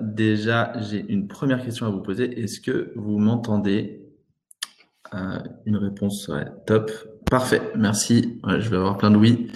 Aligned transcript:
Déjà, 0.00 0.72
j'ai 0.80 1.04
une 1.08 1.28
première 1.28 1.62
question 1.62 1.86
à 1.86 1.90
vous 1.90 2.00
poser. 2.00 2.40
Est-ce 2.42 2.60
que 2.60 2.92
vous 2.96 3.18
m'entendez? 3.18 4.00
Euh, 5.14 5.38
Une 5.66 5.76
réponse, 5.76 6.28
ouais, 6.28 6.46
top. 6.66 6.90
Parfait, 7.30 7.62
merci. 7.76 8.40
je 8.46 8.68
vais 8.68 8.76
avoir 8.76 8.98
plein 8.98 9.10
de 9.10 9.16
oui. 9.16 9.48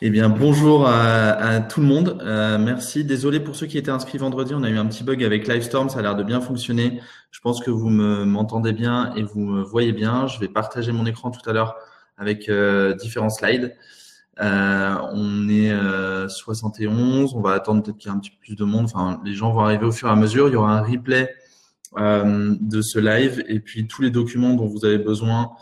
Eh 0.00 0.10
bien, 0.10 0.28
bonjour 0.28 0.88
à, 0.88 1.60
tout 1.60 1.80
le 1.80 1.86
monde. 1.86 2.18
Euh, 2.22 2.58
merci. 2.58 3.04
Désolé 3.04 3.38
pour 3.40 3.54
ceux 3.54 3.66
qui 3.66 3.78
étaient 3.78 3.90
inscrits 3.90 4.18
vendredi. 4.18 4.52
On 4.54 4.64
a 4.64 4.70
eu 4.70 4.78
un 4.78 4.86
petit 4.86 5.04
bug 5.04 5.22
avec 5.22 5.46
Livestorm. 5.46 5.88
Ça 5.88 6.00
a 6.00 6.02
l'air 6.02 6.16
de 6.16 6.24
bien 6.24 6.40
fonctionner. 6.40 7.00
Je 7.30 7.40
pense 7.40 7.60
que 7.60 7.70
vous 7.70 7.88
m'entendez 7.88 8.72
bien 8.72 9.14
et 9.14 9.22
vous 9.22 9.40
me 9.40 9.62
voyez 9.62 9.92
bien. 9.92 10.26
Je 10.26 10.40
vais 10.40 10.48
partager 10.48 10.92
mon 10.92 11.06
écran 11.06 11.30
tout 11.30 11.48
à 11.48 11.52
l'heure 11.52 11.76
avec 12.16 12.48
euh, 12.48 12.94
différents 12.94 13.30
slides. 13.30 13.76
Euh, 14.40 14.94
on 15.12 15.48
est 15.48 15.72
71. 16.28 17.34
On 17.34 17.40
va 17.40 17.52
attendre 17.52 17.82
peut-être 17.82 17.98
qu'il 17.98 18.10
y 18.10 18.14
ait 18.14 18.16
un 18.16 18.20
petit 18.20 18.30
peu 18.30 18.38
plus 18.40 18.56
de 18.56 18.64
monde. 18.64 18.84
Enfin, 18.84 19.20
les 19.24 19.34
gens 19.34 19.52
vont 19.52 19.60
arriver 19.60 19.86
au 19.86 19.92
fur 19.92 20.08
et 20.08 20.12
à 20.12 20.16
mesure. 20.16 20.48
Il 20.48 20.52
y 20.52 20.56
aura 20.56 20.76
un 20.76 20.82
replay 20.82 21.34
de 21.96 22.82
ce 22.82 22.98
live 22.98 23.44
et 23.46 23.60
puis 23.60 23.86
tous 23.86 24.02
les 24.02 24.10
documents 24.10 24.54
dont 24.54 24.66
vous 24.66 24.84
avez 24.84 24.98
besoin 24.98 25.52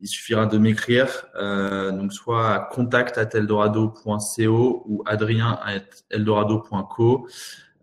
il 0.00 0.08
suffira 0.08 0.46
de 0.46 0.58
m'écrire, 0.58 1.26
euh, 1.36 1.90
donc 1.90 2.12
soit 2.12 2.54
à 2.54 2.58
contact 2.58 3.18
ou 3.34 5.02
adrien 5.06 5.58
eldorado.co 6.10 7.28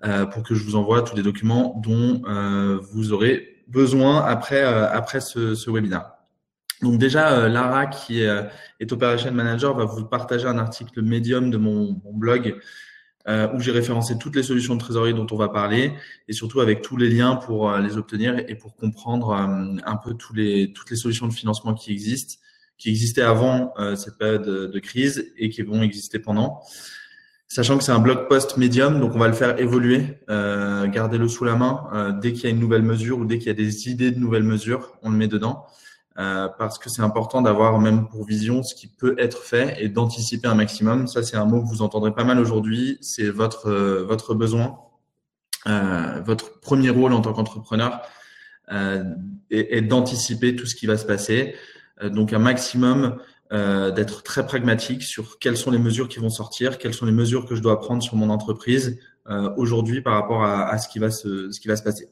euh, 0.06 0.26
pour 0.26 0.44
que 0.44 0.54
je 0.54 0.64
vous 0.64 0.76
envoie 0.76 1.02
tous 1.02 1.16
les 1.16 1.24
documents 1.24 1.80
dont 1.84 2.22
euh, 2.28 2.80
vous 2.92 3.14
aurez 3.14 3.64
besoin 3.68 4.24
après, 4.24 4.64
euh, 4.64 4.90
après 4.92 5.22
ce, 5.22 5.56
ce 5.56 5.72
webinaire. 5.72 6.13
Donc 6.82 6.98
déjà, 6.98 7.48
Lara, 7.48 7.86
qui 7.86 8.22
est, 8.22 8.30
est 8.80 8.92
Operation 8.92 9.32
Manager, 9.32 9.76
va 9.76 9.86
vous 9.86 10.06
partager 10.06 10.48
un 10.48 10.58
article 10.58 11.02
médium 11.02 11.50
de 11.50 11.58
mon, 11.58 12.02
blog 12.14 12.58
euh, 13.26 13.48
où 13.54 13.62
j'ai 13.62 13.72
référencé 13.72 14.18
toutes 14.18 14.36
les 14.36 14.44
solutions 14.44 14.76
de 14.76 14.82
trésorerie 14.82 15.14
dont 15.14 15.28
on 15.32 15.38
va 15.38 15.48
parler 15.48 15.94
et 16.28 16.34
surtout 16.34 16.60
avec 16.60 16.82
tous 16.82 16.98
les 16.98 17.08
liens 17.08 17.38
pour 17.38 17.72
euh, 17.72 17.80
les 17.80 17.96
obtenir 17.96 18.38
et 18.50 18.56
pour 18.56 18.76
comprendre 18.76 19.30
euh, 19.30 19.78
un 19.86 19.96
peu 19.96 20.14
toutes 20.14 20.36
les 20.36 20.98
solutions 20.98 21.28
de 21.28 21.34
financement 21.34 21.74
qui 21.74 21.94
existent, 21.94 22.42
qui 22.78 22.90
existaient 22.90 23.22
avant 23.22 23.74
cette 23.96 24.18
période 24.18 24.44
de, 24.44 24.80
crise 24.80 25.32
et 25.38 25.50
qui 25.50 25.62
vont 25.62 25.84
exister 25.84 26.20
pendant. 26.20 26.60
Sachant 27.48 27.78
que 27.78 27.84
c'est 27.84 27.94
un 27.94 28.00
blog 28.00 28.28
post 28.28 28.58
médium, 28.58 29.00
donc 29.00 29.16
on 29.16 29.20
va 29.20 29.28
le 29.28 29.34
faire 29.34 29.58
évoluer, 29.60 30.18
gardez-le 30.28 31.28
sous 31.30 31.46
la 31.46 31.56
main. 31.56 32.18
dès 32.22 32.34
qu'il 32.34 32.44
y 32.44 32.48
a 32.48 32.50
une 32.50 32.60
nouvelle 32.60 32.82
mesure 32.82 33.20
ou 33.20 33.26
dès 33.26 33.38
qu'il 33.38 33.48
y 33.48 33.52
a 33.52 33.54
des 33.54 33.90
idées 33.90 34.12
de 34.12 34.20
nouvelles 34.20 34.44
mesures, 34.44 34.98
on 35.02 35.12
le 35.12 35.16
met 35.16 35.28
dedans. 35.30 35.66
Euh, 36.20 36.48
parce 36.60 36.78
que 36.78 36.92
c'est 36.92 37.02
important 37.02 37.42
d'avoir 37.42 37.80
même 37.80 38.08
pour 38.08 38.24
vision 38.24 38.62
ce 38.62 38.76
qui 38.76 38.86
peut 38.88 39.16
être 39.18 39.40
fait 39.40 39.76
et 39.80 39.90
d'anticiper 39.90 40.48
un 40.48 40.54
maximum. 40.54 41.08
Ça, 41.08 41.24
c'est 41.24 41.38
un 41.38 41.46
mot 41.46 41.64
que 41.64 41.68
vous 41.68 41.82
entendrez 41.82 42.14
pas 42.14 42.24
mal 42.24 42.40
aujourd'hui. 42.40 43.00
C'est 43.02 43.30
votre 43.30 43.68
euh, 43.68 44.04
votre 44.04 44.36
besoin, 44.36 44.78
euh, 45.66 46.22
votre 46.24 46.60
premier 46.60 46.92
rôle 46.92 47.14
en 47.14 47.22
tant 47.22 47.34
qu'entrepreneur 47.34 48.00
euh, 48.72 49.04
est, 49.50 49.82
d'anticiper 49.82 50.56
tout 50.56 50.68
ce 50.68 50.76
qui 50.76 50.86
va 50.86 50.98
se 50.98 51.06
passer. 51.06 51.56
donc, 52.04 52.34
un 52.34 52.40
maximum 52.40 53.18
d'être 53.52 54.24
très 54.24 54.48
pragmatique 54.48 55.04
sur 55.04 55.38
quelles 55.38 55.58
sont 55.58 55.70
les 55.70 55.78
mesures 55.78 56.10
qui 56.10 56.18
vont 56.18 56.32
sortir, 56.32 56.80
quelles 56.80 56.96
sont 56.96 57.06
les 57.06 57.12
mesures 57.12 57.46
que 57.46 57.54
je 57.54 57.62
dois 57.62 57.80
prendre 57.80 58.02
sur 58.02 58.16
mon 58.16 58.32
entreprise 58.32 59.00
aujourd'hui 59.58 60.02
par 60.02 60.14
rapport 60.16 60.44
à, 60.44 60.70
à, 60.70 60.80
ce 60.80 60.88
qui 60.88 60.98
va 60.98 61.12
se 61.12 61.52
ce 61.52 61.60
qui 61.60 61.68
va 61.68 61.76
se 61.76 61.84
passer. 61.84 62.10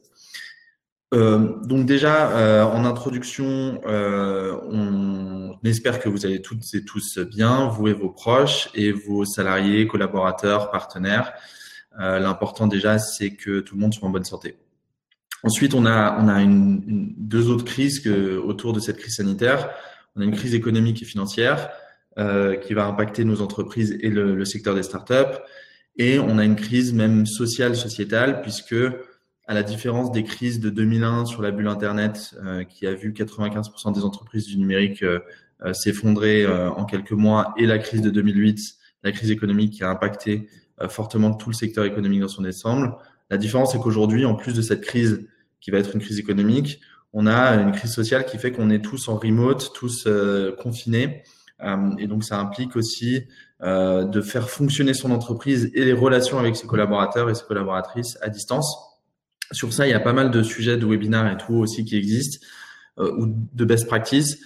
Euh, 1.12 1.60
donc 1.64 1.84
déjà, 1.84 2.30
euh, 2.30 2.62
en 2.64 2.84
introduction, 2.84 3.80
euh, 3.86 4.56
on 4.70 5.58
espère 5.64 6.00
que 6.00 6.08
vous 6.08 6.24
allez 6.24 6.40
toutes 6.40 6.62
et 6.74 6.84
tous 6.84 7.18
bien, 7.18 7.68
vous 7.68 7.88
et 7.88 7.92
vos 7.92 8.08
proches 8.08 8.70
et 8.74 8.92
vos 8.92 9.24
salariés, 9.24 9.86
collaborateurs, 9.86 10.70
partenaires. 10.70 11.32
L'important 11.98 12.68
déjà, 12.68 12.98
c'est 12.98 13.34
que 13.34 13.60
tout 13.60 13.74
le 13.74 13.82
monde 13.82 13.92
soit 13.92 14.08
en 14.08 14.10
bonne 14.10 14.24
santé. 14.24 14.56
Ensuite, 15.42 15.74
on 15.74 15.84
a, 15.84 16.16
on 16.18 16.26
a 16.26 16.40
une, 16.40 16.82
une, 16.86 17.14
deux 17.18 17.50
autres 17.50 17.66
crises 17.66 18.00
que, 18.00 18.38
autour 18.38 18.72
de 18.72 18.80
cette 18.80 18.96
crise 18.96 19.16
sanitaire. 19.16 19.68
On 20.16 20.22
a 20.22 20.24
une 20.24 20.32
crise 20.32 20.54
économique 20.54 21.02
et 21.02 21.04
financière 21.04 21.68
qui 22.16 22.72
va 22.72 22.86
impacter 22.86 23.24
nos 23.24 23.42
entreprises 23.42 23.98
et 24.00 24.08
le, 24.08 24.34
le 24.34 24.44
secteur 24.46 24.74
des 24.74 24.82
startups. 24.82 25.36
Et 25.98 26.18
on 26.18 26.38
a 26.38 26.46
une 26.46 26.56
crise 26.56 26.94
même 26.94 27.26
sociale, 27.26 27.76
sociétale, 27.76 28.40
puisque 28.40 28.74
à 29.46 29.54
la 29.54 29.62
différence 29.62 30.12
des 30.12 30.22
crises 30.22 30.60
de 30.60 30.70
2001 30.70 31.26
sur 31.26 31.42
la 31.42 31.50
bulle 31.50 31.68
Internet, 31.68 32.34
euh, 32.44 32.64
qui 32.64 32.86
a 32.86 32.94
vu 32.94 33.12
95% 33.12 33.92
des 33.92 34.04
entreprises 34.04 34.46
du 34.46 34.56
numérique 34.56 35.02
euh, 35.02 35.18
euh, 35.64 35.72
s'effondrer 35.72 36.46
en 36.46 36.84
quelques 36.84 37.12
mois, 37.12 37.54
et 37.56 37.66
la 37.66 37.78
crise 37.78 38.02
de 38.02 38.10
2008, 38.10 38.74
la 39.04 39.12
crise 39.12 39.30
économique 39.30 39.74
qui 39.74 39.84
a 39.84 39.90
impacté 39.90 40.48
fortement 40.88 41.32
tout 41.34 41.50
le 41.50 41.54
secteur 41.54 41.84
économique 41.84 42.20
dans 42.20 42.28
son 42.28 42.44
ensemble. 42.44 42.96
La 43.30 43.36
différence, 43.36 43.70
c'est 43.70 43.78
qu'aujourd'hui, 43.78 44.24
en 44.24 44.34
plus 44.34 44.54
de 44.54 44.62
cette 44.62 44.80
crise 44.80 45.28
qui 45.60 45.70
va 45.70 45.78
être 45.78 45.94
une 45.94 46.00
crise 46.00 46.18
économique, 46.18 46.80
on 47.12 47.28
a 47.28 47.54
une 47.54 47.70
crise 47.70 47.92
sociale 47.92 48.24
qui 48.24 48.38
fait 48.38 48.50
qu'on 48.50 48.70
est 48.70 48.84
tous 48.84 49.08
en 49.08 49.16
remote, 49.16 49.72
tous 49.72 50.08
confinés. 50.58 51.22
et 51.98 52.08
donc, 52.08 52.24
ça 52.24 52.40
implique 52.40 52.74
aussi 52.74 53.28
de 53.60 54.20
faire 54.20 54.50
fonctionner 54.50 54.94
son 54.94 55.12
entreprise 55.12 55.70
et 55.74 55.84
les 55.84 55.92
relations 55.92 56.40
avec 56.40 56.56
ses 56.56 56.66
collaborateurs 56.66 57.30
et 57.30 57.36
ses 57.36 57.44
collaboratrices 57.44 58.18
à 58.20 58.30
distance. 58.30 58.91
Sur 59.52 59.72
ça, 59.72 59.86
il 59.86 59.90
y 59.90 59.94
a 59.94 60.00
pas 60.00 60.12
mal 60.12 60.30
de 60.30 60.42
sujets 60.42 60.76
de 60.76 60.86
webinaires 60.86 61.30
et 61.30 61.36
tout 61.36 61.54
aussi 61.54 61.84
qui 61.84 61.96
existent 61.96 62.44
euh, 62.98 63.12
ou 63.16 63.26
de 63.52 63.64
best 63.64 63.86
practices. 63.86 64.38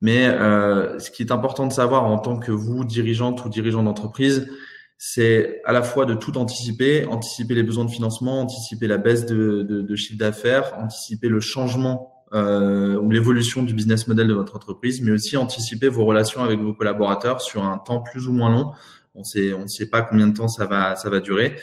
Mais 0.00 0.26
euh, 0.26 0.98
ce 0.98 1.10
qui 1.10 1.22
est 1.22 1.32
important 1.32 1.66
de 1.66 1.72
savoir 1.72 2.04
en 2.04 2.18
tant 2.18 2.38
que 2.38 2.52
vous, 2.52 2.84
dirigeante 2.84 3.44
ou 3.44 3.48
dirigeant 3.48 3.82
d'entreprise, 3.82 4.48
c'est 4.96 5.60
à 5.64 5.72
la 5.72 5.82
fois 5.82 6.06
de 6.06 6.14
tout 6.14 6.38
anticiper, 6.38 7.06
anticiper 7.06 7.54
les 7.54 7.62
besoins 7.62 7.84
de 7.84 7.90
financement, 7.90 8.40
anticiper 8.40 8.86
la 8.86 8.98
baisse 8.98 9.26
de, 9.26 9.62
de, 9.62 9.96
chiffre 9.96 10.18
d'affaires, 10.18 10.74
anticiper 10.78 11.28
le 11.28 11.40
changement 11.40 12.24
euh, 12.32 12.96
ou 12.96 13.10
l'évolution 13.10 13.62
du 13.62 13.74
business 13.74 14.06
model 14.06 14.28
de 14.28 14.34
votre 14.34 14.54
entreprise, 14.56 15.00
mais 15.00 15.12
aussi 15.12 15.36
anticiper 15.36 15.88
vos 15.88 16.04
relations 16.04 16.42
avec 16.42 16.60
vos 16.60 16.74
collaborateurs 16.74 17.40
sur 17.40 17.64
un 17.64 17.78
temps 17.78 18.00
plus 18.00 18.28
ou 18.28 18.32
moins 18.32 18.50
long. 18.50 18.72
On 19.14 19.22
ne 19.22 19.66
sait 19.66 19.86
pas 19.86 20.02
combien 20.02 20.28
de 20.28 20.36
temps 20.36 20.48
ça 20.48 20.94
ça 20.96 21.10
va 21.10 21.20
durer. 21.20 21.56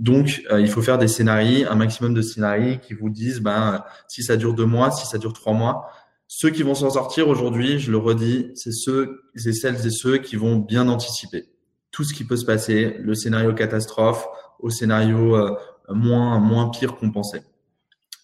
Donc, 0.00 0.42
euh, 0.50 0.60
il 0.60 0.68
faut 0.68 0.80
faire 0.80 0.96
des 0.96 1.08
scénarios, 1.08 1.66
un 1.70 1.74
maximum 1.74 2.14
de 2.14 2.22
scénarios 2.22 2.78
qui 2.78 2.94
vous 2.94 3.10
disent, 3.10 3.40
ben, 3.40 3.84
si 4.08 4.22
ça 4.22 4.36
dure 4.36 4.54
deux 4.54 4.64
mois, 4.64 4.90
si 4.90 5.06
ça 5.06 5.18
dure 5.18 5.34
trois 5.34 5.52
mois, 5.52 5.90
ceux 6.26 6.48
qui 6.48 6.62
vont 6.62 6.74
s'en 6.74 6.88
sortir 6.88 7.28
aujourd'hui, 7.28 7.78
je 7.78 7.90
le 7.90 7.98
redis, 7.98 8.50
c'est 8.54 8.72
ceux, 8.72 9.24
c'est 9.34 9.52
celles 9.52 9.86
et 9.86 9.90
ceux 9.90 10.16
qui 10.16 10.36
vont 10.36 10.56
bien 10.56 10.88
anticiper 10.88 11.50
tout 11.90 12.02
ce 12.02 12.14
qui 12.14 12.24
peut 12.24 12.36
se 12.36 12.46
passer, 12.46 12.96
le 13.00 13.14
scénario 13.14 13.52
catastrophe 13.52 14.26
au 14.60 14.70
scénario 14.70 15.36
euh, 15.36 15.54
moins 15.88 16.38
moins 16.38 16.70
pire 16.70 16.96
qu'on 16.96 17.10
pensait. 17.10 17.42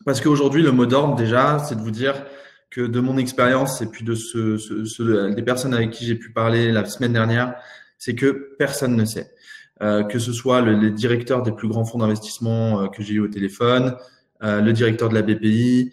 Parce 0.07 0.21
qu'aujourd'hui, 0.23 0.63
le 0.63 0.73
mot 0.73 0.87
d'ordre 0.87 1.15
déjà, 1.15 1.59
c'est 1.59 1.75
de 1.75 1.81
vous 1.81 1.91
dire 1.91 2.25
que 2.71 2.81
de 2.81 3.01
mon 3.01 3.19
expérience 3.19 3.83
et 3.83 3.87
puis 3.87 4.05
de 4.05 4.15
ce, 4.15 4.57
ce 4.57 5.35
des 5.35 5.43
personnes 5.43 5.75
avec 5.75 5.91
qui 5.91 6.07
j'ai 6.07 6.15
pu 6.15 6.33
parler 6.33 6.73
la 6.73 6.85
semaine 6.87 7.13
dernière, 7.13 7.55
c'est 7.99 8.15
que 8.15 8.55
personne 8.59 8.97
ne 8.97 9.05
sait. 9.05 9.35
Euh, 9.83 10.05
que 10.05 10.19
ce 10.19 10.33
soit 10.33 10.63
le, 10.63 10.73
les 10.73 10.91
directeurs 10.91 11.43
des 11.43 11.53
plus 11.53 11.69
grands 11.69 11.85
fonds 11.85 11.99
d'investissement 11.99 12.81
euh, 12.81 12.87
que 12.87 13.03
j'ai 13.03 13.15
eu 13.15 13.21
au 13.21 13.29
téléphone, 13.29 13.95
euh, 14.43 14.63
le 14.63 14.73
directeur 14.73 15.11
de 15.11 15.15
la 15.15 15.21
BPI. 15.21 15.93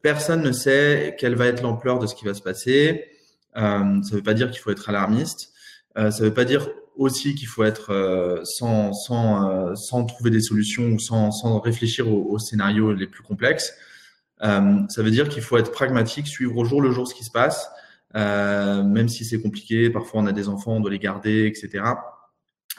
personne 0.00 0.42
ne 0.42 0.52
sait 0.52 1.14
quelle 1.18 1.34
va 1.34 1.46
être 1.46 1.62
l'ampleur 1.62 1.98
de 1.98 2.06
ce 2.06 2.14
qui 2.14 2.24
va 2.24 2.32
se 2.32 2.40
passer. 2.40 3.04
ça 3.54 3.84
ne 3.84 4.14
veut 4.14 4.22
pas 4.22 4.34
dire 4.34 4.50
qu'il 4.50 4.60
faut 4.60 4.70
être 4.70 4.88
alarmiste. 4.88 5.52
ça 5.94 6.08
ne 6.08 6.24
veut 6.24 6.34
pas 6.34 6.46
dire 6.46 6.68
aussi 6.96 7.34
qu'il 7.34 7.48
faut 7.48 7.64
être 7.64 8.42
sans, 8.44 8.92
sans, 8.92 9.76
sans 9.76 10.04
trouver 10.04 10.30
des 10.30 10.40
solutions 10.40 10.86
ou 10.86 10.98
sans, 10.98 11.30
sans 11.30 11.60
réfléchir 11.60 12.10
aux, 12.12 12.32
aux, 12.32 12.38
scénarios 12.38 12.92
les 12.92 13.06
plus 13.06 13.22
complexes. 13.22 13.72
ça 14.40 15.02
veut 15.02 15.10
dire 15.10 15.28
qu'il 15.28 15.42
faut 15.42 15.58
être 15.58 15.70
pragmatique, 15.70 16.26
suivre 16.26 16.56
au 16.56 16.64
jour 16.64 16.80
le 16.82 16.90
jour 16.90 17.06
ce 17.06 17.14
qui 17.14 17.24
se 17.24 17.30
passe, 17.30 17.70
même 18.14 19.08
si 19.08 19.24
c'est 19.24 19.40
compliqué. 19.40 19.90
Parfois, 19.90 20.22
on 20.22 20.26
a 20.26 20.32
des 20.32 20.48
enfants, 20.48 20.72
on 20.72 20.80
doit 20.80 20.90
les 20.90 20.98
garder, 20.98 21.46
etc 21.46 21.84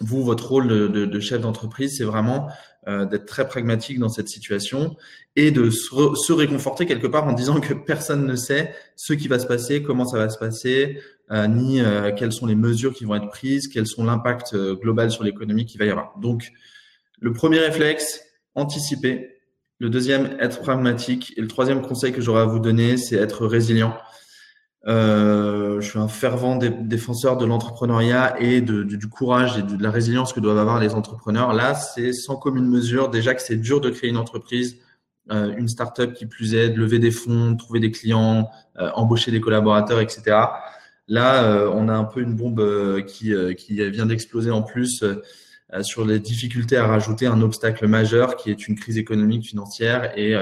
vous, 0.02 0.24
votre 0.24 0.50
rôle 0.50 0.68
de, 0.68 1.20
chef 1.20 1.42
d'entreprise, 1.42 1.98
c'est 1.98 2.04
vraiment 2.04 2.50
euh, 2.88 3.06
d'être 3.06 3.26
très 3.26 3.48
pragmatique 3.48 4.00
dans 4.00 4.10
cette 4.10 4.30
situation 4.30 4.96
et 5.36 5.51
de 5.51 5.69
se, 5.69 6.16
se, 6.16 6.34
réconforter 6.34 6.86
quelque 6.86 7.07
part 7.07 7.28
en 7.28 7.34
disant 7.34 7.60
que 7.60 7.74
personne 7.74 8.25
ne 8.25 8.36
sait 8.36 8.74
ce 8.96 9.13
qui 9.13 9.28
va 9.28 9.40
se 9.40 9.48
passer, 9.48 9.84
comment 9.84 10.06
ça 10.06 10.18
va 10.18 10.30
se 10.30 10.38
passer, 10.38 11.00
euh, 11.31 11.48
ni 11.48 11.80
euh, 11.80 12.12
quelles 12.12 12.31
sont 12.31 12.48
les 12.48 12.56
mesures 12.56 12.94
qui 12.94 13.06
vont 13.06 13.13
être 13.13 13.30
prises, 13.30 13.68
quels 13.68 13.86
sont 13.86 14.04
l'impact 14.04 14.54
euh, 14.56 14.75
global 14.75 15.12
sur 15.12 15.24
l'économie 15.24 15.66
qu'il 15.66 15.80
va 15.80 15.86
y 15.86 15.90
avoir. 15.92 16.18
Donc, 16.18 16.51
le 17.19 17.34
premier 17.34 17.60
réflexe, 17.60 18.22
anticiper. 18.56 19.36
Le 19.78 19.90
deuxième, 19.90 20.38
être 20.40 20.60
pragmatique. 20.60 21.34
Et 21.38 21.42
le 21.42 21.48
troisième 21.48 21.81
conseil 21.84 22.12
que 22.13 22.19
j'aurais 22.19 22.42
à 22.42 22.46
vous 22.46 22.60
donner, 22.60 22.98
c'est 22.98 23.16
être 23.16 23.46
résilient. 23.46 23.96
Euh, 24.88 25.81
je 25.81 25.90
suis 25.90 26.00
un 26.00 26.08
fervent 26.08 26.56
défenseur 26.56 27.38
de 27.38 27.46
l'entrepreneuriat 27.46 28.42
et 28.42 28.62
de, 28.62 28.84
du 28.84 29.10
courage 29.10 29.58
et 29.58 29.64
de 29.64 29.81
la 29.81 29.92
résilience 29.92 30.31
que 30.31 30.40
doivent 30.40 30.58
avoir 30.58 30.80
les 30.80 30.94
entrepreneurs. 30.94 31.54
Là, 31.54 31.76
c'est 31.76 32.14
sans 32.14 32.38
commune 32.38 32.68
mesure. 32.68 33.10
Déjà 33.10 33.36
que 33.36 33.42
c'est 33.42 33.58
dur 33.58 33.81
de 33.81 33.90
créer 33.90 34.10
une 34.10 34.18
entreprise, 34.18 34.78
euh, 35.31 35.54
une 35.58 35.68
startup 35.68 36.14
qui 36.14 36.26
plus 36.26 36.56
aide, 36.56 36.78
lever 36.78 37.00
des 37.00 37.12
fonds, 37.12 37.56
trouver 37.56 37.80
des 37.80 37.92
clients, 37.92 38.50
euh, 38.80 38.90
embaucher 38.96 39.31
des 39.31 39.42
collaborateurs, 39.42 40.00
etc. 40.00 40.38
Là, 41.08 41.44
euh, 41.44 41.70
on 41.74 41.90
a 41.90 41.94
un 41.94 42.06
peu 42.06 42.22
une 42.22 42.36
bombe 42.36 43.04
qui, 43.06 43.34
qui 43.58 43.90
vient 43.90 44.06
d'exploser 44.06 44.52
en 44.52 44.62
plus 44.62 45.04
sur 45.82 46.06
les 46.06 46.20
difficultés 46.20 46.78
à 46.78 46.88
rajouter 46.88 47.28
un 47.28 47.42
obstacle 47.42 47.86
majeur 47.88 48.38
qui 48.38 48.50
est 48.50 48.68
une 48.68 48.75
crise 48.75 48.98
économique, 48.98 49.46
financière 49.46 50.18
et 50.18 50.36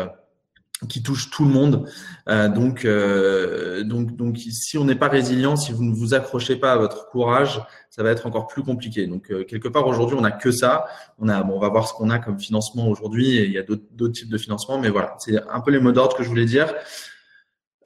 qui 0.85 1.01
touche 1.01 1.31
tout 1.31 1.44
le 1.44 1.51
monde. 1.51 1.89
Euh, 2.29 2.50
donc, 2.50 2.85
euh, 2.85 3.83
donc, 3.83 4.15
donc, 4.15 4.38
si 4.38 4.77
on 4.77 4.85
n'est 4.85 4.95
pas 4.95 5.07
résilient, 5.07 5.56
si 5.56 5.71
vous 5.71 5.83
ne 5.83 5.94
vous 5.94 6.13
accrochez 6.13 6.56
pas 6.56 6.74
à 6.74 6.77
votre 6.77 7.09
courage, 7.09 7.62
ça 7.89 8.03
va 8.03 8.12
être 8.12 8.27
encore 8.27 8.47
plus 8.47 8.62
compliqué. 8.62 9.07
Donc, 9.07 9.31
euh, 9.31 9.44
quelque 9.44 9.68
part 9.68 9.88
aujourd'hui, 9.88 10.15
on 10.18 10.21
n'a 10.21 10.31
que 10.31 10.51
ça. 10.51 10.85
On 11.18 11.29
a, 11.29 11.41
bon, 11.41 11.56
on 11.56 11.59
va 11.59 11.69
voir 11.69 11.88
ce 11.88 11.94
qu'on 11.94 12.12
a 12.12 12.19
comme 12.19 12.39
financement 12.39 12.88
aujourd'hui. 12.89 13.38
Il 13.38 13.51
y 13.51 13.57
a 13.57 13.63
d'autres 13.63 14.13
types 14.13 14.29
de 14.29 14.38
financement, 14.38 14.77
mais 14.79 14.89
voilà, 14.89 15.15
c'est 15.19 15.41
un 15.50 15.62
peu 15.62 15.71
les 15.71 15.79
mots 15.79 15.91
d'ordre 15.91 16.15
que 16.15 16.24
je 16.24 16.29
voulais 16.29 16.45
dire. 16.45 16.71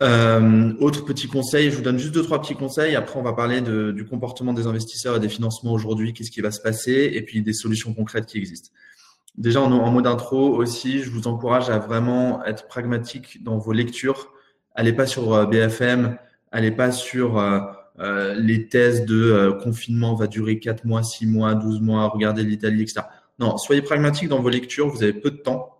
Euh, 0.01 0.73
autre 0.79 1.05
petit 1.05 1.27
conseil, 1.27 1.69
je 1.69 1.75
vous 1.75 1.83
donne 1.83 1.99
juste 1.99 2.13
deux 2.13 2.23
trois 2.23 2.41
petits 2.41 2.55
conseils. 2.55 2.95
Après, 2.95 3.19
on 3.19 3.23
va 3.23 3.33
parler 3.33 3.61
de, 3.61 3.91
du 3.91 4.05
comportement 4.05 4.51
des 4.51 4.65
investisseurs 4.65 5.15
et 5.15 5.19
des 5.19 5.29
financements 5.29 5.73
aujourd'hui, 5.73 6.13
qu'est-ce 6.13 6.31
qui 6.31 6.41
va 6.41 6.51
se 6.51 6.59
passer, 6.59 7.11
et 7.13 7.21
puis 7.21 7.41
des 7.43 7.53
solutions 7.53 7.93
concrètes 7.93 8.25
qui 8.25 8.37
existent. 8.39 8.71
Déjà, 9.37 9.61
en, 9.61 9.71
en 9.71 9.91
mode 9.91 10.07
intro 10.07 10.55
aussi, 10.55 10.99
je 10.99 11.09
vous 11.09 11.27
encourage 11.27 11.69
à 11.69 11.79
vraiment 11.79 12.43
être 12.45 12.67
pragmatique 12.67 13.43
dans 13.43 13.57
vos 13.57 13.71
lectures. 13.71 14.31
Allez 14.75 14.93
pas 14.93 15.05
sur 15.05 15.33
euh, 15.33 15.45
BFM, 15.45 16.17
allez 16.51 16.71
pas 16.71 16.91
sur 16.91 17.37
euh, 17.37 17.59
euh, 17.99 18.35
les 18.35 18.67
thèses 18.67 19.05
de 19.05 19.57
confinement 19.63 20.15
va 20.15 20.27
durer 20.27 20.59
4 20.59 20.85
mois, 20.85 21.03
6 21.03 21.27
mois, 21.27 21.55
12 21.55 21.81
mois, 21.81 22.07
regardez 22.07 22.43
l'Italie, 22.43 22.81
etc. 22.83 23.01
Non, 23.39 23.57
soyez 23.57 23.81
pragmatique 23.81 24.29
dans 24.29 24.39
vos 24.39 24.49
lectures, 24.49 24.87
vous 24.87 25.03
avez 25.03 25.13
peu 25.13 25.31
de 25.31 25.37
temps. 25.37 25.77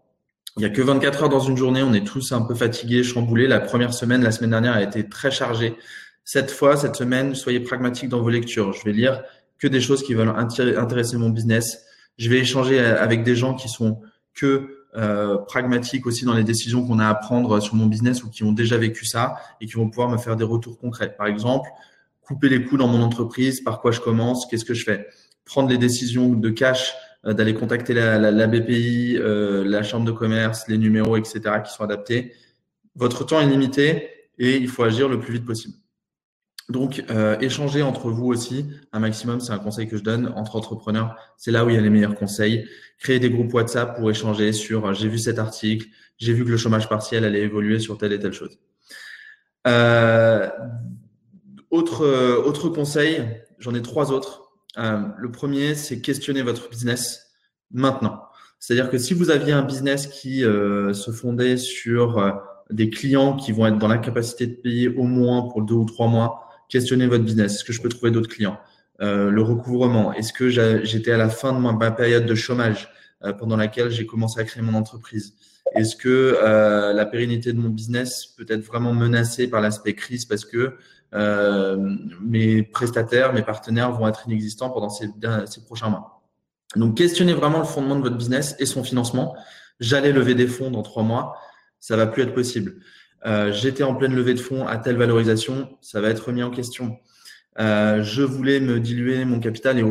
Il 0.57 0.61
n'y 0.61 0.65
a 0.65 0.69
que 0.69 0.81
24 0.81 1.23
heures 1.23 1.29
dans 1.29 1.39
une 1.39 1.55
journée, 1.55 1.81
on 1.81 1.93
est 1.93 2.05
tous 2.05 2.33
un 2.33 2.41
peu 2.41 2.55
fatigués, 2.55 3.03
chamboulés. 3.03 3.47
La 3.47 3.61
première 3.61 3.93
semaine, 3.93 4.21
la 4.21 4.31
semaine 4.31 4.49
dernière 4.49 4.73
a 4.73 4.83
été 4.83 5.07
très 5.07 5.31
chargée. 5.31 5.75
Cette 6.25 6.51
fois, 6.51 6.75
cette 6.75 6.95
semaine, 6.95 7.35
soyez 7.35 7.61
pragmatique 7.61 8.09
dans 8.09 8.21
vos 8.21 8.29
lectures. 8.29 8.73
Je 8.73 8.83
vais 8.83 8.91
lire 8.91 9.23
que 9.59 9.67
des 9.67 9.79
choses 9.79 10.03
qui 10.03 10.13
veulent 10.13 10.33
intéresser 10.35 11.15
mon 11.15 11.29
business 11.29 11.85
je 12.21 12.29
vais 12.29 12.37
échanger 12.37 12.79
avec 12.79 13.23
des 13.23 13.35
gens 13.35 13.55
qui 13.55 13.67
sont 13.67 13.99
que 14.35 14.85
euh, 14.95 15.37
pragmatiques 15.39 16.05
aussi 16.05 16.23
dans 16.23 16.35
les 16.35 16.43
décisions 16.43 16.85
qu'on 16.85 16.99
a 16.99 17.07
à 17.07 17.15
prendre 17.15 17.59
sur 17.59 17.73
mon 17.73 17.87
business 17.87 18.23
ou 18.23 18.29
qui 18.29 18.43
ont 18.43 18.51
déjà 18.51 18.77
vécu 18.77 19.05
ça 19.05 19.37
et 19.59 19.65
qui 19.65 19.73
vont 19.73 19.89
pouvoir 19.89 20.07
me 20.07 20.17
faire 20.17 20.35
des 20.35 20.43
retours 20.43 20.77
concrets. 20.77 21.15
Par 21.15 21.25
exemple, 21.25 21.67
couper 22.21 22.47
les 22.47 22.63
coûts 22.63 22.77
dans 22.77 22.87
mon 22.87 23.01
entreprise, 23.01 23.61
par 23.61 23.81
quoi 23.81 23.89
je 23.89 24.01
commence, 24.01 24.45
qu'est-ce 24.45 24.65
que 24.65 24.75
je 24.75 24.83
fais, 24.83 25.07
prendre 25.45 25.67
les 25.69 25.79
décisions 25.79 26.29
de 26.29 26.49
cash, 26.51 26.93
euh, 27.25 27.33
d'aller 27.33 27.55
contacter 27.55 27.95
la, 27.95 28.19
la, 28.19 28.29
la 28.29 28.45
BPI, 28.45 29.17
euh, 29.17 29.63
la 29.65 29.81
chambre 29.81 30.05
de 30.05 30.11
commerce, 30.11 30.67
les 30.67 30.77
numéros, 30.77 31.17
etc., 31.17 31.39
qui 31.65 31.73
sont 31.73 31.83
adaptés. 31.83 32.33
Votre 32.95 33.25
temps 33.25 33.41
est 33.41 33.47
limité 33.47 34.09
et 34.37 34.57
il 34.57 34.67
faut 34.67 34.83
agir 34.83 35.09
le 35.09 35.19
plus 35.19 35.33
vite 35.33 35.45
possible. 35.45 35.73
Donc, 36.71 37.03
euh, 37.09 37.37
échanger 37.41 37.81
entre 37.81 38.09
vous 38.09 38.27
aussi, 38.27 38.65
un 38.93 38.99
maximum, 38.99 39.41
c'est 39.41 39.51
un 39.51 39.59
conseil 39.59 39.89
que 39.89 39.97
je 39.97 40.03
donne 40.03 40.31
entre 40.37 40.55
entrepreneurs. 40.55 41.17
C'est 41.37 41.51
là 41.51 41.65
où 41.65 41.69
il 41.69 41.75
y 41.75 41.77
a 41.77 41.81
les 41.81 41.89
meilleurs 41.89 42.15
conseils. 42.15 42.65
Créer 42.97 43.19
des 43.19 43.29
groupes 43.29 43.53
WhatsApp 43.53 43.97
pour 43.97 44.09
échanger 44.09 44.53
sur 44.53 44.85
euh, 44.85 44.93
j'ai 44.93 45.09
vu 45.09 45.17
cet 45.17 45.37
article, 45.37 45.87
j'ai 46.17 46.31
vu 46.31 46.45
que 46.45 46.49
le 46.49 46.55
chômage 46.55 46.87
partiel 46.87 47.25
allait 47.25 47.41
évoluer 47.41 47.79
sur 47.79 47.97
telle 47.97 48.13
et 48.13 48.19
telle 48.19 48.31
chose. 48.31 48.57
Euh, 49.67 50.49
autre, 51.71 52.05
autre 52.45 52.69
conseil, 52.69 53.21
j'en 53.59 53.73
ai 53.75 53.81
trois 53.81 54.11
autres. 54.11 54.53
le 54.77 55.31
premier, 55.31 55.75
c'est 55.75 55.99
questionner 55.99 56.41
votre 56.41 56.69
business 56.69 57.33
maintenant. 57.71 58.23
C'est-à-dire 58.59 58.89
que 58.89 58.97
si 58.97 59.13
vous 59.13 59.29
aviez 59.29 59.51
un 59.51 59.63
business 59.63 60.07
qui 60.07 60.41
se 60.41 61.11
fondait 61.11 61.57
sur 61.57 62.19
des 62.69 62.89
clients 62.89 63.35
qui 63.35 63.51
vont 63.51 63.67
être 63.67 63.77
dans 63.77 63.87
la 63.87 63.97
capacité 63.97 64.47
de 64.47 64.53
payer 64.53 64.89
au 64.89 65.03
moins 65.03 65.43
pour 65.43 65.61
deux 65.61 65.75
ou 65.75 65.85
trois 65.85 66.07
mois, 66.07 66.50
questionner 66.71 67.05
votre 67.05 67.23
business. 67.23 67.55
Est-ce 67.55 67.63
que 67.65 67.73
je 67.73 67.81
peux 67.81 67.89
trouver 67.89 68.11
d'autres 68.11 68.29
clients? 68.29 68.59
Euh, 69.01 69.29
Le 69.29 69.41
recouvrement. 69.41 70.13
Est-ce 70.13 70.33
que 70.33 70.49
j'étais 70.49 71.11
à 71.11 71.17
la 71.17 71.29
fin 71.29 71.53
de 71.53 71.59
ma 71.59 71.91
période 71.91 72.25
de 72.25 72.35
chômage 72.35 72.89
euh, 73.23 73.33
pendant 73.33 73.57
laquelle 73.57 73.91
j'ai 73.91 74.05
commencé 74.05 74.39
à 74.39 74.43
créer 74.45 74.63
mon 74.63 74.73
entreprise? 74.73 75.33
Est-ce 75.75 75.95
que 75.95 76.37
euh, 76.41 76.93
la 76.93 77.05
pérennité 77.05 77.53
de 77.53 77.59
mon 77.59 77.69
business 77.69 78.25
peut 78.37 78.45
être 78.49 78.61
vraiment 78.61 78.93
menacée 78.93 79.47
par 79.47 79.61
l'aspect 79.61 79.93
crise 79.93 80.25
parce 80.25 80.45
que 80.45 80.73
mes 82.21 82.63
prestataires, 82.63 83.33
mes 83.33 83.41
partenaires 83.41 83.91
vont 83.91 84.07
être 84.07 84.23
inexistants 84.27 84.69
pendant 84.69 84.89
ces, 84.89 85.09
ces 85.45 85.61
prochains 85.61 85.89
mois? 85.89 86.23
Donc, 86.77 86.95
questionnez 86.95 87.33
vraiment 87.33 87.59
le 87.59 87.65
fondement 87.65 87.97
de 87.97 88.01
votre 88.01 88.15
business 88.15 88.55
et 88.59 88.65
son 88.65 88.81
financement. 88.81 89.35
J'allais 89.81 90.13
lever 90.13 90.35
des 90.35 90.47
fonds 90.47 90.71
dans 90.71 90.83
trois 90.83 91.03
mois. 91.03 91.37
Ça 91.81 91.97
va 91.97 92.07
plus 92.07 92.23
être 92.23 92.33
possible. 92.33 92.75
Euh, 93.25 93.51
j'étais 93.51 93.83
en 93.83 93.93
pleine 93.95 94.15
levée 94.15 94.33
de 94.33 94.39
fonds 94.39 94.65
à 94.67 94.77
telle 94.77 94.97
valorisation, 94.97 95.77
ça 95.81 96.01
va 96.01 96.09
être 96.09 96.27
remis 96.27 96.43
en 96.43 96.49
question. 96.49 96.97
Euh, 97.59 98.01
je 98.01 98.23
voulais 98.23 98.59
me 98.59 98.79
diluer 98.79 99.25
mon 99.25 99.39
capital 99.39 99.77
et 99.77 99.83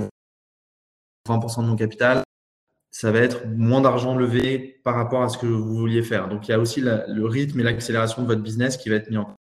20% 1.29 1.63
de 1.63 1.67
mon 1.69 1.77
capital, 1.77 2.23
ça 2.91 3.13
va 3.13 3.21
être 3.21 3.47
moins 3.47 3.81
d'argent 3.81 4.17
levé 4.17 4.81
par 4.83 4.97
rapport 4.97 5.23
à 5.23 5.29
ce 5.29 5.39
que 5.39 5.47
vous 5.47 5.77
vouliez 5.77 6.03
faire. 6.03 6.29
Donc, 6.29 6.49
il 6.49 6.51
y 6.51 6.55
a 6.55 6.59
aussi 6.59 6.81
le 6.81 7.25
rythme 7.25 7.61
et 7.61 7.63
l'accélération 7.63 8.23
de 8.23 8.27
votre 8.27 8.43
business 8.43 8.77
qui 8.77 8.89
va 8.89 8.97
être 8.97 9.11
mis 9.11 9.17
en 9.17 9.35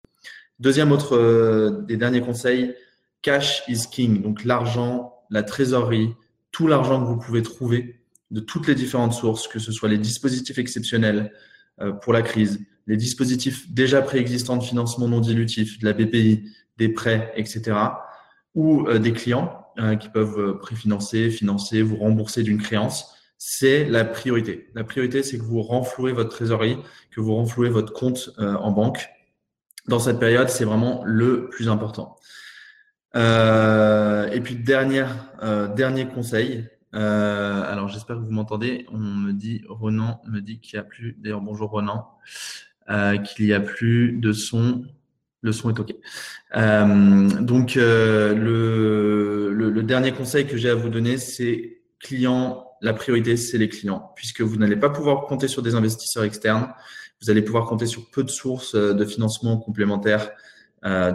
Deuxième 0.60 0.92
autre 0.92 1.16
euh, 1.16 1.82
des 1.88 1.96
derniers 1.96 2.22
conseils, 2.22 2.76
cash 3.22 3.64
is 3.70 3.88
king. 3.90 4.22
Donc, 4.22 4.44
l'argent, 4.44 5.14
la 5.30 5.42
trésorerie, 5.42 6.14
tout 6.52 6.68
l'argent 6.68 7.02
que 7.02 7.08
vous 7.08 7.18
pouvez 7.18 7.42
trouver 7.42 8.02
de 8.30 8.42
toutes 8.42 8.68
les 8.68 8.76
différentes 8.76 9.14
sources, 9.14 9.48
que 9.48 9.58
ce 9.58 9.72
soit 9.72 9.88
les 9.88 9.98
dispositifs 9.98 10.58
exceptionnels 10.58 11.32
pour 12.02 12.12
la 12.12 12.22
crise, 12.22 12.60
les 12.90 12.98
dispositifs 12.98 13.72
déjà 13.72 14.02
préexistants 14.02 14.58
de 14.58 14.64
financement 14.64 15.08
non 15.08 15.20
dilutif, 15.20 15.80
de 15.80 15.86
la 15.86 15.94
BPI, 15.94 16.52
des 16.80 16.90
prêts, 16.90 17.32
etc., 17.36 17.78
ou 18.56 18.88
euh, 18.88 18.98
des 18.98 19.14
clients 19.14 19.68
euh, 19.78 19.96
qui 19.96 20.10
peuvent 20.10 20.40
euh, 20.40 20.54
préfinancer, 20.58 21.30
financer, 21.30 21.84
vous 21.84 21.98
rembourser 21.98 22.42
d'une 22.42 22.58
créance, 22.58 23.16
c'est 23.38 23.86
la 23.86 24.04
priorité. 24.06 24.72
La 24.74 24.84
priorité, 24.84 25.22
c'est 25.22 25.38
que 25.38 25.44
vous 25.44 25.62
renflouez 25.62 26.14
votre 26.14 26.32
trésorerie, 26.32 26.80
que 27.12 27.22
vous 27.22 27.36
renflouez 27.36 27.70
votre 27.70 27.94
compte 27.94 28.32
en 28.38 28.72
banque. 28.72 29.08
Dans 29.88 30.00
cette 30.00 30.20
période, 30.20 30.50
c'est 30.50 30.66
vraiment 30.66 31.04
le 31.06 31.48
plus 31.48 31.70
important. 31.70 32.18
et 33.16 34.42
puis, 34.44 34.56
dernier 34.58 35.06
conseil, 36.14 36.68
alors, 36.92 37.88
j'espère 37.88 38.18
que 38.18 38.24
vous 38.24 38.32
m'entendez. 38.32 38.86
On 38.92 38.98
me 38.98 39.32
dit, 39.32 39.62
Ronan 39.70 40.20
me 40.28 40.42
dit 40.42 40.60
qu'il 40.60 40.78
n'y 40.78 40.82
a 40.82 40.84
plus. 40.84 41.16
D'ailleurs, 41.22 41.40
bonjour 41.40 41.70
Ronan. 41.70 42.10
Euh, 42.90 43.18
qu'il 43.18 43.46
n'y 43.46 43.54
a 43.54 43.60
plus 43.60 44.14
de 44.14 44.32
son. 44.32 44.84
Le 45.42 45.52
son 45.52 45.70
est 45.70 45.80
OK. 45.80 45.94
Euh, 46.56 47.30
donc, 47.40 47.78
euh, 47.78 48.34
le, 48.34 49.54
le, 49.54 49.84
dernier 49.84 50.12
conseil 50.12 50.48
que 50.48 50.58
j'ai 50.58 50.70
à 50.70 50.76
vous 50.76 50.90
donner, 50.90 51.18
c'est 51.18 51.82
client. 52.00 52.66
La 52.82 52.94
priorité, 52.94 53.38
c'est 53.38 53.60
les 53.60 53.70
clients, 53.70 54.12
puisque 54.16 54.42
vous 54.42 54.58
n'allez 54.58 54.76
pas 54.76 54.90
pouvoir 54.90 55.28
compter 55.28 55.48
sur 55.48 55.62
des 55.62 55.76
investisseurs 55.76 56.24
externes. 56.24 56.74
Vous 57.22 57.30
allez 57.30 57.44
pouvoir 57.44 57.68
compter 57.68 57.86
sur 57.86 58.10
peu 58.10 58.24
de 58.24 58.30
sources 58.30 58.74
de 58.74 59.06
financement 59.06 59.58
complémentaires, 59.58 60.32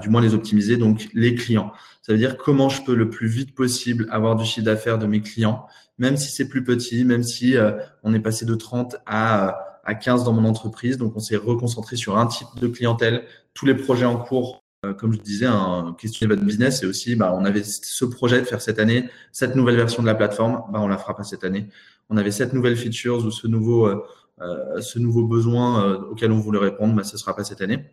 du 0.00 0.10
moins 0.10 0.20
les 0.20 0.34
optimiser. 0.34 0.76
Donc, 0.76 1.08
les 1.12 1.34
clients. 1.34 1.72
Ça 2.02 2.12
veut 2.12 2.18
dire 2.18 2.36
comment 2.36 2.68
je 2.68 2.82
peux 2.82 2.94
le 2.94 3.10
plus 3.10 3.28
vite 3.28 3.54
possible 3.54 4.06
avoir 4.10 4.36
du 4.36 4.44
chiffre 4.44 4.66
d'affaires 4.66 4.98
de 4.98 5.06
mes 5.06 5.22
clients, 5.22 5.66
même 5.98 6.18
si 6.18 6.30
c'est 6.30 6.48
plus 6.48 6.62
petit, 6.62 7.04
même 7.04 7.22
si 7.22 7.56
on 8.02 8.14
est 8.14 8.20
passé 8.20 8.44
de 8.44 8.54
30 8.54 8.96
à 9.06 9.73
à 9.84 9.94
15 9.94 10.24
dans 10.24 10.32
mon 10.32 10.48
entreprise. 10.48 10.98
Donc, 10.98 11.14
on 11.16 11.20
s'est 11.20 11.36
reconcentré 11.36 11.96
sur 11.96 12.18
un 12.18 12.26
type 12.26 12.48
de 12.56 12.66
clientèle. 12.68 13.24
Tous 13.54 13.66
les 13.66 13.74
projets 13.74 14.04
en 14.04 14.16
cours, 14.16 14.64
euh, 14.84 14.94
comme 14.94 15.12
je 15.12 15.20
disais, 15.20 15.46
un 15.46 15.94
questionner 15.98 16.34
votre 16.34 16.44
business, 16.44 16.82
et 16.82 16.86
aussi, 16.86 17.16
bah, 17.16 17.34
on 17.38 17.44
avait 17.44 17.62
ce 17.64 18.04
projet 18.04 18.40
de 18.40 18.44
faire 18.44 18.60
cette 18.60 18.78
année 18.78 19.08
cette 19.32 19.56
nouvelle 19.56 19.76
version 19.76 20.02
de 20.02 20.06
la 20.06 20.14
plateforme. 20.14 20.62
Bah, 20.72 20.80
on 20.80 20.88
la 20.88 20.98
fera 20.98 21.16
pas 21.16 21.24
cette 21.24 21.44
année. 21.44 21.68
On 22.10 22.16
avait 22.16 22.30
cette 22.30 22.52
nouvelle 22.52 22.76
features 22.76 23.24
ou 23.24 23.30
ce 23.30 23.46
nouveau, 23.46 23.86
euh, 23.86 24.04
euh 24.40 24.80
ce 24.80 24.98
nouveau 24.98 25.24
besoin 25.24 25.84
euh, 25.84 25.98
auquel 26.10 26.32
on 26.32 26.38
voulait 26.38 26.58
répondre. 26.58 26.94
Bah, 26.94 27.04
ce 27.04 27.16
sera 27.16 27.34
pas 27.36 27.44
cette 27.44 27.60
année. 27.60 27.84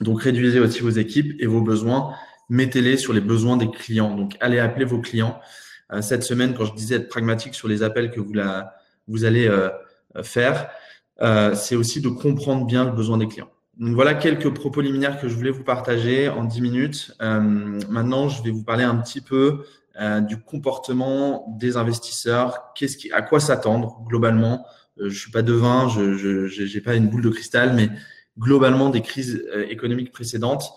Donc, 0.00 0.22
réduisez 0.22 0.60
aussi 0.60 0.80
vos 0.80 0.90
équipes 0.90 1.34
et 1.38 1.46
vos 1.46 1.60
besoins. 1.60 2.14
Mettez-les 2.48 2.96
sur 2.96 3.12
les 3.12 3.20
besoins 3.20 3.56
des 3.56 3.70
clients. 3.70 4.14
Donc, 4.14 4.36
allez 4.40 4.58
appeler 4.58 4.84
vos 4.84 5.00
clients. 5.00 5.40
cette 6.00 6.22
semaine, 6.22 6.54
quand 6.54 6.64
je 6.64 6.74
disais 6.74 6.96
être 6.96 7.08
pragmatique 7.08 7.54
sur 7.54 7.68
les 7.68 7.82
appels 7.82 8.10
que 8.10 8.20
vous, 8.20 8.32
la, 8.32 8.74
vous 9.06 9.24
allez 9.24 9.48
faire, 10.22 10.70
euh, 11.20 11.54
c'est 11.54 11.76
aussi 11.76 12.00
de 12.00 12.08
comprendre 12.08 12.66
bien 12.66 12.84
le 12.84 12.92
besoin 12.92 13.18
des 13.18 13.28
clients. 13.28 13.50
Donc 13.78 13.94
voilà 13.94 14.14
quelques 14.14 14.52
propos 14.52 14.80
liminaires 14.80 15.20
que 15.20 15.28
je 15.28 15.34
voulais 15.34 15.50
vous 15.50 15.64
partager 15.64 16.28
en 16.28 16.44
10 16.44 16.60
minutes. 16.60 17.12
Euh, 17.22 17.40
maintenant, 17.40 18.28
je 18.28 18.42
vais 18.42 18.50
vous 18.50 18.64
parler 18.64 18.84
un 18.84 18.96
petit 18.96 19.20
peu 19.20 19.64
euh, 20.00 20.20
du 20.20 20.40
comportement 20.40 21.46
des 21.58 21.76
investisseurs. 21.76 22.72
Qu'est-ce 22.74 22.96
qui, 22.96 23.12
à 23.12 23.22
quoi 23.22 23.40
s'attendre 23.40 24.02
globalement? 24.08 24.66
Je 24.98 25.18
suis 25.18 25.30
pas 25.30 25.42
devin, 25.42 25.88
je 25.88 26.74
n'ai 26.74 26.80
pas 26.80 26.94
une 26.94 27.08
boule 27.08 27.22
de 27.22 27.30
cristal, 27.30 27.72
mais 27.74 27.88
globalement 28.38 28.90
des 28.90 29.00
crises 29.00 29.42
économiques 29.70 30.12
précédentes, 30.12 30.70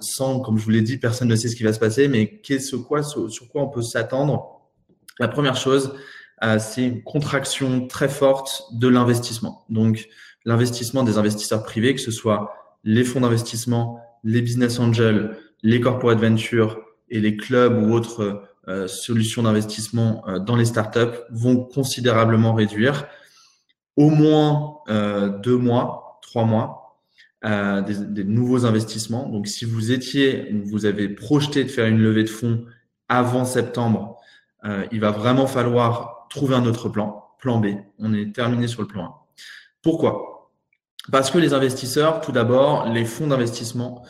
sans, 0.00 0.40
comme 0.40 0.58
je 0.58 0.64
vous 0.64 0.70
l'ai 0.70 0.82
dit, 0.82 0.98
personne 0.98 1.28
ne 1.28 1.34
sait 1.34 1.48
ce 1.48 1.56
qui 1.56 1.62
va 1.62 1.72
se 1.72 1.78
passer, 1.78 2.08
mais 2.08 2.40
qu'est-ce 2.40 2.76
quoi, 2.76 3.02
sur 3.02 3.48
quoi 3.50 3.62
on 3.62 3.68
peut 3.68 3.82
s'attendre? 3.82 4.60
La 5.18 5.28
première 5.28 5.56
chose, 5.56 5.94
c'est 6.58 6.84
une 6.84 7.02
contraction 7.02 7.86
très 7.86 8.08
forte 8.08 8.64
de 8.72 8.88
l'investissement. 8.88 9.64
Donc, 9.68 10.08
l'investissement 10.44 11.02
des 11.02 11.18
investisseurs 11.18 11.62
privés, 11.62 11.94
que 11.94 12.00
ce 12.00 12.10
soit 12.10 12.54
les 12.84 13.04
fonds 13.04 13.20
d'investissement, 13.20 14.00
les 14.22 14.42
business 14.42 14.78
angels, 14.78 15.36
les 15.62 15.80
corporate 15.80 16.20
ventures 16.20 16.80
et 17.08 17.20
les 17.20 17.36
clubs 17.36 17.82
ou 17.82 17.92
autres 17.92 18.42
solutions 18.86 19.44
d'investissement 19.44 20.24
dans 20.40 20.56
les 20.56 20.64
startups 20.64 21.18
vont 21.30 21.56
considérablement 21.56 22.52
réduire 22.52 23.06
au 23.96 24.10
moins 24.10 24.78
deux 25.42 25.56
mois, 25.56 26.18
trois 26.22 26.44
mois 26.44 27.00
des, 27.44 27.94
des, 28.08 28.24
nouveaux 28.24 28.66
investissements. 28.66 29.28
Donc, 29.28 29.46
si 29.46 29.64
vous 29.64 29.92
étiez, 29.92 30.52
vous 30.64 30.84
avez 30.84 31.08
projeté 31.08 31.64
de 31.64 31.68
faire 31.68 31.86
une 31.86 32.00
levée 32.00 32.24
de 32.24 32.28
fonds 32.28 32.64
avant 33.08 33.44
septembre, 33.44 34.16
il 34.92 35.00
va 35.00 35.12
vraiment 35.12 35.46
falloir 35.46 36.15
trouver 36.28 36.54
un 36.54 36.66
autre 36.66 36.88
plan, 36.88 37.24
plan 37.38 37.58
B. 37.58 37.66
On 37.98 38.12
est 38.14 38.34
terminé 38.34 38.68
sur 38.68 38.82
le 38.82 38.88
plan 38.88 39.04
1. 39.04 39.14
Pourquoi? 39.82 40.50
Parce 41.12 41.30
que 41.30 41.38
les 41.38 41.54
investisseurs, 41.54 42.20
tout 42.20 42.32
d'abord, 42.32 42.88
les 42.88 43.04
fonds 43.04 43.28
d'investissement, 43.28 44.04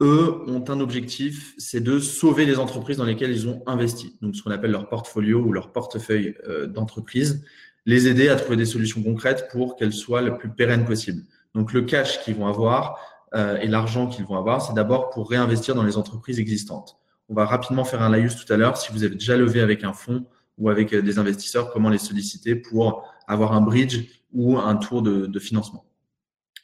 eux, 0.00 0.42
ont 0.46 0.64
un 0.68 0.80
objectif, 0.80 1.54
c'est 1.58 1.80
de 1.80 1.98
sauver 1.98 2.44
les 2.44 2.58
entreprises 2.58 2.98
dans 2.98 3.04
lesquelles 3.04 3.32
ils 3.32 3.48
ont 3.48 3.62
investi. 3.66 4.16
Donc, 4.20 4.36
ce 4.36 4.42
qu'on 4.42 4.50
appelle 4.50 4.70
leur 4.70 4.88
portfolio 4.88 5.40
ou 5.40 5.52
leur 5.52 5.72
portefeuille 5.72 6.36
euh, 6.46 6.66
d'entreprise, 6.66 7.44
les 7.86 8.08
aider 8.08 8.28
à 8.28 8.36
trouver 8.36 8.56
des 8.56 8.66
solutions 8.66 9.02
concrètes 9.02 9.48
pour 9.50 9.76
qu'elles 9.76 9.92
soient 9.92 10.22
le 10.22 10.36
plus 10.36 10.50
pérennes 10.50 10.84
possible. 10.84 11.22
Donc, 11.54 11.72
le 11.72 11.82
cash 11.82 12.22
qu'ils 12.22 12.34
vont 12.34 12.46
avoir 12.46 12.98
euh, 13.34 13.56
et 13.58 13.66
l'argent 13.66 14.06
qu'ils 14.06 14.26
vont 14.26 14.36
avoir, 14.36 14.62
c'est 14.62 14.74
d'abord 14.74 15.10
pour 15.10 15.30
réinvestir 15.30 15.74
dans 15.74 15.84
les 15.84 15.96
entreprises 15.96 16.38
existantes. 16.38 16.98
On 17.28 17.34
va 17.34 17.44
rapidement 17.44 17.84
faire 17.84 18.02
un 18.02 18.10
laïus 18.10 18.36
tout 18.36 18.52
à 18.52 18.56
l'heure. 18.56 18.76
Si 18.76 18.92
vous 18.92 19.02
avez 19.02 19.14
déjà 19.14 19.36
levé 19.36 19.60
avec 19.60 19.82
un 19.82 19.92
fonds 19.92 20.26
ou 20.58 20.70
avec 20.70 20.92
euh, 20.92 21.02
des 21.02 21.18
investisseurs, 21.18 21.72
comment 21.72 21.88
les 21.88 21.98
solliciter 21.98 22.54
pour 22.54 23.04
avoir 23.26 23.52
un 23.52 23.60
bridge 23.60 24.08
ou 24.32 24.58
un 24.58 24.76
tour 24.76 25.02
de, 25.02 25.26
de 25.26 25.38
financement. 25.38 25.84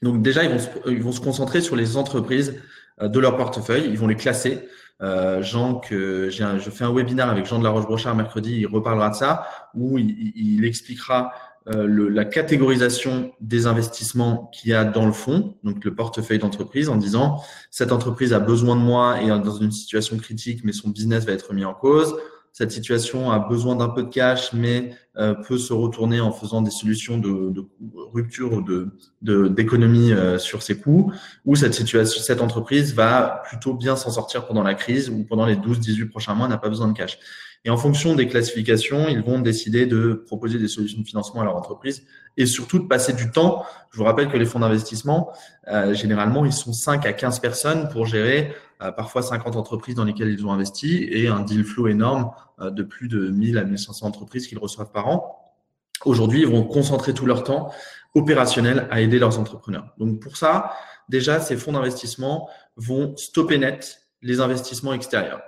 Donc 0.03 0.23
déjà, 0.23 0.45
ils 0.45 0.51
vont, 0.51 0.59
se, 0.59 0.91
ils 0.91 1.03
vont 1.03 1.13
se 1.13 1.21
concentrer 1.21 1.61
sur 1.61 1.77
les 1.77 1.97
entreprises 1.97 2.61
euh, 3.01 3.09
de 3.09 3.19
leur 3.19 3.37
portefeuille, 3.37 3.89
ils 3.89 3.99
vont 3.99 4.09
les 4.09 4.17
classer. 4.17 4.69
Euh, 5.01 5.43
Jean, 5.43 5.77
que 5.77 6.29
j'ai 6.31 6.47
je 6.59 6.71
fais 6.71 6.85
un 6.85 6.93
webinaire 6.93 7.29
avec 7.29 7.47
Jean 7.47 7.59
de 7.59 7.65
la 7.65 7.71
Roche-Brochard 7.71 8.15
mercredi, 8.15 8.61
il 8.61 8.67
reparlera 8.67 9.11
de 9.11 9.15
ça, 9.17 9.47
où 9.75 9.99
il, 9.99 10.33
il 10.37 10.65
expliquera 10.65 11.33
euh, 11.69 11.87
le, 11.87 12.09
la 12.09 12.25
catégorisation 12.25 13.33
des 13.41 13.67
investissements 13.67 14.51
qu'il 14.53 14.71
y 14.71 14.75
a 14.75 14.85
dans 14.85 15.07
le 15.07 15.13
fond, 15.13 15.57
donc 15.65 15.85
le 15.85 15.95
portefeuille 15.95 16.39
d'entreprise, 16.39 16.89
en 16.89 16.97
disant 16.97 17.43
cette 17.71 17.93
entreprise 17.93 18.33
a 18.33 18.41
besoin 18.41 18.77
de 18.77 18.81
moi 18.81 19.21
et 19.23 19.29
dans 19.29 19.57
une 19.57 19.73
situation 19.73 20.17
critique, 20.19 20.63
mais 20.65 20.73
son 20.73 20.91
business 20.91 21.25
va 21.25 21.33
être 21.33 21.53
mis 21.53 21.65
en 21.65 21.75
cause 21.75 22.17
cette 22.53 22.71
situation 22.71 23.31
a 23.31 23.39
besoin 23.39 23.77
d'un 23.77 23.89
peu 23.89 24.03
de 24.03 24.11
cash, 24.11 24.53
mais 24.53 24.95
euh, 25.17 25.35
peut 25.35 25.57
se 25.57 25.73
retourner 25.73 26.21
en 26.21 26.33
faisant 26.33 26.61
des 26.61 26.71
solutions 26.71 27.17
de, 27.17 27.65
rupture 28.13 28.53
ou 28.53 28.63
de 28.63 28.91
d'économie 29.49 30.13
euh, 30.13 30.39
sur 30.39 30.63
ses 30.63 30.79
coûts, 30.79 31.13
ou 31.47 31.57
cette 31.57 31.75
situation, 31.75 32.23
cette 32.23 32.43
entreprise 32.43 32.95
va 32.95 33.43
plutôt 33.47 33.73
bien 33.73 33.97
s'en 33.97 34.11
sortir 34.11 34.47
pendant 34.47 34.63
la 34.63 34.75
crise 34.75 35.09
ou 35.09 35.25
pendant 35.25 35.47
les 35.47 35.57
12-18 35.57 36.09
prochains 36.09 36.35
mois 36.35 36.47
n'a 36.47 36.59
pas 36.59 36.69
besoin 36.69 36.89
de 36.89 36.93
cash. 36.93 37.19
Et 37.65 37.71
en 37.71 37.77
fonction 37.77 38.17
des 38.17 38.27
classifications, 38.27 39.09
ils 39.09 39.23
vont 39.23 39.39
décider 39.39 39.87
de 39.87 40.15
proposer 40.27 40.59
des 40.59 40.67
solutions 40.67 41.01
de 41.01 41.07
financement 41.07 41.43
à 41.43 41.45
leur 41.45 41.57
entreprise 41.57 42.05
et 42.37 42.47
surtout 42.47 42.81
de 42.81 42.89
passer 42.89 43.13
du 43.13 43.31
temps. 43.31 43.65
Je 43.93 43.99
vous 43.99 44.05
rappelle 44.05 44.29
que 44.29 44.37
les 44.37 44.47
fonds 44.47 44.59
d'investissement, 44.59 45.33
euh, 45.69 45.95
généralement, 45.95 46.45
ils 46.45 46.53
sont 46.53 46.73
5 46.73 47.07
à 47.07 47.13
15 47.13 47.39
personnes 47.39 47.89
pour 47.89 48.07
gérer 48.07 48.53
euh, 48.83 48.91
parfois 48.91 49.23
50 49.23 49.55
entreprises 49.55 49.95
dans 49.95 50.05
lesquelles 50.05 50.31
ils 50.31 50.45
ont 50.45 50.53
investi 50.53 51.07
et 51.09 51.29
un 51.29 51.41
deal 51.41 51.65
flow 51.65 51.87
énorme 51.87 52.33
euh, 52.61 52.71
de 52.71 52.83
plus 52.83 53.07
de 53.07 53.29
1000 53.29 53.59
à 53.59 53.65
1500 53.65 54.07
entreprises 54.07 54.49
qu'ils 54.49 54.59
reçoivent 54.59 54.91
par 54.91 55.07
an. 55.07 55.55
Aujourd'hui, 56.05 56.41
ils 56.41 56.49
vont 56.49 56.65
concentrer 56.65 57.15
tout 57.15 57.27
leur 57.27 57.45
temps 57.45 57.71
opérationnel 58.15 58.89
à 58.91 59.01
aider 59.01 59.21
leurs 59.21 59.39
entrepreneurs. 59.39 59.95
Donc 59.99 60.21
pour 60.21 60.37
ça, 60.37 60.73
déjà, 61.09 61.39
ces 61.39 61.57
fonds 61.57 61.73
d'investissement 61.73 62.49
vont 62.77 63.17
stopper 63.17 63.59
net 63.59 64.01
les 64.21 64.41
investissements 64.41 64.93
extérieurs. 64.93 65.43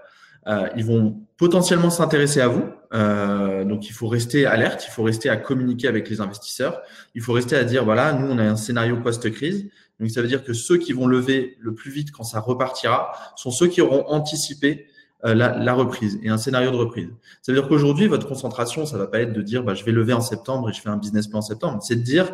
Euh, 0.46 0.68
ils 0.76 0.84
vont 0.84 1.20
potentiellement 1.36 1.90
s'intéresser 1.90 2.40
à 2.40 2.48
vous. 2.48 2.64
Euh, 2.92 3.64
donc, 3.64 3.88
il 3.88 3.92
faut 3.92 4.06
rester 4.06 4.46
alerte, 4.46 4.84
il 4.86 4.90
faut 4.90 5.02
rester 5.02 5.28
à 5.28 5.36
communiquer 5.36 5.88
avec 5.88 6.08
les 6.08 6.20
investisseurs. 6.20 6.80
Il 7.14 7.22
faut 7.22 7.32
rester 7.32 7.56
à 7.56 7.64
dire, 7.64 7.84
voilà, 7.84 8.12
nous, 8.12 8.26
on 8.26 8.38
a 8.38 8.44
un 8.44 8.56
scénario 8.56 8.96
post-crise. 8.98 9.68
Donc, 10.00 10.10
ça 10.10 10.22
veut 10.22 10.28
dire 10.28 10.44
que 10.44 10.52
ceux 10.52 10.76
qui 10.76 10.92
vont 10.92 11.06
lever 11.06 11.56
le 11.60 11.74
plus 11.74 11.90
vite 11.90 12.12
quand 12.12 12.24
ça 12.24 12.40
repartira 12.40 13.12
sont 13.36 13.50
ceux 13.50 13.68
qui 13.68 13.80
auront 13.80 14.04
anticipé 14.08 14.86
euh, 15.24 15.34
la, 15.34 15.56
la, 15.56 15.72
reprise 15.72 16.18
et 16.22 16.28
un 16.28 16.36
scénario 16.36 16.70
de 16.70 16.76
reprise. 16.76 17.08
Ça 17.40 17.52
veut 17.52 17.58
dire 17.58 17.66
qu'aujourd'hui, 17.68 18.06
votre 18.06 18.28
concentration, 18.28 18.84
ça 18.84 18.98
va 18.98 19.06
pas 19.06 19.20
être 19.20 19.32
de 19.32 19.42
dire, 19.42 19.62
bah, 19.62 19.74
je 19.74 19.84
vais 19.84 19.92
lever 19.92 20.12
en 20.12 20.20
septembre 20.20 20.68
et 20.68 20.72
je 20.72 20.80
fais 20.80 20.90
un 20.90 20.98
business 20.98 21.28
plan 21.28 21.38
en 21.38 21.42
septembre. 21.42 21.82
C'est 21.82 21.96
de 21.96 22.02
dire, 22.02 22.30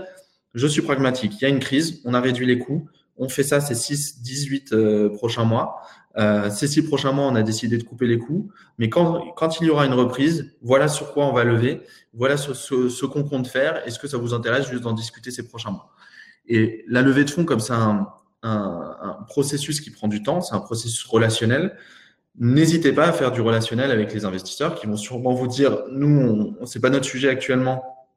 je 0.55 0.67
suis 0.67 0.83
pragmatique. 0.83 1.35
Il 1.40 1.43
y 1.43 1.45
a 1.45 1.49
une 1.49 1.61
crise, 1.61 2.00
on 2.05 2.14
a 2.14 2.21
réduit 2.21 2.47
les 2.47 2.59
coûts, 2.59 2.88
on 3.17 3.29
fait 3.29 3.43
ça 3.43 3.61
ces 3.61 3.75
6, 3.75 4.23
18 4.23 4.73
euh, 4.73 5.09
prochains 5.11 5.45
mois. 5.45 5.83
Euh, 6.19 6.50
ces 6.50 6.67
six 6.67 6.83
prochains 6.83 7.12
mois, 7.12 7.26
on 7.26 7.35
a 7.35 7.43
décidé 7.43 7.79
de 7.79 7.85
couper 7.85 8.07
les 8.07 8.19
coûts. 8.19 8.50
Mais 8.79 8.88
quand, 8.88 9.61
il 9.61 9.67
y 9.67 9.71
aura 9.71 9.87
une 9.87 9.95
reprise, 9.95 10.57
voilà 10.62 10.88
sur 10.88 11.12
quoi 11.12 11.26
on 11.26 11.33
va 11.33 11.45
lever, 11.45 11.83
voilà 12.12 12.37
ce, 12.37 13.05
qu'on 13.05 13.25
compte 13.25 13.47
faire. 13.47 13.87
Est-ce 13.87 13.99
que 13.99 14.09
ça 14.09 14.19
vous 14.19 14.35
intéresse 14.35 14.69
juste 14.69 14.83
d'en 14.83 14.93
discuter 14.93 15.31
ces 15.31 15.47
prochains 15.47 15.71
mois 15.71 15.90
Et 16.47 16.85
la 16.88 17.02
levée 17.02 17.25
de 17.25 17.31
fonds, 17.31 17.45
comme 17.45 17.61
c'est 17.61 17.75
un, 17.75 18.09
processus 19.29 19.81
qui 19.81 19.90
prend 19.90 20.09
du 20.09 20.23
temps, 20.23 20.40
c'est 20.40 20.55
un 20.55 20.61
processus 20.61 21.05
relationnel. 21.05 21.76
N'hésitez 22.38 22.93
pas 22.93 23.07
à 23.07 23.12
faire 23.12 23.33
du 23.33 23.43
relationnel 23.43 23.90
avec 23.90 24.14
les 24.14 24.25
investisseurs 24.25 24.75
qui 24.75 24.87
vont 24.87 24.97
sûrement 24.97 25.35
vous 25.35 25.47
dire, 25.47 25.83
nous, 25.93 26.57
on, 26.61 26.67
c'est 26.67 26.81
pas 26.81 26.88
notre 26.88 27.05
sujet 27.05 27.29
actuellement, 27.29 28.09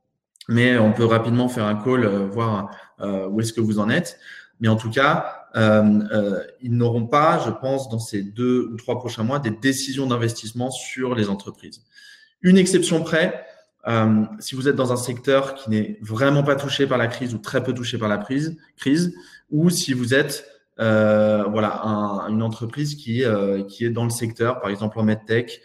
mais 0.48 0.78
on 0.78 0.94
peut 0.94 1.06
rapidement 1.06 1.50
faire 1.50 1.66
un 1.66 1.76
call, 1.76 2.06
euh, 2.06 2.28
voir 2.28 2.70
euh, 3.02 3.28
où 3.28 3.42
est-ce 3.42 3.54
que 3.54 3.62
vous 3.62 3.80
en 3.80 3.90
êtes. 3.90 4.18
Mais 4.64 4.70
en 4.70 4.78
tout 4.78 4.90
cas, 4.90 5.46
euh, 5.58 6.00
euh, 6.14 6.44
ils 6.62 6.72
n'auront 6.72 7.06
pas, 7.06 7.44
je 7.46 7.52
pense, 7.52 7.90
dans 7.90 8.00
ces 8.00 8.24
deux 8.24 8.70
ou 8.72 8.78
trois 8.78 8.98
prochains 8.98 9.24
mois, 9.24 9.38
des 9.38 9.52
décisions 9.52 10.08
d'investissement 10.08 10.72
sur 10.72 11.16
les 11.16 11.28
entreprises. 11.28 11.84
Une 12.42 12.58
exception 12.58 13.04
près, 13.04 13.46
euh, 13.90 14.24
si 14.40 14.56
vous 14.56 14.70
êtes 14.70 14.78
dans 14.78 14.94
un 14.94 14.98
secteur 14.98 15.56
qui 15.56 15.70
n'est 15.70 16.00
vraiment 16.02 16.44
pas 16.44 16.56
touché 16.56 16.88
par 16.88 16.98
la 16.98 17.08
crise 17.08 17.36
ou 17.36 17.40
très 17.40 17.62
peu 17.62 17.74
touché 17.74 17.98
par 17.98 18.08
la 18.08 18.18
crise, 18.18 19.14
ou 19.52 19.70
si 19.70 19.92
vous 19.92 20.14
êtes 20.14 20.50
voilà 20.78 21.82
un, 21.84 22.30
une 22.30 22.42
entreprise 22.42 22.96
qui, 22.96 23.24
qui 23.68 23.86
est 23.86 23.90
dans 23.90 24.06
le 24.06 24.10
secteur, 24.12 24.62
par 24.62 24.72
exemple 24.72 24.98
en 24.98 25.04
medtech, 25.04 25.62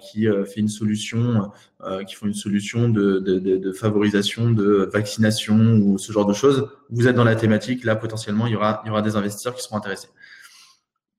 qui 0.00 0.28
euh, 0.28 0.44
fait 0.44 0.60
une 0.60 0.68
solution, 0.68 1.50
euh, 1.82 2.04
qui 2.04 2.14
font 2.14 2.26
une 2.26 2.34
solution 2.34 2.88
de, 2.88 3.18
de, 3.18 3.38
de, 3.38 3.56
de, 3.56 3.72
favorisation 3.72 4.50
de 4.50 4.88
vaccination 4.92 5.76
ou 5.76 5.98
ce 5.98 6.12
genre 6.12 6.26
de 6.26 6.32
choses. 6.32 6.68
Vous 6.90 7.08
êtes 7.08 7.16
dans 7.16 7.24
la 7.24 7.36
thématique, 7.36 7.84
là 7.84 7.96
potentiellement 7.96 8.46
il 8.46 8.52
y 8.52 8.56
aura, 8.56 8.82
il 8.84 8.88
y 8.88 8.90
aura 8.90 9.02
des 9.02 9.16
investisseurs 9.16 9.54
qui 9.54 9.62
seront 9.62 9.76
intéressés. 9.76 10.08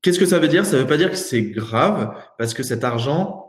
Qu'est-ce 0.02 0.20
que 0.20 0.26
ça 0.26 0.40
veut 0.40 0.48
dire? 0.48 0.66
Ça 0.66 0.78
ne 0.78 0.82
veut 0.82 0.88
pas 0.88 0.98
dire 0.98 1.10
que 1.10 1.18
c'est 1.18 1.44
grave 1.44 2.16
parce 2.38 2.54
que 2.54 2.64
cet 2.64 2.84
argent 2.84 3.42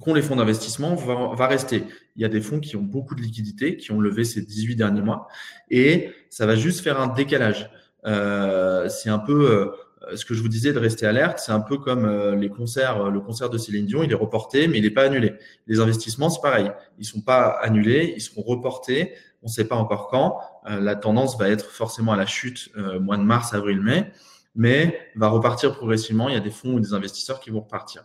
qu'ont 0.00 0.14
les 0.14 0.22
fonds 0.22 0.36
d'investissement 0.36 0.94
va, 0.94 1.34
va, 1.34 1.46
rester. 1.46 1.84
Il 2.16 2.22
y 2.22 2.24
a 2.24 2.28
des 2.28 2.40
fonds 2.40 2.60
qui 2.60 2.76
ont 2.76 2.82
beaucoup 2.82 3.14
de 3.14 3.22
liquidités, 3.22 3.76
qui 3.76 3.92
ont 3.92 4.00
levé 4.00 4.24
ces 4.24 4.42
18 4.42 4.76
derniers 4.76 5.00
mois, 5.00 5.28
et 5.70 6.10
ça 6.28 6.44
va 6.44 6.54
juste 6.54 6.80
faire 6.80 7.00
un 7.00 7.06
décalage. 7.06 7.70
Euh, 8.06 8.88
c'est 8.88 9.10
un 9.10 9.18
peu 9.18 9.50
euh, 9.50 9.66
ce 10.14 10.24
que 10.24 10.34
je 10.34 10.42
vous 10.42 10.48
disais 10.48 10.72
de 10.72 10.78
rester 10.78 11.06
alerte, 11.06 11.38
c'est 11.38 11.52
un 11.52 11.60
peu 11.60 11.78
comme 11.78 12.04
euh, 12.04 12.32
euh, 12.32 12.36
le 12.36 13.20
concert 13.20 13.50
de 13.50 13.58
Céline 13.58 13.86
Dion, 13.86 14.02
il 14.02 14.12
est 14.12 14.16
reporté, 14.16 14.68
mais 14.68 14.78
il 14.78 14.82
n'est 14.82 14.90
pas 14.90 15.04
annulé. 15.04 15.34
Les 15.66 15.80
investissements, 15.80 16.30
c'est 16.30 16.40
pareil. 16.40 16.70
Ils 16.98 17.04
sont 17.04 17.20
pas 17.20 17.48
annulés, 17.48 18.14
ils 18.16 18.20
seront 18.20 18.42
reportés. 18.42 19.14
On 19.42 19.46
ne 19.46 19.52
sait 19.52 19.66
pas 19.66 19.76
encore 19.76 20.08
quand. 20.08 20.40
la 20.66 20.96
tendance 20.96 21.38
va 21.38 21.48
être 21.48 21.66
forcément 21.70 22.12
à 22.12 22.16
la 22.16 22.26
chute 22.26 22.70
mois 23.00 23.16
de 23.16 23.22
mars, 23.22 23.54
avril, 23.54 23.80
mai, 23.80 24.10
mais 24.56 24.98
va 25.14 25.28
repartir 25.28 25.76
progressivement. 25.76 26.28
Il 26.28 26.34
y 26.34 26.38
a 26.38 26.40
des 26.40 26.50
fonds 26.50 26.74
ou 26.74 26.80
des 26.80 26.94
investisseurs 26.94 27.38
qui 27.38 27.50
vont 27.50 27.60
repartir. 27.60 28.04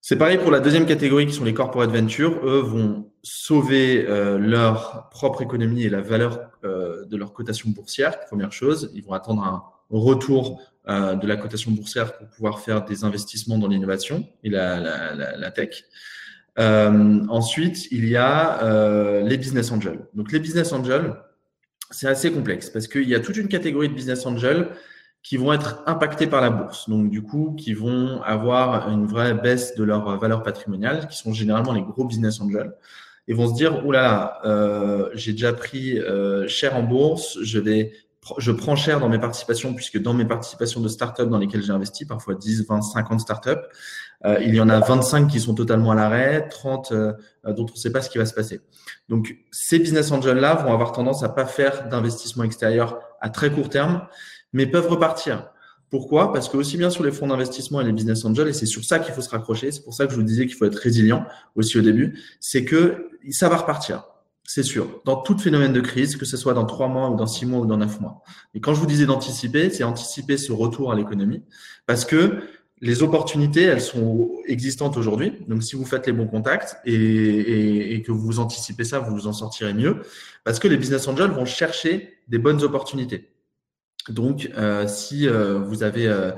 C'est 0.00 0.16
pareil 0.16 0.38
pour 0.38 0.52
la 0.52 0.60
deuxième 0.60 0.86
catégorie 0.86 1.26
qui 1.26 1.32
sont 1.32 1.42
les 1.42 1.54
corporate 1.54 1.90
ventures. 1.90 2.38
Eux 2.44 2.60
vont 2.60 3.10
sauver 3.24 4.06
leur 4.38 5.08
propre 5.10 5.42
économie 5.42 5.82
et 5.82 5.88
la 5.88 6.00
valeur 6.00 6.50
de 6.62 7.16
leur 7.16 7.32
cotation 7.32 7.70
boursière. 7.70 8.20
Première 8.26 8.52
chose, 8.52 8.92
ils 8.94 9.02
vont 9.02 9.14
attendre 9.14 9.42
un 9.42 9.64
retour 9.90 10.60
euh, 10.88 11.14
de 11.14 11.26
la 11.26 11.36
cotation 11.36 11.70
boursière 11.72 12.16
pour 12.16 12.28
pouvoir 12.28 12.60
faire 12.60 12.84
des 12.84 13.04
investissements 13.04 13.58
dans 13.58 13.68
l'innovation 13.68 14.28
et 14.44 14.50
la, 14.50 14.78
la, 14.80 15.14
la, 15.14 15.36
la 15.36 15.50
tech. 15.50 15.84
Euh, 16.58 17.20
ensuite, 17.28 17.90
il 17.90 18.08
y 18.08 18.16
a 18.16 18.62
euh, 18.62 19.22
les 19.22 19.36
business 19.36 19.70
angels. 19.72 20.06
Donc, 20.14 20.32
les 20.32 20.38
business 20.38 20.72
angels, 20.72 21.14
c'est 21.90 22.08
assez 22.08 22.32
complexe 22.32 22.70
parce 22.70 22.88
qu'il 22.88 23.08
y 23.08 23.14
a 23.14 23.20
toute 23.20 23.36
une 23.36 23.48
catégorie 23.48 23.88
de 23.88 23.94
business 23.94 24.24
angels 24.26 24.68
qui 25.22 25.36
vont 25.36 25.52
être 25.52 25.82
impactés 25.86 26.28
par 26.28 26.40
la 26.40 26.50
bourse. 26.50 26.88
Donc, 26.88 27.10
du 27.10 27.22
coup, 27.22 27.56
qui 27.58 27.74
vont 27.74 28.22
avoir 28.22 28.88
une 28.90 29.06
vraie 29.06 29.34
baisse 29.34 29.74
de 29.74 29.82
leur 29.82 30.18
valeur 30.18 30.42
patrimoniale, 30.42 31.08
qui 31.08 31.18
sont 31.18 31.32
généralement 31.32 31.72
les 31.72 31.82
gros 31.82 32.04
business 32.04 32.40
angels, 32.40 32.72
et 33.28 33.34
vont 33.34 33.48
se 33.48 33.54
dire, 33.54 33.84
oulala, 33.84 34.40
euh, 34.44 35.10
j'ai 35.14 35.32
déjà 35.32 35.52
pris 35.52 35.98
euh, 35.98 36.46
cher 36.46 36.76
en 36.76 36.84
bourse, 36.84 37.38
je 37.42 37.58
vais 37.58 37.92
je 38.38 38.52
prends 38.52 38.76
cher 38.76 39.00
dans 39.00 39.08
mes 39.08 39.18
participations 39.18 39.74
puisque 39.74 40.00
dans 40.00 40.14
mes 40.14 40.24
participations 40.24 40.80
de 40.80 40.88
startups 40.88 41.26
dans 41.26 41.38
lesquelles 41.38 41.62
j'ai 41.62 41.72
investi, 41.72 42.06
parfois 42.06 42.34
10, 42.34 42.66
20, 42.66 42.82
50 42.82 43.20
startups, 43.20 43.50
euh, 44.24 44.38
il 44.40 44.54
y 44.54 44.60
en 44.60 44.68
a 44.68 44.80
25 44.80 45.28
qui 45.28 45.40
sont 45.40 45.54
totalement 45.54 45.92
à 45.92 45.94
l'arrêt, 45.94 46.48
30 46.48 46.92
euh, 46.92 47.12
dont 47.44 47.66
on 47.68 47.72
ne 47.72 47.76
sait 47.76 47.92
pas 47.92 48.02
ce 48.02 48.10
qui 48.10 48.18
va 48.18 48.26
se 48.26 48.34
passer. 48.34 48.60
Donc 49.08 49.36
ces 49.50 49.78
business 49.78 50.10
angels-là 50.10 50.54
vont 50.54 50.72
avoir 50.72 50.92
tendance 50.92 51.22
à 51.22 51.28
pas 51.28 51.46
faire 51.46 51.88
d'investissement 51.88 52.44
extérieur 52.44 53.00
à 53.20 53.28
très 53.30 53.50
court 53.50 53.68
terme, 53.68 54.06
mais 54.52 54.66
peuvent 54.66 54.88
repartir. 54.88 55.50
Pourquoi? 55.90 56.32
Parce 56.32 56.48
que 56.48 56.56
aussi 56.56 56.76
bien 56.76 56.90
sur 56.90 57.04
les 57.04 57.12
fonds 57.12 57.28
d'investissement 57.28 57.80
et 57.80 57.84
les 57.84 57.92
business 57.92 58.24
angels, 58.24 58.48
et 58.48 58.52
c'est 58.52 58.66
sur 58.66 58.84
ça 58.84 58.98
qu'il 58.98 59.14
faut 59.14 59.20
se 59.20 59.30
raccrocher, 59.30 59.70
c'est 59.70 59.84
pour 59.84 59.94
ça 59.94 60.06
que 60.06 60.12
je 60.12 60.16
vous 60.16 60.24
disais 60.24 60.46
qu'il 60.46 60.56
faut 60.56 60.64
être 60.64 60.76
résilient 60.76 61.24
aussi 61.54 61.78
au 61.78 61.82
début, 61.82 62.18
c'est 62.40 62.64
que 62.64 63.08
ça 63.30 63.48
va 63.48 63.56
repartir. 63.58 64.04
C'est 64.46 64.62
sûr. 64.62 65.02
Dans 65.04 65.16
tout 65.16 65.36
phénomène 65.36 65.72
de 65.72 65.80
crise, 65.80 66.16
que 66.16 66.24
ce 66.24 66.36
soit 66.36 66.54
dans 66.54 66.64
trois 66.64 66.88
mois 66.88 67.10
ou 67.10 67.16
dans 67.16 67.26
six 67.26 67.46
mois 67.46 67.60
ou 67.60 67.66
dans 67.66 67.76
neuf 67.76 68.00
mois. 68.00 68.22
Et 68.54 68.60
quand 68.60 68.74
je 68.74 68.80
vous 68.80 68.86
disais 68.86 69.04
d'anticiper, 69.04 69.70
c'est 69.70 69.84
anticiper 69.84 70.36
ce 70.36 70.52
retour 70.52 70.92
à 70.92 70.94
l'économie 70.94 71.42
parce 71.86 72.04
que 72.04 72.42
les 72.80 73.02
opportunités, 73.02 73.62
elles 73.62 73.80
sont 73.80 74.30
existantes 74.46 74.96
aujourd'hui. 74.96 75.32
Donc, 75.48 75.62
si 75.62 75.76
vous 75.76 75.84
faites 75.84 76.06
les 76.06 76.12
bons 76.12 76.26
contacts 76.26 76.76
et, 76.84 78.02
que 78.06 78.12
vous 78.12 78.38
anticipez 78.38 78.84
ça, 78.84 78.98
vous 78.98 79.14
vous 79.14 79.26
en 79.26 79.32
sortirez 79.32 79.72
mieux 79.72 80.02
parce 80.44 80.58
que 80.58 80.68
les 80.68 80.76
business 80.76 81.08
angels 81.08 81.30
vont 81.30 81.46
chercher 81.46 82.18
des 82.28 82.38
bonnes 82.38 82.62
opportunités. 82.62 83.30
Donc, 84.08 84.50
euh, 84.56 84.86
si 84.86 85.28
euh, 85.28 85.58
vous 85.58 85.82
avez 85.82 86.06
euh, 86.06 86.30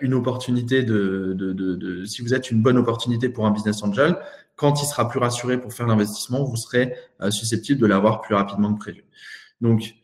une 0.00 0.14
opportunité 0.14 0.82
de, 0.82 1.34
de, 1.36 1.52
de, 1.52 1.74
de, 1.74 2.04
si 2.04 2.22
vous 2.22 2.32
êtes 2.32 2.50
une 2.50 2.62
bonne 2.62 2.78
opportunité 2.78 3.28
pour 3.28 3.46
un 3.46 3.50
business 3.50 3.82
angel, 3.82 4.16
quand 4.56 4.82
il 4.82 4.86
sera 4.86 5.08
plus 5.08 5.18
rassuré 5.18 5.60
pour 5.60 5.72
faire 5.72 5.86
l'investissement, 5.86 6.44
vous 6.44 6.56
serez 6.56 6.94
euh, 7.20 7.30
susceptible 7.30 7.80
de 7.80 7.86
l'avoir 7.86 8.20
plus 8.20 8.34
rapidement 8.34 8.72
que 8.74 8.78
prévu. 8.78 9.04
Donc, 9.60 9.94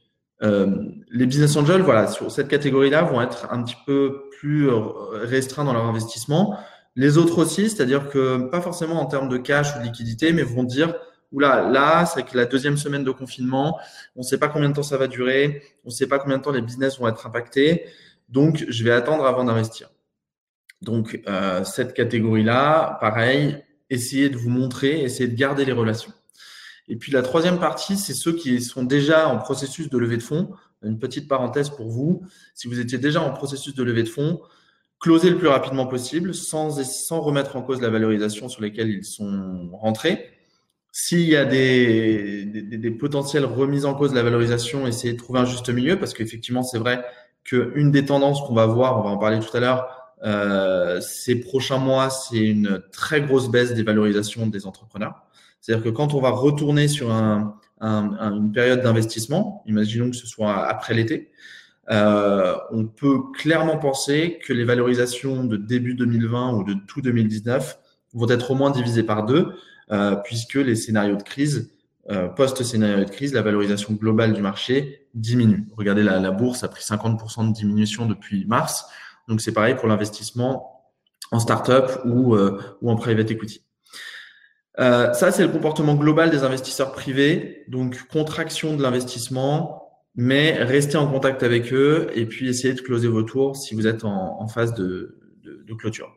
euh, 0.42 0.84
les 1.10 1.26
business 1.26 1.56
angels, 1.56 1.82
voilà, 1.82 2.06
sur 2.06 2.30
cette 2.30 2.48
catégorie-là, 2.48 3.02
vont 3.02 3.20
être 3.20 3.48
un 3.50 3.62
petit 3.62 3.76
peu 3.86 4.24
plus 4.38 4.68
euh, 4.68 4.80
restreints 5.24 5.64
dans 5.64 5.72
leur 5.72 5.84
investissement. 5.84 6.58
Les 6.96 7.18
autres 7.18 7.38
aussi, 7.38 7.70
c'est-à-dire 7.70 8.08
que 8.08 8.48
pas 8.48 8.60
forcément 8.60 9.00
en 9.00 9.06
termes 9.06 9.28
de 9.28 9.36
cash 9.36 9.76
ou 9.76 9.78
de 9.78 9.84
liquidité, 9.84 10.32
mais 10.32 10.42
vont 10.42 10.64
dire 10.64 10.94
Oula, 11.32 11.68
là, 11.70 12.06
c'est 12.06 12.24
que 12.24 12.36
la 12.36 12.44
deuxième 12.44 12.76
semaine 12.76 13.04
de 13.04 13.10
confinement, 13.10 13.78
on 14.16 14.20
ne 14.20 14.24
sait 14.24 14.38
pas 14.38 14.48
combien 14.48 14.68
de 14.68 14.74
temps 14.74 14.82
ça 14.82 14.96
va 14.96 15.06
durer, 15.06 15.62
on 15.84 15.88
ne 15.88 15.94
sait 15.94 16.08
pas 16.08 16.18
combien 16.18 16.38
de 16.38 16.42
temps 16.42 16.50
les 16.50 16.62
business 16.62 16.98
vont 16.98 17.06
être 17.06 17.26
impactés, 17.26 17.84
donc 18.28 18.64
je 18.68 18.84
vais 18.84 18.90
attendre 18.90 19.24
avant 19.24 19.44
d'investir. 19.44 19.90
Donc, 20.82 21.20
euh, 21.28 21.62
cette 21.64 21.94
catégorie-là, 21.94 22.98
pareil, 23.00 23.62
essayez 23.90 24.28
de 24.28 24.36
vous 24.36 24.50
montrer, 24.50 25.02
essayez 25.02 25.28
de 25.28 25.36
garder 25.36 25.64
les 25.64 25.72
relations. 25.72 26.12
Et 26.88 26.96
puis 26.96 27.12
la 27.12 27.22
troisième 27.22 27.60
partie, 27.60 27.96
c'est 27.96 28.14
ceux 28.14 28.32
qui 28.32 28.60
sont 28.60 28.82
déjà 28.82 29.28
en 29.28 29.38
processus 29.38 29.88
de 29.88 29.98
levée 29.98 30.16
de 30.16 30.22
fonds. 30.22 30.50
Une 30.82 30.98
petite 30.98 31.28
parenthèse 31.28 31.68
pour 31.70 31.88
vous, 31.88 32.22
si 32.54 32.66
vous 32.66 32.80
étiez 32.80 32.98
déjà 32.98 33.20
en 33.22 33.32
processus 33.32 33.74
de 33.74 33.82
levée 33.84 34.02
de 34.02 34.08
fonds, 34.08 34.40
closez 34.98 35.30
le 35.30 35.38
plus 35.38 35.48
rapidement 35.48 35.86
possible 35.86 36.34
sans, 36.34 36.82
sans 36.82 37.20
remettre 37.20 37.56
en 37.56 37.62
cause 37.62 37.80
la 37.80 37.90
valorisation 37.90 38.48
sur 38.48 38.62
lesquelles 38.62 38.90
ils 38.90 39.04
sont 39.04 39.70
rentrés. 39.72 40.39
S'il 40.92 41.20
y 41.20 41.36
a 41.36 41.44
des, 41.44 42.44
des, 42.44 42.62
des, 42.62 42.90
potentielles 42.90 43.44
remises 43.44 43.84
en 43.86 43.94
cause 43.94 44.10
de 44.10 44.16
la 44.16 44.22
valorisation, 44.22 44.86
essayez 44.86 45.12
de 45.12 45.18
trouver 45.18 45.38
un 45.38 45.44
juste 45.44 45.70
milieu 45.70 45.98
parce 45.98 46.14
qu'effectivement, 46.14 46.62
c'est 46.62 46.78
vrai 46.78 47.04
qu'une 47.44 47.90
des 47.90 48.04
tendances 48.04 48.40
qu'on 48.42 48.54
va 48.54 48.66
voir, 48.66 48.98
on 48.98 49.02
va 49.02 49.10
en 49.10 49.18
parler 49.18 49.38
tout 49.38 49.56
à 49.56 49.60
l'heure, 49.60 50.00
euh, 50.24 51.00
ces 51.00 51.40
prochains 51.40 51.78
mois, 51.78 52.10
c'est 52.10 52.38
une 52.38 52.82
très 52.92 53.22
grosse 53.22 53.50
baisse 53.50 53.72
des 53.74 53.82
valorisations 53.82 54.46
des 54.46 54.66
entrepreneurs. 54.66 55.22
C'est-à-dire 55.60 55.84
que 55.84 55.90
quand 55.90 56.14
on 56.14 56.20
va 56.20 56.30
retourner 56.30 56.88
sur 56.88 57.12
un, 57.12 57.56
une 57.80 58.52
période 58.52 58.82
d'investissement, 58.82 59.62
imaginons 59.66 60.10
que 60.10 60.16
ce 60.16 60.26
soit 60.26 60.66
après 60.66 60.94
l'été, 60.94 61.30
euh, 61.90 62.56
on 62.70 62.86
peut 62.86 63.18
clairement 63.34 63.78
penser 63.78 64.38
que 64.44 64.52
les 64.52 64.64
valorisations 64.64 65.44
de 65.44 65.56
début 65.56 65.94
2020 65.94 66.54
ou 66.54 66.64
de 66.64 66.74
tout 66.86 67.00
2019 67.00 67.78
vont 68.12 68.28
être 68.28 68.50
au 68.50 68.54
moins 68.54 68.70
divisées 68.70 69.02
par 69.02 69.24
deux, 69.24 69.52
euh, 69.92 70.16
puisque 70.16 70.54
les 70.54 70.76
scénarios 70.76 71.16
de 71.16 71.22
crise, 71.22 71.70
euh, 72.10 72.28
post-scénario 72.28 73.04
de 73.04 73.10
crise, 73.10 73.32
la 73.34 73.42
valorisation 73.42 73.94
globale 73.94 74.32
du 74.32 74.42
marché 74.42 75.06
diminue. 75.14 75.66
Regardez, 75.76 76.02
la, 76.02 76.18
la 76.18 76.30
bourse 76.30 76.64
a 76.64 76.68
pris 76.68 76.82
50% 76.82 77.48
de 77.48 77.52
diminution 77.52 78.06
depuis 78.06 78.44
mars. 78.46 78.86
Donc 79.28 79.40
c'est 79.40 79.52
pareil 79.52 79.74
pour 79.74 79.88
l'investissement 79.88 80.80
en 81.30 81.38
startup 81.38 82.00
ou, 82.04 82.34
euh, 82.34 82.60
ou 82.82 82.90
en 82.90 82.96
private 82.96 83.30
equity. 83.30 83.62
Euh, 84.78 85.12
ça, 85.12 85.30
c'est 85.30 85.42
le 85.42 85.48
comportement 85.48 85.94
global 85.94 86.30
des 86.30 86.42
investisseurs 86.42 86.92
privés. 86.92 87.64
Donc, 87.68 88.06
contraction 88.08 88.76
de 88.76 88.82
l'investissement, 88.82 90.02
mais 90.14 90.62
restez 90.62 90.96
en 90.96 91.06
contact 91.06 91.42
avec 91.42 91.72
eux 91.72 92.10
et 92.14 92.26
puis 92.26 92.48
essayez 92.48 92.74
de 92.74 92.80
closer 92.80 93.08
vos 93.08 93.22
tours 93.22 93.56
si 93.56 93.74
vous 93.74 93.86
êtes 93.86 94.04
en, 94.04 94.46
phase 94.48 94.74
de, 94.74 95.18
de, 95.42 95.74
clôture. 95.74 96.12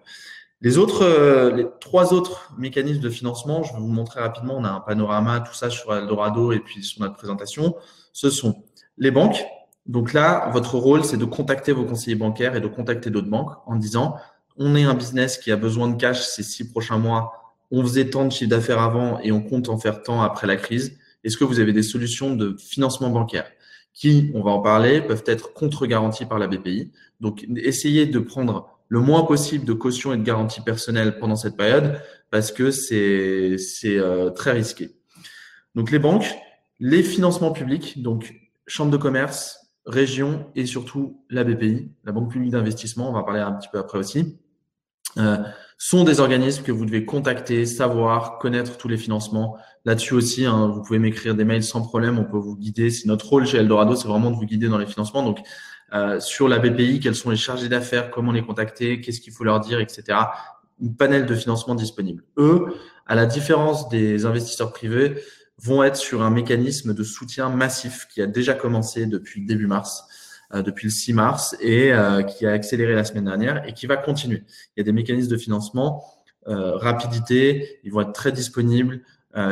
Les 0.64 0.78
autres, 0.78 1.04
euh, 1.04 1.52
les 1.52 1.68
trois 1.82 2.14
autres 2.14 2.54
mécanismes 2.58 3.02
de 3.02 3.10
financement, 3.10 3.64
je 3.64 3.74
vais 3.74 3.80
vous 3.80 3.88
montrer 3.88 4.22
rapidement. 4.22 4.56
On 4.58 4.64
a 4.64 4.70
un 4.70 4.80
panorama, 4.80 5.42
tout 5.42 5.54
ça 5.54 5.70
sur 5.70 5.94
Eldorado 5.94 6.54
et 6.54 6.60
puis 6.60 6.82
sur 6.84 7.02
notre 7.02 7.16
présentation. 7.16 7.76
Ce 8.14 8.30
sont 8.30 8.64
les 8.98 9.12
banques, 9.12 9.44
donc 9.86 10.14
là, 10.14 10.50
votre 10.54 10.78
rôle, 10.78 11.04
c'est 11.04 11.18
de 11.18 11.26
contacter 11.26 11.74
vos 11.74 11.84
conseillers 11.84 12.16
bancaires 12.16 12.56
et 12.56 12.62
de 12.62 12.68
contacter 12.68 13.10
d'autres 13.10 13.30
banques 13.30 13.52
en 13.66 13.76
disant, 13.76 14.16
on 14.56 14.76
est 14.76 14.84
un 14.84 14.94
business 14.94 15.38
qui 15.38 15.52
a 15.52 15.58
besoin 15.58 15.90
de 15.90 15.98
cash 15.98 16.22
ces 16.22 16.44
six 16.44 16.70
prochains 16.70 16.98
mois, 16.98 17.34
on 17.70 17.82
faisait 17.82 18.10
tant 18.10 18.24
de 18.24 18.32
chiffre 18.32 18.50
d'affaires 18.50 18.80
avant 18.80 19.20
et 19.20 19.32
on 19.32 19.42
compte 19.42 19.68
en 19.68 19.78
faire 19.78 20.02
tant 20.02 20.22
après 20.22 20.48
la 20.48 20.56
crise. 20.56 20.98
Est-ce 21.26 21.36
que 21.36 21.44
vous 21.44 21.60
avez 21.60 21.74
des 21.74 21.84
solutions 21.84 22.36
de 22.36 22.56
financement 22.58 23.10
bancaire 23.10 23.48
qui, 23.94 24.32
on 24.34 24.42
va 24.42 24.52
en 24.52 24.62
parler, 24.62 25.02
peuvent 25.02 25.24
être 25.26 25.54
contre-garanties 25.54 26.26
par 26.26 26.40
la 26.40 26.48
BPI 26.48 26.92
Donc, 27.20 27.46
essayez 27.58 28.06
de 28.06 28.20
prendre 28.20 28.73
le 28.88 29.00
moins 29.00 29.24
possible 29.24 29.66
de 29.66 29.74
caution 29.74 30.14
et 30.14 30.18
de 30.18 30.24
garantie 30.24 30.62
personnelle 30.62 31.18
pendant 31.18 31.36
cette 31.36 31.58
période 31.58 32.00
parce 32.30 32.52
que 32.52 32.72
c'est 32.72 33.58
euh, 33.86 34.30
très 34.32 34.52
risqué. 34.52 34.96
Donc, 35.76 35.92
les 35.92 36.00
banques, 36.00 36.36
les 36.80 37.04
financements 37.04 37.52
publics, 37.52 38.02
donc 38.02 38.34
chambre 38.68 38.92
de 38.92 38.98
commerce, 38.98 39.64
région 39.86 40.48
et 40.56 40.66
surtout 40.66 41.24
la 41.30 41.44
BPI, 41.44 41.92
la 42.04 42.12
Banque 42.12 42.32
publique 42.32 42.52
d'investissement, 42.52 43.10
on 43.10 43.14
va 43.14 43.20
en 43.20 43.24
parler 43.24 43.42
un 43.42 43.52
petit 43.54 43.70
peu 43.72 43.78
après 43.78 43.98
aussi, 43.98 44.40
euh, 45.18 45.38
sont 45.78 46.04
des 46.04 46.20
organismes 46.20 46.64
que 46.64 46.72
vous 46.72 46.86
devez 46.86 47.06
contacter, 47.06 47.66
savoir, 47.66 48.38
connaître 48.40 48.78
tous 48.78 48.88
les 48.88 48.98
financements. 48.98 49.58
Là-dessus 49.86 50.14
aussi, 50.14 50.46
hein, 50.46 50.68
vous 50.68 50.82
pouvez 50.82 51.00
m'écrire 51.00 51.36
des 51.36 51.44
mails 51.44 51.64
sans 51.64 51.82
problème, 51.82 52.18
on 52.18 52.24
peut 52.24 52.38
vous 52.38 52.56
guider. 52.56 52.90
C'est 52.90 53.08
notre 53.08 53.28
rôle 53.28 53.46
chez 53.46 53.58
Eldorado, 53.58 53.96
c'est 53.96 54.08
vraiment 54.08 54.32
de 54.32 54.36
vous 54.36 54.46
guider 54.46 54.70
dans 54.70 54.78
les 54.78 54.86
financements. 54.86 55.24
Donc, 55.24 55.40
euh, 55.94 56.20
sur 56.20 56.48
la 56.48 56.60
BPI, 56.60 57.00
quels 57.00 57.16
sont 57.16 57.30
les 57.30 57.38
chargés 57.38 57.70
d'affaires, 57.70 58.10
comment 58.10 58.32
les 58.32 58.42
contacter, 58.42 59.02
qu'est-ce 59.02 59.22
qu'il 59.22 59.34
faut 59.34 59.44
leur 59.44 59.60
dire, 59.60 59.80
etc. 59.80 60.04
Un 60.82 60.88
panel 60.98 61.26
de 61.26 61.36
financement 61.36 61.76
disponible. 61.76 62.24
Eux, 62.38 62.66
à 63.06 63.16
la 63.16 63.26
différence 63.26 63.90
des 63.90 64.26
investisseurs 64.26 64.72
privés, 64.72 65.16
vont 65.62 65.84
être 65.84 65.96
sur 65.96 66.22
un 66.22 66.30
mécanisme 66.30 66.94
de 66.94 67.04
soutien 67.04 67.50
massif 67.50 68.08
qui 68.10 68.22
a 68.22 68.28
déjà 68.28 68.54
commencé 68.54 69.06
depuis 69.06 69.46
début 69.46 69.68
mars, 69.68 70.06
euh, 70.54 70.62
depuis 70.62 70.88
le 70.88 70.92
6 70.92 71.14
mars, 71.14 71.56
et 71.62 71.94
euh, 71.94 72.22
qui 72.24 72.46
a 72.46 72.52
accéléré 72.52 72.94
la 72.96 73.04
semaine 73.04 73.26
dernière 73.26 73.68
et 73.68 73.74
qui 73.74 73.88
va 73.88 73.98
continuer. 73.98 74.44
Il 74.76 74.80
y 74.80 74.82
a 74.82 74.84
des 74.84 74.92
mécanismes 74.92 75.32
de 75.32 75.38
financement, 75.38 76.04
euh, 76.48 76.76
rapidité, 76.76 77.80
ils 77.84 77.92
vont 77.92 78.02
être 78.02 78.14
très 78.14 78.32
disponibles. 78.32 79.02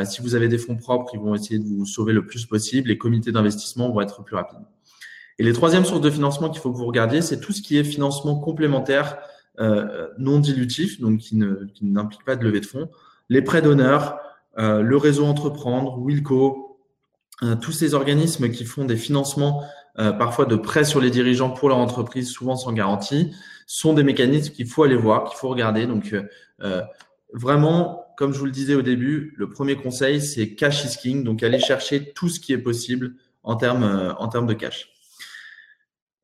si 0.04 0.22
vous 0.22 0.36
avez 0.36 0.46
des 0.46 0.58
fonds 0.58 0.76
propres, 0.76 1.10
ils 1.12 1.18
vont 1.18 1.34
essayer 1.34 1.58
de 1.58 1.66
vous 1.66 1.86
sauver 1.86 2.12
le 2.12 2.24
plus 2.24 2.46
possible. 2.46 2.88
Les 2.88 2.98
comités 2.98 3.32
d'investissement 3.32 3.90
vont 3.90 4.00
être 4.00 4.22
plus 4.22 4.36
rapides. 4.36 4.64
Et 5.38 5.42
les 5.42 5.52
troisièmes 5.52 5.84
sources 5.84 6.00
de 6.00 6.10
financement 6.10 6.50
qu'il 6.50 6.60
faut 6.60 6.70
que 6.70 6.76
vous 6.76 6.86
regardiez, 6.86 7.22
c'est 7.22 7.40
tout 7.40 7.52
ce 7.52 7.62
qui 7.62 7.78
est 7.78 7.84
financement 7.84 8.38
complémentaire 8.38 9.18
non 10.18 10.40
dilutif, 10.40 11.00
donc 11.00 11.18
qui 11.18 11.36
n'implique 11.36 12.20
qui 12.20 12.24
pas 12.24 12.36
de 12.36 12.42
levée 12.42 12.60
de 12.60 12.66
fonds, 12.66 12.88
les 13.28 13.42
prêts 13.42 13.62
d'honneur, 13.62 14.18
euh, 14.58 14.82
le 14.82 14.96
réseau 14.96 15.24
Entreprendre, 15.24 15.98
Wilco, 15.98 16.78
euh, 17.42 17.56
tous 17.56 17.72
ces 17.72 17.94
organismes 17.94 18.50
qui 18.50 18.64
font 18.64 18.84
des 18.84 18.96
financements 18.96 19.62
euh, 19.98 20.12
parfois 20.12 20.44
de 20.44 20.56
prêts 20.56 20.84
sur 20.84 21.00
les 21.00 21.10
dirigeants 21.10 21.50
pour 21.50 21.68
leur 21.68 21.78
entreprise, 21.78 22.30
souvent 22.30 22.56
sans 22.56 22.72
garantie, 22.72 23.32
sont 23.66 23.94
des 23.94 24.02
mécanismes 24.02 24.52
qu'il 24.52 24.66
faut 24.66 24.82
aller 24.82 24.96
voir, 24.96 25.24
qu'il 25.24 25.38
faut 25.38 25.48
regarder. 25.48 25.86
Donc 25.86 26.14
vraiment, 27.32 28.04
comme 28.18 28.34
je 28.34 28.38
vous 28.38 28.44
le 28.44 28.52
disais 28.52 28.74
au 28.74 28.82
début, 28.82 29.34
le 29.36 29.48
premier 29.48 29.76
conseil, 29.76 30.20
c'est 30.20 30.54
cash 30.54 30.84
is 30.84 30.98
king. 30.98 31.24
Donc 31.24 31.42
aller 31.42 31.58
chercher 31.58 32.12
tout 32.12 32.28
ce 32.28 32.38
qui 32.38 32.52
est 32.52 32.58
possible 32.58 33.14
en 33.42 33.56
termes, 33.56 34.14
en 34.18 34.28
termes 34.28 34.46
de 34.46 34.54
cash. 34.54 34.91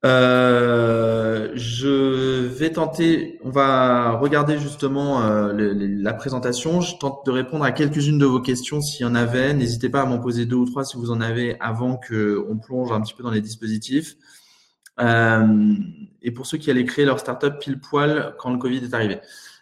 Euh, 0.04 1.50
je 1.54 2.46
vais 2.46 2.70
tenter, 2.70 3.40
on 3.42 3.50
va 3.50 4.12
regarder 4.12 4.58
justement 4.58 5.22
euh, 5.22 5.52
la 5.54 6.14
présentation. 6.14 6.80
Je 6.80 6.96
tente 6.98 7.26
de 7.26 7.30
répondre 7.32 7.64
à 7.64 7.72
quelques-unes 7.72 8.18
de 8.18 8.26
vos 8.26 8.40
questions 8.40 8.80
s'il 8.80 9.04
y 9.04 9.08
en 9.08 9.14
avait. 9.14 9.54
N'hésitez 9.54 9.88
pas 9.88 10.02
à 10.02 10.06
m'en 10.06 10.18
poser 10.18 10.46
deux 10.46 10.56
ou 10.56 10.66
trois 10.66 10.84
si 10.84 10.96
vous 10.96 11.10
en 11.10 11.20
avez 11.20 11.56
avant 11.60 11.96
qu'on 11.96 12.58
plonge 12.58 12.92
un 12.92 13.00
petit 13.00 13.14
peu 13.14 13.22
dans 13.22 13.30
les 13.30 13.40
dispositifs. 13.40 14.16
Euh, 15.00 15.74
et 16.22 16.30
pour 16.30 16.46
ceux 16.46 16.58
qui 16.58 16.70
allaient 16.70 16.84
créer 16.84 17.04
leur 17.04 17.18
startup 17.18 17.58
pile 17.58 17.80
poil 17.80 18.34
quand 18.38 18.52
le 18.52 18.58
Covid 18.58 18.84
est 18.84 18.94
arrivé. 18.94 19.20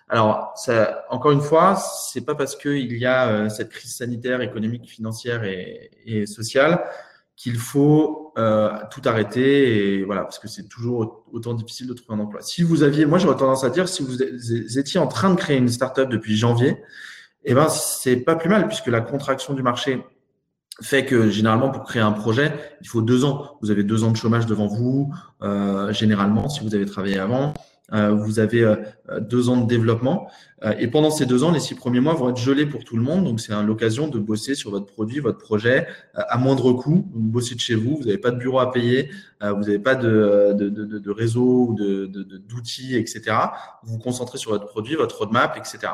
Alors, 0.08 0.52
ça, 0.54 1.04
encore 1.10 1.32
une 1.32 1.40
fois, 1.40 1.76
c'est 1.76 2.24
pas 2.24 2.34
parce 2.34 2.56
qu'il 2.56 2.96
y 2.96 3.06
a 3.06 3.28
euh, 3.28 3.48
cette 3.48 3.70
crise 3.70 3.96
sanitaire, 3.96 4.40
économique, 4.40 4.88
financière 4.88 5.44
et, 5.44 5.90
et 6.04 6.26
sociale 6.26 6.84
qu'il 7.36 7.58
faut 7.58 8.32
euh, 8.38 8.70
tout 8.90 9.02
arrêter 9.04 9.98
et 9.98 10.04
voilà 10.04 10.22
parce 10.22 10.38
que 10.38 10.48
c'est 10.48 10.68
toujours 10.68 11.24
autant 11.32 11.54
difficile 11.54 11.86
de 11.86 11.92
trouver 11.92 12.18
un 12.18 12.24
emploi. 12.24 12.40
Si 12.42 12.62
vous 12.62 12.82
aviez, 12.82 13.06
moi 13.06 13.18
j'aurais 13.18 13.36
tendance 13.36 13.62
à 13.62 13.70
dire 13.70 13.88
si 13.88 14.02
vous 14.02 14.78
étiez 14.78 14.98
en 14.98 15.06
train 15.06 15.30
de 15.30 15.36
créer 15.36 15.58
une 15.58 15.68
startup 15.68 16.08
depuis 16.08 16.36
janvier, 16.36 16.82
eh 17.44 17.54
ben 17.54 17.68
c'est 17.68 18.16
pas 18.16 18.36
plus 18.36 18.48
mal 18.48 18.66
puisque 18.66 18.86
la 18.88 19.00
contraction 19.00 19.54
du 19.54 19.62
marché 19.62 20.02
fait 20.82 21.04
que 21.04 21.30
généralement 21.30 21.70
pour 21.70 21.84
créer 21.84 22.02
un 22.02 22.12
projet, 22.12 22.52
il 22.80 22.88
faut 22.88 23.02
deux 23.02 23.24
ans. 23.24 23.58
Vous 23.62 23.70
avez 23.70 23.84
deux 23.84 24.04
ans 24.04 24.10
de 24.10 24.16
chômage 24.16 24.46
devant 24.46 24.66
vous, 24.66 25.12
euh, 25.42 25.92
généralement, 25.92 26.48
si 26.48 26.60
vous 26.60 26.74
avez 26.74 26.86
travaillé 26.86 27.18
avant. 27.18 27.54
Euh, 27.92 28.10
vous 28.10 28.40
avez 28.40 28.62
euh, 28.62 28.76
deux 29.20 29.48
ans 29.48 29.56
de 29.56 29.66
développement. 29.66 30.28
Euh, 30.64 30.74
et 30.78 30.88
pendant 30.88 31.10
ces 31.10 31.24
deux 31.24 31.44
ans, 31.44 31.52
les 31.52 31.60
six 31.60 31.74
premiers 31.74 32.00
mois 32.00 32.14
vont 32.14 32.30
être 32.30 32.38
gelés 32.38 32.66
pour 32.66 32.84
tout 32.84 32.96
le 32.96 33.02
monde. 33.02 33.24
Donc, 33.24 33.40
c'est 33.40 33.52
l'occasion 33.62 34.08
de 34.08 34.18
bosser 34.18 34.54
sur 34.54 34.70
votre 34.70 34.86
produit, 34.86 35.20
votre 35.20 35.38
projet 35.38 35.86
à 36.14 36.36
moindre 36.38 36.72
coût. 36.72 37.06
Vous 37.12 37.20
bossez 37.20 37.54
de 37.54 37.60
chez 37.60 37.74
vous, 37.74 37.96
vous 37.96 38.04
n'avez 38.04 38.18
pas 38.18 38.30
de 38.30 38.38
bureau 38.38 38.58
à 38.58 38.72
payer, 38.72 39.10
vous 39.40 39.60
n'avez 39.60 39.78
pas 39.78 39.94
de, 39.94 40.52
de, 40.54 40.68
de, 40.68 40.98
de, 40.98 41.10
réseau 41.10 41.68
ou 41.68 41.76
d'outils, 42.48 42.96
etc. 42.96 43.36
Vous 43.84 43.94
vous 43.94 43.98
concentrez 43.98 44.38
sur 44.38 44.50
votre 44.50 44.66
produit, 44.66 44.94
votre 44.96 45.18
roadmap, 45.18 45.56
etc. 45.56 45.92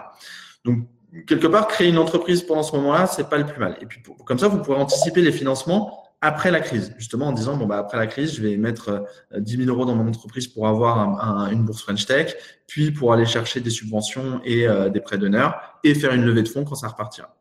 Donc, 0.65 0.87
quelque 1.27 1.47
part, 1.47 1.69
créer 1.69 1.89
une 1.89 1.99
entreprise 1.99 2.43
pendant 2.43 2.63
ce 2.63 2.75
moment-là, 2.77 3.07
c'est 3.07 3.29
pas 3.29 3.39
le 3.39 3.47
plus 3.47 3.59
mal. 3.59 3.77
Et 3.81 3.87
puis, 3.87 4.01
comme 4.25 4.39
ça, 4.39 4.49
vous 4.49 4.59
pourrez 4.59 4.79
anticiper 4.79 5.21
les 5.21 5.33
financements 5.33 6.02
après 6.25 6.53
la 6.53 6.61
crise, 6.61 6.95
justement 6.99 7.27
en 7.27 7.33
disant 7.33 7.57
bon 7.57 7.67
bah 7.67 7.79
après 7.79 7.99
la 7.99 8.07
crise, 8.07 8.37
je 8.37 8.43
vais 8.43 8.57
mettre 8.57 9.05
10 9.37 9.55
euh, 9.55 9.65
000 9.65 9.77
euros 9.77 9.85
dans 9.85 9.97
mon 9.97 10.09
entreprise 10.09 10.47
pour 10.47 10.69
avoir 10.69 11.51
une 11.51 11.65
bourse 11.65 11.83
French 11.83 12.07
Tech, 12.07 12.37
puis 12.69 12.93
pour 12.93 13.13
aller 13.13 13.27
chercher 13.27 13.61
des 13.61 13.71
subventions 13.71 14.41
et 14.45 14.69
euh, 14.69 14.89
des 14.89 15.01
prêts 15.01 15.19
d'honneur 15.19 15.81
et 15.83 15.95
faire 15.95 16.13
une 16.15 16.25
levée 16.25 16.45
de 16.45 16.49
fonds 16.49 16.65
quand 16.65 16.77
ça 16.77 16.87
repartira. 16.87 17.37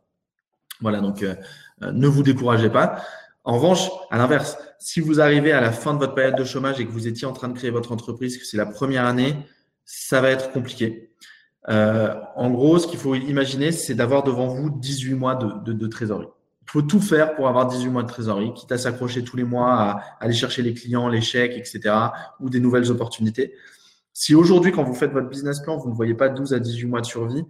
Voilà, 0.82 1.00
donc 1.00 1.22
euh, 1.22 1.36
ne 1.80 2.08
vous 2.08 2.24
découragez 2.24 2.72
pas. 2.72 3.04
En 3.44 3.54
revanche, 3.54 3.88
à 4.10 4.18
l'inverse, 4.18 4.58
si 4.80 5.00
vous 5.00 5.22
arrivez 5.22 5.52
à 5.52 5.62
la 5.62 5.72
fin 5.72 5.94
de 5.94 6.00
votre 6.00 6.16
période 6.16 6.36
de 6.36 6.44
chômage 6.44 6.80
et 6.80 6.86
que 6.88 6.92
vous 6.92 7.08
étiez 7.08 7.28
en 7.28 7.34
train 7.34 7.50
de 7.50 7.58
créer 7.58 7.70
votre 7.70 7.92
entreprise, 7.92 8.40
que 8.40 8.46
c'est 8.46 8.58
la 8.58 8.66
première 8.66 9.06
année, 9.06 9.36
ça 9.86 10.22
va 10.22 10.32
être 10.32 10.52
compliqué. 10.52 11.12
en 11.68 12.50
gros, 12.50 12.80
ce 12.80 12.88
qu'il 12.88 13.00
faut 13.00 13.14
imaginer, 13.14 13.72
c'est 13.72 13.94
d'avoir 13.94 14.24
devant 14.24 14.48
vous 14.48 14.72
18 14.72 15.14
mois 15.14 15.36
de, 15.36 15.72
de 15.72 15.88
trésorerie. 15.88 16.28
Faut 16.72 16.82
tout 16.82 17.02
faire 17.02 17.36
pour 17.36 17.50
avoir 17.50 17.68
18 17.68 17.90
mois 17.90 18.04
de 18.04 18.08
trésorerie, 18.08 18.54
quitte 18.54 18.72
à 18.72 18.78
s'accrocher 18.78 19.26
tous 19.26 19.36
les 19.36 19.44
mois 19.44 19.74
à 19.74 20.04
aller 20.22 20.34
chercher 20.34 20.62
les 20.62 20.74
clients, 20.74 21.10
les 21.10 21.20
chèques, 21.20 21.52
etc., 21.58 21.94
ou 22.40 22.50
des 22.50 22.62
nouvelles 22.62 22.90
opportunités. 22.90 23.54
Si 24.14 24.36
aujourd'hui, 24.36 24.72
quand 24.72 24.84
vous 24.84 24.94
faites 24.94 25.12
votre 25.12 25.28
business 25.28 25.60
plan, 25.60 25.76
vous 25.76 25.90
ne 25.90 25.94
voyez 25.94 26.14
pas 26.14 26.30
12 26.30 26.54
à 26.54 26.60
18 26.60 26.86
mois 26.86 27.02
de 27.02 27.06
survie, 27.06 27.44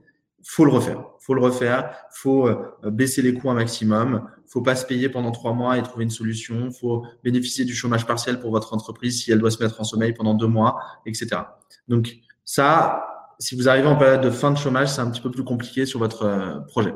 faut 0.43 0.65
le 0.65 0.71
refaire. 0.71 1.03
Faut 1.19 1.36
le 1.36 1.41
refaire. 1.41 1.93
Faut 2.10 2.47
euh, 2.47 2.73
baisser 2.86 3.21
les 3.21 3.36
coûts 3.36 3.51
un 3.51 3.53
maximum. 3.53 4.27
Faut 4.47 4.63
pas 4.63 4.75
se 4.75 4.88
payer 4.88 5.07
pendant 5.07 5.29
trois 5.29 5.53
mois 5.53 5.77
et 5.77 5.84
trouver 5.84 6.03
une 6.03 6.10
solution. 6.10 6.71
Faut 6.71 7.05
bénéficier 7.23 7.63
du 7.63 7.75
chômage 7.75 8.07
partiel 8.07 8.39
pour 8.39 8.49
votre 8.49 8.73
entreprise 8.73 9.21
si 9.21 9.31
elle 9.31 9.38
doit 9.38 9.51
se 9.51 9.62
mettre 9.62 9.79
en 9.79 9.84
sommeil 9.84 10.13
pendant 10.13 10.34
deux 10.34 10.47
mois, 10.47 10.79
etc. 11.05 11.41
Donc 11.88 12.15
ça, 12.43 13.05
si 13.38 13.55
vous 13.55 13.69
arrivez 13.69 13.88
en 13.88 13.97
période 13.97 14.21
de 14.21 14.31
fin 14.31 14.49
de 14.49 14.57
chômage, 14.57 14.88
c'est 14.88 15.01
un 15.01 15.12
petit 15.12 15.21
peu 15.21 15.29
plus 15.29 15.43
compliqué 15.43 15.86
sur 15.86 15.99
votre 15.99 16.23
euh, 16.23 16.60
projet. 16.62 16.95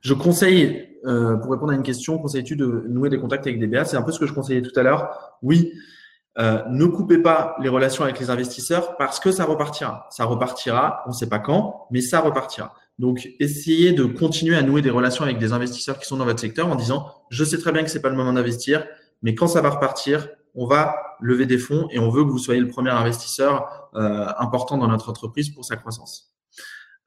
Je 0.00 0.14
conseille, 0.14 0.88
euh, 1.06 1.36
pour 1.36 1.50
répondre 1.52 1.72
à 1.72 1.74
une 1.74 1.82
question, 1.82 2.18
conseilles-tu 2.18 2.56
de 2.56 2.84
nouer 2.88 3.10
des 3.10 3.18
contacts 3.18 3.46
avec 3.46 3.58
des 3.58 3.66
BA 3.66 3.84
C'est 3.84 3.96
un 3.96 4.02
peu 4.02 4.12
ce 4.12 4.18
que 4.18 4.26
je 4.26 4.32
conseillais 4.32 4.62
tout 4.62 4.78
à 4.78 4.82
l'heure. 4.82 5.38
Oui, 5.42 5.72
euh, 6.38 6.62
ne 6.70 6.86
coupez 6.86 7.18
pas 7.18 7.56
les 7.60 7.68
relations 7.68 8.04
avec 8.04 8.20
les 8.20 8.30
investisseurs 8.30 8.96
parce 8.96 9.18
que 9.18 9.32
ça 9.32 9.44
repartira. 9.44 10.06
Ça 10.10 10.24
repartira, 10.24 11.02
on 11.06 11.10
ne 11.10 11.14
sait 11.14 11.28
pas 11.28 11.40
quand, 11.40 11.88
mais 11.90 12.00
ça 12.00 12.20
repartira. 12.20 12.74
Donc, 12.98 13.28
essayez 13.40 13.92
de 13.92 14.04
continuer 14.04 14.56
à 14.56 14.62
nouer 14.62 14.82
des 14.82 14.90
relations 14.90 15.24
avec 15.24 15.38
des 15.38 15.52
investisseurs 15.52 15.98
qui 15.98 16.06
sont 16.06 16.16
dans 16.16 16.24
votre 16.24 16.40
secteur 16.40 16.68
en 16.68 16.74
disant, 16.74 17.06
je 17.30 17.44
sais 17.44 17.58
très 17.58 17.72
bien 17.72 17.82
que 17.82 17.90
c'est 17.90 18.02
pas 18.02 18.08
le 18.08 18.16
moment 18.16 18.32
d'investir, 18.32 18.86
mais 19.22 19.34
quand 19.34 19.48
ça 19.48 19.60
va 19.60 19.70
repartir, 19.70 20.28
on 20.54 20.66
va 20.66 20.96
lever 21.20 21.46
des 21.46 21.58
fonds 21.58 21.88
et 21.90 21.98
on 21.98 22.10
veut 22.10 22.24
que 22.24 22.30
vous 22.30 22.38
soyez 22.38 22.60
le 22.60 22.68
premier 22.68 22.90
investisseur 22.90 23.90
euh, 23.94 24.26
important 24.38 24.78
dans 24.78 24.88
notre 24.88 25.08
entreprise 25.08 25.50
pour 25.50 25.64
sa 25.64 25.76
croissance. 25.76 26.32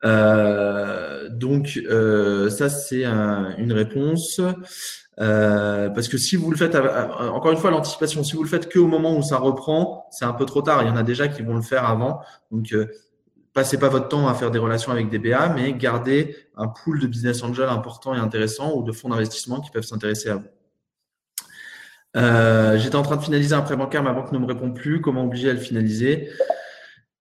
Euh, 0.03 1.29
donc 1.29 1.79
euh, 1.89 2.49
ça 2.49 2.69
c'est 2.69 3.05
une 3.05 3.73
réponse. 3.73 4.41
Euh, 5.19 5.89
parce 5.89 6.07
que 6.07 6.17
si 6.17 6.35
vous 6.35 6.49
le 6.49 6.57
faites, 6.57 6.75
encore 6.75 7.51
une 7.51 7.57
fois, 7.57 7.69
l'anticipation, 7.69 8.23
si 8.23 8.35
vous 8.35 8.43
le 8.43 8.49
faites 8.49 8.69
que 8.69 8.79
au 8.79 8.87
moment 8.87 9.15
où 9.15 9.21
ça 9.21 9.37
reprend, 9.37 10.07
c'est 10.11 10.25
un 10.25 10.33
peu 10.33 10.45
trop 10.45 10.61
tard. 10.61 10.81
Il 10.83 10.87
y 10.87 10.91
en 10.91 10.95
a 10.95 11.03
déjà 11.03 11.27
qui 11.27 11.41
vont 11.43 11.55
le 11.55 11.61
faire 11.61 11.85
avant. 11.85 12.21
Donc, 12.49 12.73
passez 13.53 13.77
pas 13.77 13.89
votre 13.89 14.07
temps 14.07 14.27
à 14.27 14.33
faire 14.33 14.51
des 14.51 14.59
relations 14.59 14.91
avec 14.91 15.09
des 15.09 15.19
BA, 15.19 15.49
mais 15.49 15.73
gardez 15.73 16.35
un 16.55 16.67
pool 16.67 16.99
de 16.99 17.07
business 17.07 17.43
angel 17.43 17.69
important 17.69 18.15
et 18.15 18.17
intéressant 18.17 18.73
ou 18.75 18.83
de 18.83 18.91
fonds 18.91 19.09
d'investissement 19.09 19.59
qui 19.59 19.69
peuvent 19.71 19.83
s'intéresser 19.83 20.29
à 20.29 20.35
vous. 20.35 20.47
Euh, 22.17 22.77
J'étais 22.77 22.95
en 22.95 23.03
train 23.03 23.17
de 23.17 23.21
finaliser 23.21 23.53
un 23.53 23.61
prêt 23.61 23.75
bancaire, 23.75 24.03
ma 24.03 24.13
banque 24.13 24.31
ne 24.31 24.39
me 24.39 24.45
répond 24.45 24.71
plus. 24.71 25.01
Comment 25.01 25.25
obliger 25.25 25.49
à 25.49 25.53
le 25.53 25.59
finaliser? 25.59 26.29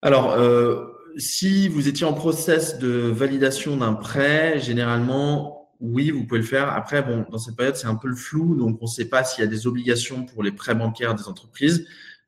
Alors, 0.03 0.33
euh, 0.33 0.87
si 1.17 1.69
vous 1.69 1.89
étiez 1.89 2.07
en 2.07 2.13
process 2.13 2.79
de 2.79 2.89
validation 2.89 3.77
d'un 3.77 3.95
prêt, 3.95 4.61
généralement, 4.61 5.71
oui, 5.81 6.11
vous 6.11 6.25
pouvez 6.25 6.41
le 6.41 6.47
faire. 6.47 6.69
Après, 6.69 7.03
bon, 7.03 7.25
dans 7.31 7.39
cette 7.39 7.57
période, 7.57 7.77
c'est 7.77 7.87
un 7.87 7.95
peu 7.95 8.09
le 8.09 8.17
flou, 8.17 8.55
donc 8.55 8.79
on 8.81 8.85
ne 8.85 8.91
sait 8.91 9.09
pas 9.09 9.25
s'il 9.25 9.43
y 9.43 9.47
a 9.47 9.51
des 9.51 9.67
obligations 9.67 10.25
pour 10.25 10.43
les 10.43 10.53
prêts 10.53 10.75
bancaires 10.75 11.15
des 11.15 11.27
entreprises. 11.27 11.87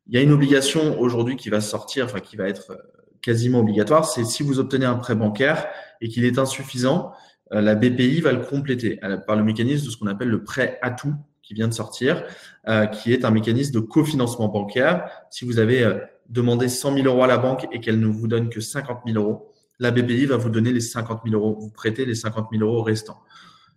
Il 0.09 0.15
y 0.15 0.19
a 0.19 0.23
une 0.23 0.33
obligation 0.33 0.99
aujourd'hui 0.99 1.37
qui 1.37 1.51
va 1.51 1.61
sortir, 1.61 2.07
enfin 2.07 2.21
qui 2.21 2.37
va 2.37 2.49
être 2.49 2.73
euh, 2.73 2.77
quasiment 3.21 3.61
obligatoire, 3.61 4.05
c'est 4.05 4.25
si 4.25 4.43
vous 4.43 4.59
obtenez 4.59 4.87
un 4.87 4.97
prêt 4.97 5.15
bancaire 5.15 5.69
et 6.01 6.09
qu'il 6.09 6.25
est 6.25 6.39
insuffisant, 6.39 7.13
euh, 7.53 7.61
la 7.61 7.75
BPI 7.75 8.21
va 8.21 8.33
le 8.33 8.41
compléter 8.41 8.99
par 9.27 9.37
le 9.37 9.45
mécanisme 9.45 9.87
de 9.87 9.91
ce 9.91 9.97
qu'on 9.97 10.09
appelle 10.09 10.29
le 10.29 10.43
prêt 10.43 10.79
à 10.83 10.91
tout 10.91 11.15
qui 11.43 11.55
vient 11.55 11.69
de 11.69 11.75
sortir, 11.75 12.25
euh, 12.69 12.87
qui 12.87 13.13
est 13.13 13.25
un 13.25 13.31
mécanisme 13.31 13.73
de 13.73 13.81
cofinancement 13.81 14.49
bancaire. 14.49 15.09
Si 15.31 15.45
vous 15.45 15.59
avez 15.59 15.89
demandez 16.29 16.69
100 16.69 16.95
000 16.95 17.07
euros 17.07 17.23
à 17.23 17.27
la 17.27 17.39
banque 17.39 17.67
et 17.73 17.81
qu'elle 17.81 18.01
ne 18.01 18.07
vous 18.07 18.29
donne 18.29 18.49
que 18.49 18.61
50 18.61 19.01
000 19.07 19.19
euros, 19.19 19.53
la 19.79 19.91
BPI 19.91 20.27
va 20.27 20.37
vous 20.37 20.51
donner 20.51 20.73
les 20.73 20.81
50 20.81 21.23
000 21.25 21.35
euros, 21.37 21.57
vous 21.59 21.71
prêtez 21.71 22.05
les 22.05 22.15
50 22.15 22.49
000 22.53 22.65
euros 22.65 22.83
restants. 22.83 23.21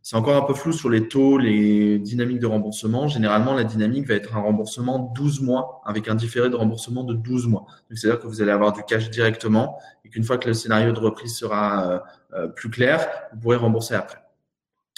C'est 0.08 0.18
encore 0.18 0.36
un 0.36 0.46
peu 0.46 0.54
flou 0.54 0.72
sur 0.72 0.88
les 0.88 1.08
taux, 1.08 1.40
les 1.40 1.98
dynamiques 1.98 2.40
de 2.40 2.46
remboursement. 2.46 3.08
Généralement, 3.08 3.56
la 3.56 3.64
dynamique 3.64 4.08
va 4.08 4.14
être 4.14 4.36
un 4.36 4.40
remboursement 4.40 5.12
12 5.16 5.42
mois 5.42 5.82
avec 5.84 6.08
un 6.08 6.14
différé 6.14 6.48
de 6.52 6.56
remboursement 6.56 7.04
de 7.04 7.16
12 7.16 7.48
mois. 7.48 7.66
C'est-à-dire 7.92 8.20
que 8.20 8.28
vous 8.28 8.40
allez 8.40 8.52
avoir 8.52 8.72
du 8.72 8.84
cash 8.84 9.10
directement 9.10 9.80
et 10.04 10.10
qu'une 10.10 10.24
fois 10.24 10.38
que 10.38 10.48
le 10.48 10.54
scénario 10.54 10.92
de 10.92 11.00
reprise 11.00 11.36
sera 11.36 11.90
euh, 11.90 12.00
euh, 12.36 12.48
plus 12.48 12.70
clair, 12.70 13.10
vous 13.34 13.40
pourrez 13.40 13.56
rembourser 13.56 13.96
après. 13.96 14.20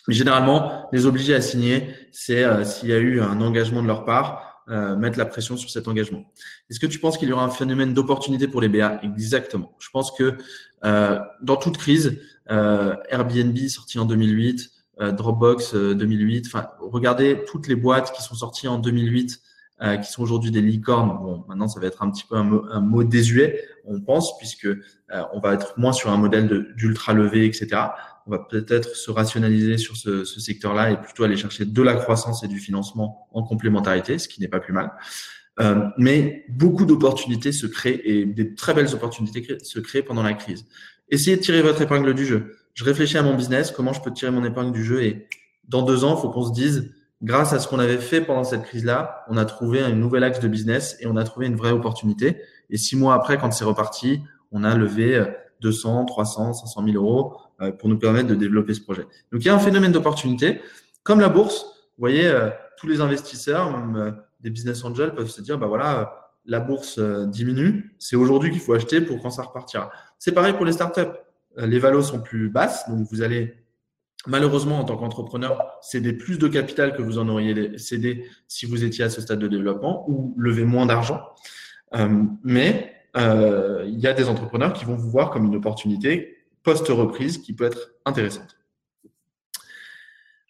Mais 0.09 0.13
généralement, 0.13 0.89
les 0.91 1.05
obligés 1.05 1.35
à 1.35 1.41
signer, 1.41 1.95
c'est 2.11 2.43
euh, 2.43 2.65
s'il 2.65 2.89
y 2.89 2.93
a 2.93 2.97
eu 2.97 3.21
un 3.21 3.39
engagement 3.39 3.81
de 3.81 3.87
leur 3.87 4.03
part, 4.03 4.46
euh, 4.69 4.95
mettre 4.95 5.17
la 5.17 5.25
pression 5.25 5.55
sur 5.55 5.69
cet 5.69 5.87
engagement. 5.87 6.25
Est-ce 6.69 6.79
que 6.79 6.87
tu 6.87 6.99
penses 6.99 7.17
qu'il 7.17 7.29
y 7.29 7.33
aura 7.33 7.43
un 7.43 7.49
phénomène 7.49 7.93
d'opportunité 7.93 8.47
pour 8.47 8.61
les 8.61 8.69
BA 8.69 8.99
Exactement. 9.03 9.75
Je 9.79 9.89
pense 9.89 10.11
que 10.11 10.37
euh, 10.83 11.19
dans 11.41 11.55
toute 11.55 11.77
crise, 11.77 12.19
euh, 12.49 12.95
Airbnb 13.09 13.57
sorti 13.67 13.99
en 13.99 14.05
2008, 14.05 14.69
euh, 14.99 15.11
Dropbox 15.11 15.73
2008, 15.73 16.47
enfin 16.47 16.69
regardez 16.79 17.43
toutes 17.47 17.67
les 17.67 17.75
boîtes 17.75 18.11
qui 18.11 18.21
sont 18.21 18.35
sorties 18.35 18.67
en 18.67 18.77
2008 18.79 19.41
qui 20.01 20.11
sont 20.11 20.23
aujourd'hui 20.23 20.49
des 20.49 20.63
licornes. 20.63 21.19
Bon, 21.21 21.45
maintenant, 21.47 21.67
ça 21.67 21.79
va 21.79 21.85
être 21.85 22.01
un 22.01 22.09
petit 22.09 22.23
peu 22.27 22.35
un 22.35 22.41
mot, 22.41 22.65
un 22.71 22.81
mot 22.81 23.03
désuet, 23.03 23.63
on 23.85 24.01
pense, 24.01 24.35
puisque 24.39 24.67
on 25.33 25.39
va 25.39 25.53
être 25.53 25.77
moins 25.77 25.93
sur 25.93 26.09
un 26.09 26.17
modèle 26.17 26.73
d'ultra 26.75 27.13
levé, 27.13 27.45
etc 27.45 27.89
on 28.27 28.31
va 28.31 28.39
peut-être 28.39 28.95
se 28.95 29.09
rationaliser 29.09 29.77
sur 29.77 29.95
ce, 29.95 30.25
secteur-là 30.25 30.91
et 30.91 31.01
plutôt 31.01 31.23
aller 31.23 31.37
chercher 31.37 31.65
de 31.65 31.81
la 31.81 31.95
croissance 31.95 32.43
et 32.43 32.47
du 32.47 32.59
financement 32.59 33.27
en 33.31 33.43
complémentarité, 33.43 34.19
ce 34.19 34.27
qui 34.27 34.41
n'est 34.41 34.49
pas 34.49 34.59
plus 34.59 34.73
mal. 34.73 34.91
Euh, 35.59 35.87
mais 35.97 36.45
beaucoup 36.49 36.85
d'opportunités 36.85 37.51
se 37.51 37.65
créent 37.65 38.01
et 38.03 38.25
des 38.25 38.53
très 38.53 38.73
belles 38.73 38.93
opportunités 38.93 39.57
se 39.63 39.79
créent 39.79 40.03
pendant 40.03 40.23
la 40.23 40.33
crise. 40.33 40.65
Essayez 41.09 41.37
de 41.37 41.41
tirer 41.41 41.61
votre 41.61 41.81
épingle 41.81 42.13
du 42.13 42.25
jeu. 42.25 42.57
Je 42.73 42.83
réfléchis 42.83 43.17
à 43.17 43.23
mon 43.23 43.33
business, 43.33 43.71
comment 43.71 43.93
je 43.93 44.01
peux 44.01 44.11
tirer 44.11 44.31
mon 44.31 44.43
épingle 44.43 44.71
du 44.71 44.83
jeu 44.83 45.03
et 45.03 45.27
dans 45.67 45.81
deux 45.81 46.03
ans, 46.03 46.15
il 46.17 46.21
faut 46.21 46.29
qu'on 46.29 46.45
se 46.45 46.53
dise, 46.53 46.93
grâce 47.21 47.53
à 47.53 47.59
ce 47.59 47.67
qu'on 47.67 47.79
avait 47.79 47.97
fait 47.97 48.21
pendant 48.21 48.43
cette 48.43 48.63
crise-là, 48.63 49.25
on 49.29 49.37
a 49.37 49.45
trouvé 49.45 49.81
un 49.81 49.93
nouvel 49.93 50.23
axe 50.23 50.39
de 50.39 50.47
business 50.47 50.97
et 50.99 51.07
on 51.07 51.15
a 51.15 51.23
trouvé 51.23 51.47
une 51.47 51.55
vraie 51.55 51.71
opportunité. 51.71 52.37
Et 52.69 52.77
six 52.77 52.95
mois 52.95 53.15
après, 53.15 53.37
quand 53.37 53.51
c'est 53.51 53.65
reparti, 53.65 54.21
on 54.51 54.63
a 54.63 54.75
levé 54.75 55.25
200, 55.61 56.05
300, 56.05 56.53
500 56.53 56.85
000 56.85 56.95
euros 56.97 57.37
pour 57.79 57.89
nous 57.89 57.97
permettre 57.97 58.27
de 58.27 58.35
développer 58.35 58.73
ce 58.73 58.81
projet. 58.81 59.03
Donc, 59.31 59.41
il 59.41 59.45
y 59.45 59.49
a 59.49 59.55
un 59.55 59.59
phénomène 59.59 59.91
d'opportunité. 59.91 60.61
Comme 61.03 61.19
la 61.19 61.29
bourse, 61.29 61.77
vous 61.97 62.01
voyez, 62.01 62.27
euh, 62.27 62.49
tous 62.77 62.87
les 62.87 63.01
investisseurs, 63.01 63.75
même 63.75 63.95
euh, 63.95 64.11
des 64.41 64.51
business 64.51 64.83
angels, 64.83 65.15
peuvent 65.15 65.29
se 65.29 65.41
dire, 65.41 65.57
bah 65.57 65.65
voilà, 65.65 66.31
la 66.45 66.59
bourse 66.59 66.99
diminue, 66.99 67.95
c'est 67.97 68.15
aujourd'hui 68.15 68.51
qu'il 68.51 68.59
faut 68.59 68.73
acheter 68.73 69.01
pour 69.01 69.21
quand 69.21 69.31
ça 69.31 69.41
repartira. 69.41 69.91
C'est 70.19 70.31
pareil 70.31 70.53
pour 70.53 70.63
les 70.63 70.71
startups. 70.71 71.13
Les 71.57 71.79
valos 71.79 72.03
sont 72.03 72.21
plus 72.21 72.49
basses, 72.49 72.87
donc 72.87 73.07
vous 73.09 73.21
allez 73.21 73.55
malheureusement 74.27 74.79
en 74.79 74.83
tant 74.83 74.95
qu'entrepreneur 74.95 75.77
céder 75.81 76.13
plus 76.13 76.37
de 76.37 76.47
capital 76.47 76.95
que 76.95 77.01
vous 77.01 77.17
en 77.17 77.27
auriez 77.27 77.77
cédé 77.77 78.25
si 78.47 78.65
vous 78.65 78.85
étiez 78.85 79.03
à 79.03 79.09
ce 79.09 79.19
stade 79.19 79.39
de 79.39 79.47
développement 79.47 80.05
ou 80.07 80.33
lever 80.37 80.63
moins 80.63 80.85
d'argent. 80.85 81.21
mais 82.43 82.93
il 83.15 83.99
y 83.99 84.07
a 84.07 84.13
des 84.13 84.29
entrepreneurs 84.29 84.71
qui 84.71 84.85
vont 84.85 84.95
vous 84.95 85.09
voir 85.09 85.31
comme 85.31 85.45
une 85.47 85.55
opportunité 85.55 86.36
post-reprise 86.67 87.37
qui 87.37 87.53
peut 87.53 87.63
être 87.63 87.93
intéressante. 88.03 88.57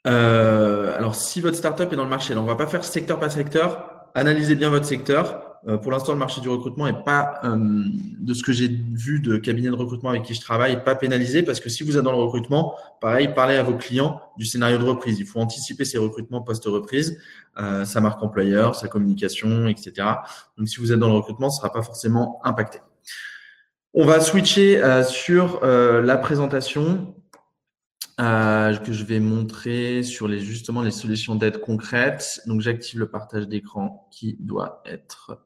Euh, 0.08 0.98
alors, 0.98 1.14
si 1.14 1.42
votre 1.42 1.56
startup 1.56 1.94
est 1.94 1.96
dans 1.96 2.06
le 2.06 2.10
marché, 2.10 2.34
on 2.36 2.42
ne 2.42 2.48
va 2.48 2.56
pas 2.56 2.66
faire 2.66 2.84
secteur 2.84 3.20
par 3.20 3.32
secteur. 3.32 4.10
Analysez 4.16 4.56
bien 4.56 4.72
votre 4.72 4.86
secteur. 4.86 5.60
Euh, 5.68 5.78
pour 5.78 5.92
l'instant, 5.92 6.14
le 6.14 6.18
marché 6.18 6.42
du 6.42 6.50
recrutement 6.50 6.88
est 6.88 7.04
pas, 7.04 7.40
euh, 7.44 7.84
de 8.20 8.34
ce 8.34 8.42
que 8.42 8.52
j'ai 8.52 8.68
vu 8.68 9.20
de 9.20 9.38
cabinets 9.38 9.70
de 9.70 9.76
recrutement 9.76 10.10
avec 10.10 10.24
qui 10.24 10.34
je 10.34 10.42
travaille, 10.42 10.84
pas 10.84 10.96
pénalisé 10.96 11.44
parce 11.44 11.60
que 11.60 11.70
si 11.70 11.84
vous 11.84 11.98
êtes 11.98 12.04
dans 12.04 12.14
le 12.14 12.24
recrutement, 12.24 12.74
pareil, 13.00 13.32
parlez 13.36 13.56
à 13.56 13.62
vos 13.62 13.76
clients 13.76 14.20
du 14.38 14.46
scénario 14.46 14.80
de 14.80 14.86
reprise. 14.86 15.20
Il 15.20 15.28
faut 15.28 15.40
anticiper 15.40 15.86
ces 15.86 16.00
recrutements 16.00 16.42
post-reprise, 16.42 17.20
sa 17.84 18.02
marque 18.02 18.24
employeur, 18.24 18.74
sa 18.74 18.88
communication, 18.88 19.68
etc. 19.68 19.92
Donc, 20.58 20.68
si 20.68 20.80
vous 20.80 20.92
êtes 20.92 21.00
dans 21.00 21.10
le 21.10 21.16
recrutement, 21.16 21.52
ce 21.52 21.58
sera 21.58 21.72
pas 21.72 21.84
forcément 21.84 22.40
impacté. 22.44 22.80
On 24.00 24.06
va 24.06 24.22
switcher 24.22 24.80
sur 25.04 25.66
la 25.66 26.18
présentation. 26.18 27.16
Euh, 28.20 28.76
que 28.78 28.94
je 28.94 29.04
vais 29.04 29.20
montrer 29.20 30.02
sur 30.02 30.28
les 30.28 30.40
justement 30.40 30.82
les 30.82 30.90
solutions 30.90 31.36
d'aide 31.36 31.60
concrètes. 31.60 32.42
Donc 32.48 32.62
j'active 32.62 33.00
le 33.00 33.12
partage 33.12 33.48
d'écran 33.48 34.08
qui 34.12 34.38
doit 34.40 34.82
être 34.86 35.46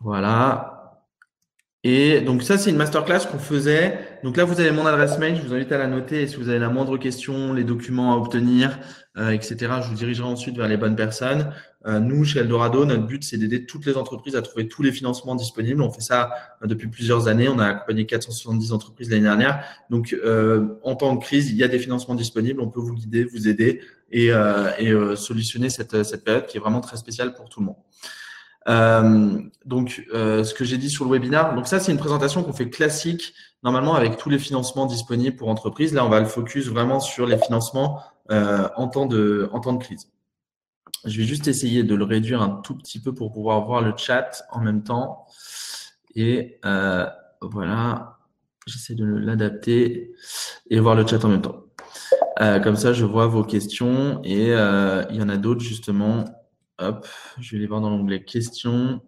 voilà. 0.00 0.79
Et 1.82 2.20
donc 2.20 2.42
ça, 2.42 2.58
c'est 2.58 2.68
une 2.68 2.76
masterclass 2.76 3.26
qu'on 3.30 3.38
faisait. 3.38 3.98
Donc 4.22 4.36
là, 4.36 4.44
vous 4.44 4.60
avez 4.60 4.70
mon 4.70 4.84
adresse 4.84 5.18
mail. 5.18 5.36
Je 5.36 5.40
vous 5.40 5.54
invite 5.54 5.72
à 5.72 5.78
la 5.78 5.86
noter. 5.86 6.22
Et 6.22 6.26
si 6.26 6.36
vous 6.36 6.50
avez 6.50 6.58
la 6.58 6.68
moindre 6.68 6.98
question, 6.98 7.54
les 7.54 7.64
documents 7.64 8.12
à 8.12 8.16
obtenir, 8.18 8.78
euh, 9.16 9.30
etc., 9.30 9.56
je 9.82 9.88
vous 9.88 9.94
dirigerai 9.94 10.28
ensuite 10.28 10.58
vers 10.58 10.68
les 10.68 10.76
bonnes 10.76 10.94
personnes. 10.94 11.54
Euh, 11.86 11.98
nous, 11.98 12.22
chez 12.24 12.40
Eldorado, 12.40 12.84
notre 12.84 13.06
but, 13.06 13.24
c'est 13.24 13.38
d'aider 13.38 13.64
toutes 13.64 13.86
les 13.86 13.96
entreprises 13.96 14.36
à 14.36 14.42
trouver 14.42 14.68
tous 14.68 14.82
les 14.82 14.92
financements 14.92 15.34
disponibles. 15.34 15.80
On 15.80 15.90
fait 15.90 16.02
ça 16.02 16.30
euh, 16.62 16.66
depuis 16.66 16.88
plusieurs 16.88 17.28
années. 17.28 17.48
On 17.48 17.58
a 17.58 17.68
accompagné 17.68 18.04
470 18.04 18.74
entreprises 18.74 19.08
l'année 19.08 19.22
dernière. 19.22 19.64
Donc, 19.88 20.14
en 20.82 20.94
temps 20.96 21.14
de 21.14 21.20
crise, 21.20 21.50
il 21.50 21.56
y 21.56 21.64
a 21.64 21.68
des 21.68 21.78
financements 21.78 22.14
disponibles. 22.14 22.60
On 22.60 22.68
peut 22.68 22.80
vous 22.80 22.94
guider, 22.94 23.24
vous 23.24 23.48
aider 23.48 23.80
et, 24.12 24.26
et 24.78 25.16
solutionner 25.16 25.70
cette, 25.70 26.02
cette 26.02 26.24
période 26.24 26.46
qui 26.46 26.58
est 26.58 26.60
vraiment 26.60 26.80
très 26.80 26.98
spéciale 26.98 27.32
pour 27.32 27.48
tout 27.48 27.60
le 27.60 27.66
monde. 27.66 27.76
Euh, 28.68 29.38
donc, 29.64 30.04
euh, 30.14 30.44
ce 30.44 30.54
que 30.54 30.64
j'ai 30.64 30.78
dit 30.78 30.90
sur 30.90 31.04
le 31.04 31.10
webinar, 31.12 31.54
donc 31.54 31.66
ça, 31.66 31.80
c'est 31.80 31.92
une 31.92 31.98
présentation 31.98 32.42
qu'on 32.42 32.52
fait 32.52 32.70
classique, 32.70 33.34
normalement 33.62 33.94
avec 33.94 34.16
tous 34.16 34.30
les 34.30 34.38
financements 34.38 34.86
disponibles 34.86 35.36
pour 35.36 35.48
entreprises. 35.48 35.94
Là, 35.94 36.04
on 36.04 36.08
va 36.08 36.20
le 36.20 36.26
focus 36.26 36.68
vraiment 36.68 37.00
sur 37.00 37.26
les 37.26 37.38
financements 37.38 38.00
euh, 38.30 38.68
en, 38.76 38.88
temps 38.88 39.06
de, 39.06 39.48
en 39.52 39.60
temps 39.60 39.72
de 39.72 39.82
crise. 39.82 40.08
Je 41.04 41.18
vais 41.18 41.26
juste 41.26 41.48
essayer 41.48 41.82
de 41.82 41.94
le 41.94 42.04
réduire 42.04 42.42
un 42.42 42.60
tout 42.62 42.76
petit 42.76 43.00
peu 43.00 43.14
pour 43.14 43.32
pouvoir 43.32 43.64
voir 43.64 43.80
le 43.80 43.94
chat 43.96 44.44
en 44.50 44.60
même 44.60 44.82
temps. 44.82 45.26
Et 46.14 46.58
euh, 46.64 47.06
voilà, 47.40 48.18
j'essaie 48.66 48.94
de 48.94 49.04
l'adapter 49.04 50.12
et 50.68 50.80
voir 50.80 50.94
le 50.94 51.06
chat 51.06 51.24
en 51.24 51.28
même 51.28 51.42
temps. 51.42 51.64
Euh, 52.40 52.58
comme 52.60 52.76
ça, 52.76 52.92
je 52.92 53.04
vois 53.04 53.26
vos 53.26 53.44
questions 53.44 54.20
et 54.24 54.52
euh, 54.52 55.04
il 55.10 55.16
y 55.16 55.22
en 55.22 55.28
a 55.28 55.36
d'autres 55.36 55.60
justement 55.60 56.24
Hop, 56.80 57.06
je 57.38 57.52
vais 57.52 57.58
les 57.58 57.66
voir 57.66 57.82
dans 57.82 57.90
l'onglet 57.90 58.22
questions. 58.22 59.02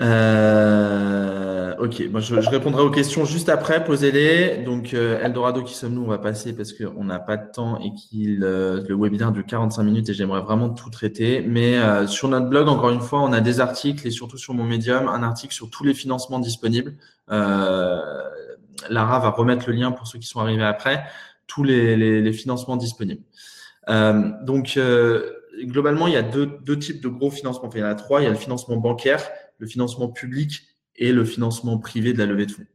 Euh, 0.00 1.74
ok, 1.78 2.02
je, 2.20 2.50
répondrai 2.50 2.82
aux 2.82 2.90
questions 2.90 3.24
juste 3.24 3.48
après, 3.48 3.82
posez-les. 3.82 4.58
Donc, 4.58 4.92
euh, 4.92 5.18
Eldorado, 5.22 5.62
qui 5.62 5.72
sommes-nous 5.74 6.02
On 6.02 6.06
va 6.06 6.18
passer 6.18 6.54
parce 6.54 6.74
qu'on 6.74 7.02
n'a 7.04 7.18
pas 7.18 7.38
de 7.38 7.50
temps 7.50 7.80
et 7.80 7.94
qu'il 7.94 8.44
euh, 8.44 8.84
le 8.86 8.94
webinaire 8.94 9.32
dure 9.32 9.46
45 9.46 9.82
minutes 9.82 10.10
et 10.10 10.14
j'aimerais 10.14 10.42
vraiment 10.42 10.68
tout 10.68 10.90
traiter. 10.90 11.40
Mais 11.40 11.78
sur 12.06 12.28
notre 12.28 12.48
blog, 12.48 12.68
encore 12.68 12.90
une 12.90 13.00
fois, 13.00 13.22
on 13.22 13.32
a 13.32 13.40
des 13.40 13.60
articles 13.60 14.06
et 14.06 14.10
surtout 14.10 14.36
sur 14.36 14.52
mon 14.52 14.64
médium, 14.64 15.08
un 15.08 15.22
article 15.22 15.54
sur 15.54 15.70
tous 15.70 15.84
les 15.84 15.94
financements 15.94 16.40
disponibles. 16.40 16.94
Lara 17.28 19.18
va 19.18 19.30
remettre 19.30 19.64
le 19.68 19.74
lien 19.74 19.92
pour 19.92 20.06
ceux 20.06 20.18
qui 20.18 20.28
sont 20.28 20.40
arrivés 20.40 20.62
après, 20.62 21.04
tous 21.46 21.64
les 21.64 22.32
financements 22.34 22.76
disponibles. 22.76 23.22
Donc, 23.88 24.78
globalement, 25.64 26.06
il 26.06 26.14
y 26.14 26.16
a 26.16 26.22
deux, 26.22 26.78
types 26.78 27.02
de 27.02 27.08
gros 27.08 27.30
financements. 27.30 27.70
il 27.74 27.80
y 27.80 27.84
en 27.84 27.86
a 27.86 27.94
trois. 27.94 28.20
Il 28.20 28.24
y 28.24 28.26
a 28.26 28.30
le 28.30 28.36
financement 28.36 28.76
bancaire, 28.76 29.28
le 29.58 29.66
financement 29.66 30.08
public 30.08 30.62
et 30.96 31.12
le 31.12 31.24
financement 31.24 31.78
privé 31.78 32.12
de 32.12 32.18
la 32.18 32.26
levée 32.26 32.46
de 32.46 32.52
fonds. 32.52 32.66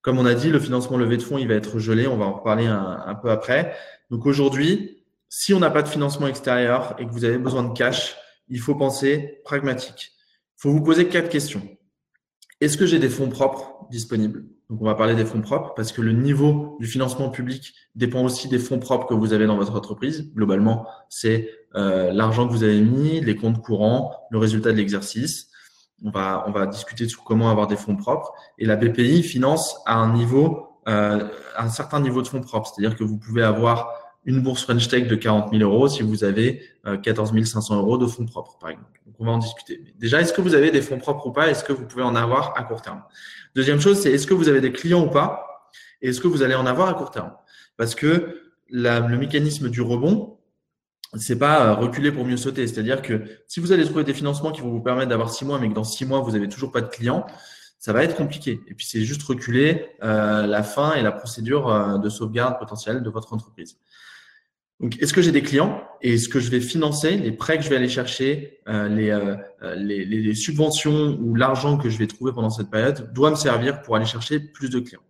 Comme 0.00 0.18
on 0.18 0.26
a 0.26 0.34
dit, 0.34 0.50
le 0.50 0.60
financement 0.60 0.96
levée 0.96 1.16
de 1.16 1.22
fonds, 1.22 1.38
il 1.38 1.48
va 1.48 1.54
être 1.54 1.78
gelé. 1.78 2.06
On 2.06 2.16
va 2.16 2.26
en 2.26 2.34
reparler 2.34 2.66
un, 2.66 3.14
peu 3.20 3.30
après. 3.30 3.76
Donc 4.10 4.26
aujourd'hui, 4.26 5.04
si 5.28 5.52
on 5.54 5.58
n'a 5.58 5.70
pas 5.70 5.82
de 5.82 5.88
financement 5.88 6.26
extérieur 6.26 6.94
et 6.98 7.06
que 7.06 7.10
vous 7.10 7.24
avez 7.24 7.38
besoin 7.38 7.62
de 7.62 7.76
cash, 7.76 8.16
il 8.48 8.60
faut 8.60 8.74
penser 8.74 9.40
pragmatique. 9.44 10.12
Il 10.56 10.62
faut 10.62 10.70
vous 10.70 10.82
poser 10.82 11.08
quatre 11.08 11.28
questions. 11.28 11.62
Est-ce 12.60 12.76
que 12.76 12.86
j'ai 12.86 12.98
des 12.98 13.08
fonds 13.08 13.28
propres 13.28 13.86
disponibles? 13.90 14.44
Donc, 14.68 14.82
on 14.82 14.84
va 14.84 14.96
parler 14.96 15.14
des 15.14 15.24
fonds 15.24 15.40
propres 15.40 15.74
parce 15.74 15.92
que 15.92 16.02
le 16.02 16.12
niveau 16.12 16.76
du 16.80 16.86
financement 16.86 17.30
public 17.30 17.72
dépend 17.94 18.22
aussi 18.24 18.48
des 18.48 18.58
fonds 18.58 18.80
propres 18.80 19.06
que 19.06 19.14
vous 19.14 19.32
avez 19.32 19.46
dans 19.46 19.56
votre 19.56 19.76
entreprise. 19.76 20.30
Globalement, 20.34 20.86
c'est 21.08 21.50
euh, 21.76 22.12
l'argent 22.12 22.48
que 22.48 22.52
vous 22.52 22.64
avez 22.64 22.80
mis, 22.80 23.20
les 23.20 23.36
comptes 23.36 23.62
courants, 23.62 24.12
le 24.30 24.38
résultat 24.38 24.72
de 24.72 24.76
l'exercice. 24.76 25.50
On 26.04 26.10
va, 26.10 26.44
on 26.48 26.50
va 26.50 26.66
discuter 26.66 27.08
sur 27.08 27.22
comment 27.22 27.48
avoir 27.48 27.68
des 27.68 27.76
fonds 27.76 27.96
propres. 27.96 28.32
Et 28.58 28.66
la 28.66 28.76
BPI 28.76 29.22
finance 29.22 29.80
à 29.86 29.94
un 29.94 30.12
niveau, 30.12 30.80
euh, 30.88 31.28
un 31.56 31.68
certain 31.68 32.00
niveau 32.00 32.22
de 32.22 32.26
fonds 32.26 32.40
propres. 32.40 32.72
C'est-à-dire 32.74 32.96
que 32.96 33.04
vous 33.04 33.18
pouvez 33.18 33.44
avoir 33.44 34.07
une 34.28 34.42
bourse 34.42 34.64
French 34.64 34.88
Tech 34.88 35.08
de 35.08 35.14
40 35.14 35.52
000 35.52 35.62
euros 35.62 35.88
si 35.88 36.02
vous 36.02 36.22
avez 36.22 36.62
14 37.02 37.32
euh, 37.34 37.44
500 37.44 37.78
euros 37.78 37.96
de 37.96 38.06
fonds 38.06 38.26
propres, 38.26 38.58
par 38.58 38.68
exemple. 38.68 38.90
Donc, 39.06 39.14
on 39.18 39.24
va 39.24 39.32
en 39.32 39.38
discuter. 39.38 39.82
déjà, 39.98 40.20
est-ce 40.20 40.34
que 40.34 40.42
vous 40.42 40.54
avez 40.54 40.70
des 40.70 40.82
fonds 40.82 40.98
propres 40.98 41.28
ou 41.28 41.32
pas? 41.32 41.48
Est-ce 41.48 41.64
que 41.64 41.72
vous 41.72 41.86
pouvez 41.86 42.02
en 42.02 42.14
avoir 42.14 42.52
à 42.54 42.64
court 42.64 42.82
terme? 42.82 43.02
Deuxième 43.56 43.80
chose, 43.80 43.98
c'est 43.98 44.12
est-ce 44.12 44.26
que 44.26 44.34
vous 44.34 44.50
avez 44.50 44.60
des 44.60 44.70
clients 44.70 45.02
ou 45.06 45.08
pas? 45.08 45.70
Et 46.02 46.10
est-ce 46.10 46.20
que 46.20 46.28
vous 46.28 46.42
allez 46.42 46.54
en 46.54 46.66
avoir 46.66 46.90
à 46.90 46.94
court 46.94 47.10
terme? 47.10 47.32
Parce 47.78 47.94
que 47.94 48.42
le 48.68 49.16
mécanisme 49.16 49.70
du 49.70 49.80
rebond, 49.80 50.36
c'est 51.14 51.38
pas 51.38 51.64
euh, 51.64 51.74
reculer 51.76 52.12
pour 52.12 52.26
mieux 52.26 52.36
sauter. 52.36 52.66
C'est-à-dire 52.66 53.00
que 53.00 53.22
si 53.46 53.60
vous 53.60 53.72
allez 53.72 53.86
trouver 53.86 54.04
des 54.04 54.12
financements 54.12 54.52
qui 54.52 54.60
vont 54.60 54.70
vous 54.70 54.82
permettre 54.82 55.08
d'avoir 55.08 55.30
six 55.30 55.46
mois, 55.46 55.58
mais 55.58 55.70
que 55.70 55.74
dans 55.74 55.84
six 55.84 56.04
mois, 56.04 56.20
vous 56.20 56.34
avez 56.34 56.50
toujours 56.50 56.70
pas 56.70 56.82
de 56.82 56.88
clients, 56.88 57.26
ça 57.78 57.94
va 57.94 58.04
être 58.04 58.14
compliqué. 58.14 58.60
Et 58.68 58.74
puis, 58.74 58.84
c'est 58.84 59.00
juste 59.00 59.22
reculer 59.22 59.86
euh, 60.02 60.46
la 60.46 60.62
fin 60.62 60.92
et 60.92 61.00
la 61.00 61.12
procédure 61.12 61.98
de 61.98 62.08
sauvegarde 62.10 62.58
potentielle 62.58 63.02
de 63.02 63.08
votre 63.08 63.32
entreprise. 63.32 63.78
Donc, 64.80 64.96
est-ce 65.00 65.12
que 65.12 65.22
j'ai 65.22 65.32
des 65.32 65.42
clients 65.42 65.82
et 66.02 66.14
est-ce 66.14 66.28
que 66.28 66.38
je 66.38 66.50
vais 66.50 66.60
financer 66.60 67.16
les 67.16 67.32
prêts 67.32 67.58
que 67.58 67.64
je 67.64 67.68
vais 67.68 67.76
aller 67.76 67.88
chercher, 67.88 68.60
les, 68.68 69.36
les, 69.76 70.04
les, 70.04 70.34
subventions 70.34 71.18
ou 71.20 71.34
l'argent 71.34 71.76
que 71.76 71.88
je 71.88 71.98
vais 71.98 72.06
trouver 72.06 72.32
pendant 72.32 72.50
cette 72.50 72.70
période 72.70 73.12
doit 73.12 73.30
me 73.30 73.36
servir 73.36 73.82
pour 73.82 73.96
aller 73.96 74.06
chercher 74.06 74.38
plus 74.38 74.70
de 74.70 74.78
clients. 74.78 75.02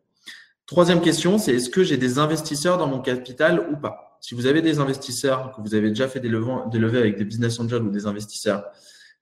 Troisième 0.69 1.01
question, 1.01 1.39
c'est 1.39 1.55
est-ce 1.55 1.71
que 1.71 1.83
j'ai 1.83 1.97
des 1.97 2.19
investisseurs 2.19 2.77
dans 2.77 2.87
mon 2.87 3.01
capital 3.01 3.69
ou 3.73 3.77
pas? 3.79 4.19
Si 4.21 4.35
vous 4.35 4.45
avez 4.45 4.61
des 4.61 4.81
investisseurs, 4.81 5.53
que 5.57 5.63
vous 5.63 5.75
avez 5.75 5.89
déjà 5.89 6.09
fait 6.09 6.21
des, 6.21 6.29
levées 6.29 6.99
avec 6.99 7.17
des 7.17 7.25
business 7.25 7.59
angels 7.59 7.83
ou 7.83 7.91
des 7.91 8.07
investisseurs, 8.07 8.65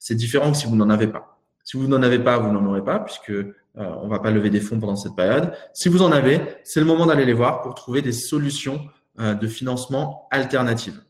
c'est 0.01 0.17
différent 0.17 0.51
que 0.51 0.59
si 0.59 0.67
vous 0.67 0.75
n'en 0.75 0.91
avez 0.91 1.07
pas. 1.07 1.39
Si 1.63 1.77
vous 1.77 1.87
n'en 1.87 2.03
avez 2.03 2.19
pas, 2.19 2.39
vous 2.39 2.51
n'en 2.51 2.67
aurez 2.67 2.83
pas, 2.83 2.99
puisque 2.99 3.31
euh, 3.31 3.45
on 3.75 4.09
va 4.09 4.19
pas 4.19 4.33
lever 4.33 4.51
des 4.51 4.61
fonds 4.61 4.81
pendant 4.81 4.97
cette 4.97 5.15
période. 5.15 5.53
Si 5.73 5.89
vous 5.89 6.03
en 6.03 6.11
avez, 6.11 6.41
c'est 6.65 6.81
le 6.81 6.87
moment 6.87 7.07
d'aller 7.07 7.25
les 7.25 7.33
voir 7.33 7.63
pour 7.63 7.77
trouver 7.77 8.03
des 8.03 8.13
solutions 8.13 8.81
euh, 8.81 8.91
de 9.19 9.47
financement 9.47 10.29
alternatives. 10.31 11.01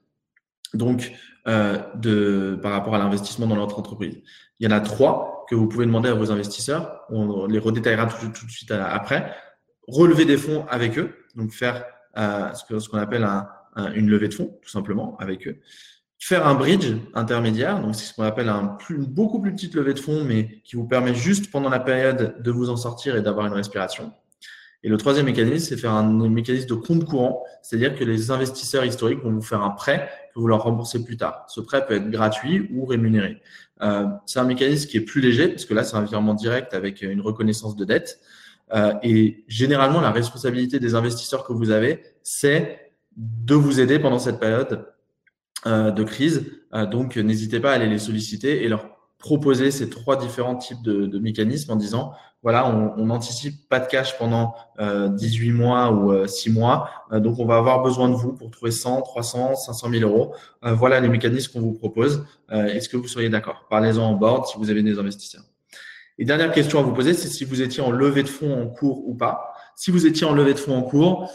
Donc, 0.75 1.13
euh, 1.49 2.57
par 2.57 2.73
rapport 2.73 2.97
à 2.97 2.99
l'investissement 2.99 3.47
dans 3.47 3.55
notre 3.55 3.79
entreprise. 3.79 4.21
Il 4.59 4.69
y 4.69 4.73
en 4.73 4.77
a 4.77 4.81
trois 4.81 5.45
que 5.49 5.55
vous 5.55 5.69
pouvez 5.69 5.87
demander 5.87 6.09
à 6.09 6.15
vos 6.15 6.33
investisseurs. 6.33 7.03
On 7.09 7.47
les 7.47 7.61
redétaillera 7.61 8.07
tout, 8.07 8.27
de 8.27 8.51
suite 8.51 8.73
après. 8.73 9.33
Relever 9.87 10.25
des 10.25 10.37
fonds 10.37 10.67
avec 10.69 10.99
eux, 10.99 11.15
donc 11.37 11.53
faire 11.53 11.85
euh, 12.19 12.53
ce 12.53 12.89
qu'on 12.89 12.99
appelle 12.99 13.23
un, 13.23 13.49
une 13.95 14.09
levée 14.11 14.27
de 14.27 14.35
fonds, 14.35 14.59
tout 14.61 14.69
simplement, 14.69 15.17
avec 15.19 15.47
eux. 15.47 15.61
Faire 16.19 16.49
un 16.49 16.57
bridge 16.57 16.97
intermédiaire, 17.15 17.81
donc 17.81 17.95
c'est 17.95 18.07
ce 18.07 18.15
qu'on 18.15 18.25
appelle 18.25 18.51
une 18.91 19.05
beaucoup 19.05 19.41
plus 19.41 19.53
petite 19.53 19.77
levée 19.77 19.95
de 19.95 20.01
fonds, 20.01 20.25
mais 20.25 20.61
qui 20.65 20.75
vous 20.75 20.89
permet 20.89 21.15
juste 21.15 21.53
pendant 21.53 21.69
la 21.69 21.79
période 21.79 22.43
de 22.43 22.51
vous 22.51 22.71
en 22.71 22.77
sortir 22.77 23.15
et 23.15 23.23
d'avoir 23.23 23.47
une 23.47 23.53
respiration. 23.53 24.13
Et 24.87 24.89
le 24.89 24.99
troisième 24.99 25.27
mécanisme, 25.27 25.67
c'est 25.69 25.77
faire 25.77 25.95
un 25.95 26.29
mécanisme 26.29 26.69
de 26.69 26.75
compte 26.75 27.07
courant, 27.07 27.43
c'est-à-dire 27.61 27.97
que 27.97 28.05
les 28.05 28.31
investisseurs 28.31 28.85
historiques 28.85 29.21
vont 29.21 29.33
vous 29.33 29.43
faire 29.43 29.63
un 29.63 29.71
prêt 29.71 30.09
que 30.33 30.39
vous 30.39 30.47
leur 30.47 30.63
remboursez 30.63 31.03
plus 31.03 31.17
tard. 31.17 31.45
Ce 31.49 31.61
prêt 31.61 31.85
peut 31.85 31.95
être 31.95 32.09
gratuit 32.09 32.71
ou 32.73 32.87
rémunéré. 32.87 33.43
Euh, 33.83 34.07
c'est 34.27 34.39
un 34.39 34.45
mécanisme 34.45 34.89
qui 34.89 34.99
est 34.99 35.01
plus 35.01 35.21
léger, 35.21 35.49
parce 35.49 35.65
que 35.65 35.75
là, 35.75 35.83
c'est 35.83 35.97
un 35.97 36.05
virement 36.05 36.35
direct 36.35 36.73
avec 36.73 37.03
une 37.03 37.21
reconnaissance 37.21 37.75
de 37.75 37.85
dette. 37.85 38.21
Euh, 38.75 38.95
et 39.03 39.43
généralement, 39.49 40.01
la 40.01 40.13
responsabilité 40.13 40.79
des 40.79 40.95
investisseurs 40.95 41.43
que 41.43 41.53
vous 41.53 41.73
avez, 41.73 42.05
c'est 42.23 42.93
de 43.17 43.57
vous 43.57 43.81
aider 43.81 43.99
pendant 43.99 44.21
cette 44.21 44.39
période 44.39 44.87
euh, 45.67 45.91
de 45.91 46.05
crise. 46.05 46.45
Donc, 46.93 47.17
n'hésitez 47.17 47.59
pas 47.59 47.73
à 47.73 47.75
aller 47.75 47.89
les 47.89 47.99
solliciter 47.99 48.63
et 48.63 48.69
leur 48.69 48.96
proposer 49.19 49.71
ces 49.71 49.89
trois 49.89 50.17
différents 50.17 50.57
types 50.57 50.83
de, 50.83 51.19
mécanismes 51.19 51.73
en 51.73 51.77
disant, 51.77 52.13
voilà, 52.43 52.69
on 52.69 53.07
n'anticipe 53.07 53.69
pas 53.69 53.81
de 53.81 53.87
cash 53.87 54.19
pendant 54.19 54.55
18 54.79 55.51
euh, 55.51 55.55
mois 55.55 55.91
ou 55.91 56.27
6 56.27 56.51
mois, 56.51 56.91
donc 57.13 57.39
on 57.39 57.45
va 57.45 57.57
avoir 57.57 57.83
besoin 57.83 58.09
de 58.09 58.15
vous 58.15 58.33
pour 58.35 58.51
trouver 58.51 58.71
100, 58.71 59.03
300, 59.03 59.57
500 59.57 59.91
000 59.91 60.09
euros. 60.09 60.35
voilà 60.63 61.01
les 61.01 61.09
mécanismes 61.09 61.53
qu'on 61.53 61.61
vous 61.61 61.73
propose. 61.73 62.25
Est-ce 62.51 62.89
que 62.89 62.97
vous 62.97 63.09
seriez 63.09 63.31
d'accord? 63.31 63.67
Parlez-en 63.69 64.05
en 64.05 64.15
board 64.15 64.47
si 64.47 64.59
vous 64.59 64.71
avez 64.71 64.83
des 64.83 64.99
investisseurs. 64.99 65.43
Et 66.19 66.25
dernière 66.25 66.53
question 66.53 66.79
à 66.79 66.83
vous 66.83 66.93
poser, 66.93 67.15
c'est 67.15 67.29
si 67.29 67.45
vous 67.45 67.63
étiez 67.63 67.83
en 67.83 67.91
levée 67.91 68.23
de 68.23 68.29
fonds 68.29 68.63
en 68.63 68.67
cours 68.67 69.07
ou 69.09 69.15
pas. 69.15 69.55
Si 69.75 69.91
vous 69.91 70.07
étiez 70.07 70.27
en 70.27 70.33
levée 70.33 70.55
de 70.55 70.59
fonds 70.59 70.77
en 70.77 70.83
cours, 70.83 71.31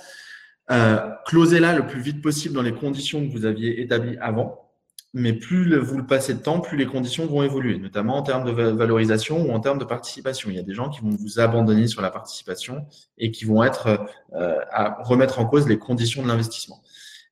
euh, 0.72 0.98
closez-la 1.28 1.76
le 1.76 1.86
plus 1.86 2.02
vite 2.02 2.22
possible 2.22 2.56
dans 2.56 2.62
les 2.62 2.74
conditions 2.74 3.26
que 3.26 3.32
vous 3.32 3.46
aviez 3.46 3.82
établies 3.82 4.18
avant. 4.20 4.71
Mais 5.14 5.34
plus 5.34 5.76
vous 5.78 5.98
le 5.98 6.06
passez 6.06 6.34
de 6.34 6.40
temps, 6.40 6.60
plus 6.62 6.78
les 6.78 6.86
conditions 6.86 7.26
vont 7.26 7.44
évoluer, 7.44 7.78
notamment 7.78 8.16
en 8.18 8.24
termes 8.24 8.46
de 8.46 8.52
valorisation 8.52 9.46
ou 9.46 9.52
en 9.52 9.60
termes 9.60 9.80
de 9.80 9.86
participation. 9.86 10.50
Il 10.50 10.56
y 10.56 10.60
a 10.60 10.64
des 10.64 10.74
gens 10.74 10.90
qui 10.90 11.02
vont 11.02 11.10
vous 11.10 11.40
abandonner 11.40 11.88
sur 11.88 12.02
la 12.02 12.12
participation 12.12 12.86
et 13.18 13.32
qui 13.32 13.46
vont 13.46 13.64
être 13.64 14.06
euh, 14.34 14.60
à 14.72 15.04
remettre 15.04 15.40
en 15.40 15.46
cause 15.46 15.68
les 15.68 15.78
conditions 15.78 16.24
de 16.24 16.28
l'investissement. 16.28 16.82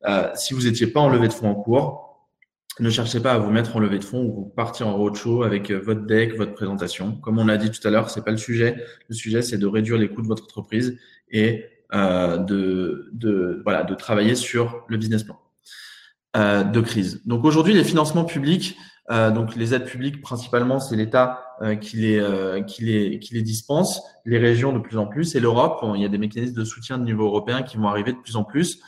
Euh, 0.08 0.30
si 0.36 0.54
vous 0.54 0.64
n'étiez 0.64 0.88
pas 0.88 1.00
en 1.00 1.10
levée 1.10 1.28
de 1.28 1.34
fonds 1.34 1.50
en 1.50 1.56
cours, 1.56 2.10
ne 2.80 2.90
cherchez 2.90 3.20
pas 3.20 3.34
à 3.34 3.38
vous 3.38 3.52
mettre 3.52 3.76
en 3.76 3.80
levée 3.80 4.00
de 4.00 4.04
fonds 4.04 4.24
ou 4.24 4.46
partir 4.46 4.88
en 4.88 4.96
roadshow 4.96 5.44
avec 5.44 5.70
euh, 5.70 5.80
votre 5.80 6.06
deck, 6.06 6.36
votre 6.36 6.54
présentation. 6.54 7.14
Comme 7.18 7.38
on 7.38 7.46
l'a 7.46 7.58
dit 7.58 7.72
tout 7.72 7.86
à 7.86 7.92
l'heure, 7.92 8.10
c'est 8.10 8.24
pas 8.24 8.32
le 8.32 8.38
sujet. 8.38 8.76
Le 9.10 9.16
sujet, 9.16 9.42
c'est 9.42 9.58
de 9.58 9.68
réduire 9.68 9.98
les 9.98 10.10
coûts 10.10 10.22
de 10.22 10.28
votre 10.28 10.44
entreprise 10.44 10.98
et 11.30 11.66
euh, 11.94 12.38
de, 12.38 13.10
de, 13.14 13.62
voilà, 13.64 13.84
de 13.84 13.96
travailler 13.96 14.36
sur 14.36 14.86
le 14.88 14.98
business 14.98 15.24
plan. 15.24 15.40
Euh, 16.38 16.64
de 16.64 16.80
crise. 16.80 17.22
Donc 17.26 17.44
aujourd'hui, 17.44 17.74
les 17.74 17.84
financements 17.84 18.24
publics, 18.24 18.78
euh, 19.10 19.32
donc 19.32 19.56
les 19.56 19.74
aides 19.74 19.86
publiques 19.86 20.22
principalement, 20.22 20.80
c'est 20.80 20.96
l'État 20.96 21.42
euh, 21.64 21.76
qui, 21.76 21.98
les, 21.98 22.20
euh, 22.20 22.62
qui, 22.62 22.84
les, 22.84 23.18
qui 23.18 23.34
les 23.34 23.42
dispense, 23.42 24.00
les 24.26 24.38
régions 24.38 24.72
de 24.72 24.78
plus 24.78 25.00
en 25.00 25.08
plus, 25.08 25.34
et 25.34 25.40
l'Europe. 25.40 25.84
Il 25.96 26.02
y 26.02 26.06
a 26.06 26.08
des 26.08 26.20
mécanismes 26.20 26.54
de 26.54 26.64
soutien 26.64 27.00
de 27.00 27.04
niveau 27.04 27.26
européen 27.26 27.64
qui 27.64 27.78
vont 27.78 27.88
arriver 27.88 28.14
de 28.14 28.20
plus 28.20 28.36
en 28.36 28.44
plus. 28.44 28.80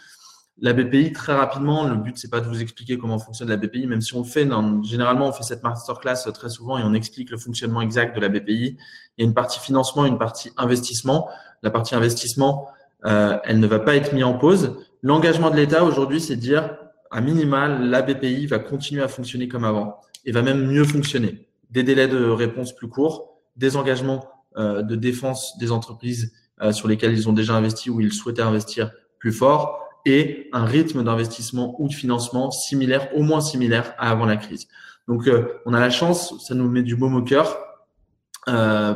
La 0.60 0.73
BPI, 0.73 1.13
très 1.13 1.34
rapidement, 1.34 1.88
le 1.88 1.95
but, 1.95 2.15
c'est 2.19 2.30
pas 2.30 2.41
de 2.41 2.47
vous 2.47 2.62
expliquer 2.62 2.99
comment 2.99 3.17
fonctionne 3.17 3.49
la 3.49 3.58
BPI, 3.58 3.88
même 3.88 4.01
si 4.01 4.13
on 4.13 4.23
fait, 4.23 4.45
non, 4.45 4.84
généralement, 4.84 5.27
on 5.27 5.34
fait 5.34 5.41
cette 5.41 5.63
masterclass 5.63 6.32
très 6.36 6.49
souvent 6.49 6.77
et 6.77 6.84
on 6.84 6.93
explique 6.93 7.32
le 7.32 7.38
fonctionnement 7.38 7.82
exact 7.82 8.15
de 8.15 8.21
la 8.21 8.30
BPI. 8.30 8.77
Il 9.17 9.23
y 9.23 9.23
a 9.23 9.27
une 9.27 9.34
partie 9.34 9.60
financement, 9.60 10.06
une 10.06 10.19
partie 10.19 10.51
investissement. 10.58 11.27
La 11.63 11.71
partie 11.71 11.95
investissement, 11.95 12.67
euh, 13.06 13.39
elle 13.45 13.60
ne 13.60 13.65
va 13.65 13.80
pas 13.80 13.95
être 13.95 14.13
mise 14.13 14.25
en 14.25 14.38
pause. 14.38 14.75
L'engagement 15.01 15.49
de 15.49 15.56
l'État 15.56 15.84
aujourd'hui, 15.84 16.21
c'est 16.21 16.36
de 16.36 16.41
dire 16.41 16.77
à 17.12 17.19
minimal, 17.19 17.89
la 17.89 18.02
BPI 18.02 18.47
va 18.47 18.60
continuer 18.60 19.04
à 19.04 19.10
fonctionner 19.10 19.50
comme 19.50 19.65
avant 19.65 20.00
et 20.26 20.32
va 20.32 20.41
même 20.41 20.65
mieux 20.65 20.86
fonctionner. 20.86 21.47
Des 21.69 21.84
délais 21.84 22.08
de 22.08 22.24
réponse 22.26 22.74
plus 22.74 22.88
courts, 22.88 23.41
des 23.58 23.76
engagements 23.76 24.26
euh, 24.58 24.82
de 24.82 24.95
défense 24.95 25.58
des 25.58 25.71
entreprises 25.71 26.34
euh, 26.62 26.71
sur 26.71 26.88
lesquels 26.88 27.13
ils 27.13 27.28
ont 27.28 27.34
déjà 27.34 27.54
investi 27.54 27.89
ou 27.89 28.00
ils 28.00 28.13
souhaitaient 28.13 28.41
investir 28.41 28.91
plus 29.19 29.34
fort 29.34 29.80
et 30.06 30.50
un 30.54 30.65
rythme 30.65 31.04
d'investissement 31.04 31.76
ou 31.80 31.89
de 31.89 31.93
financement 31.93 32.50
similaire, 32.50 33.10
au 33.15 33.24
moins 33.24 33.41
similaire 33.41 33.93
à 33.97 34.10
avant 34.10 34.26
la 34.26 34.38
crise. 34.38 34.67
Donc, 35.08 35.28
euh, 35.28 35.47
on 35.65 35.74
a 35.74 35.80
la 35.80 35.89
chance, 35.89 36.34
ça 36.45 36.56
nous 36.56 36.69
met 36.69 36.82
du 36.82 36.95
baume 36.95 37.15
au 37.15 37.21
cœur 37.21 37.58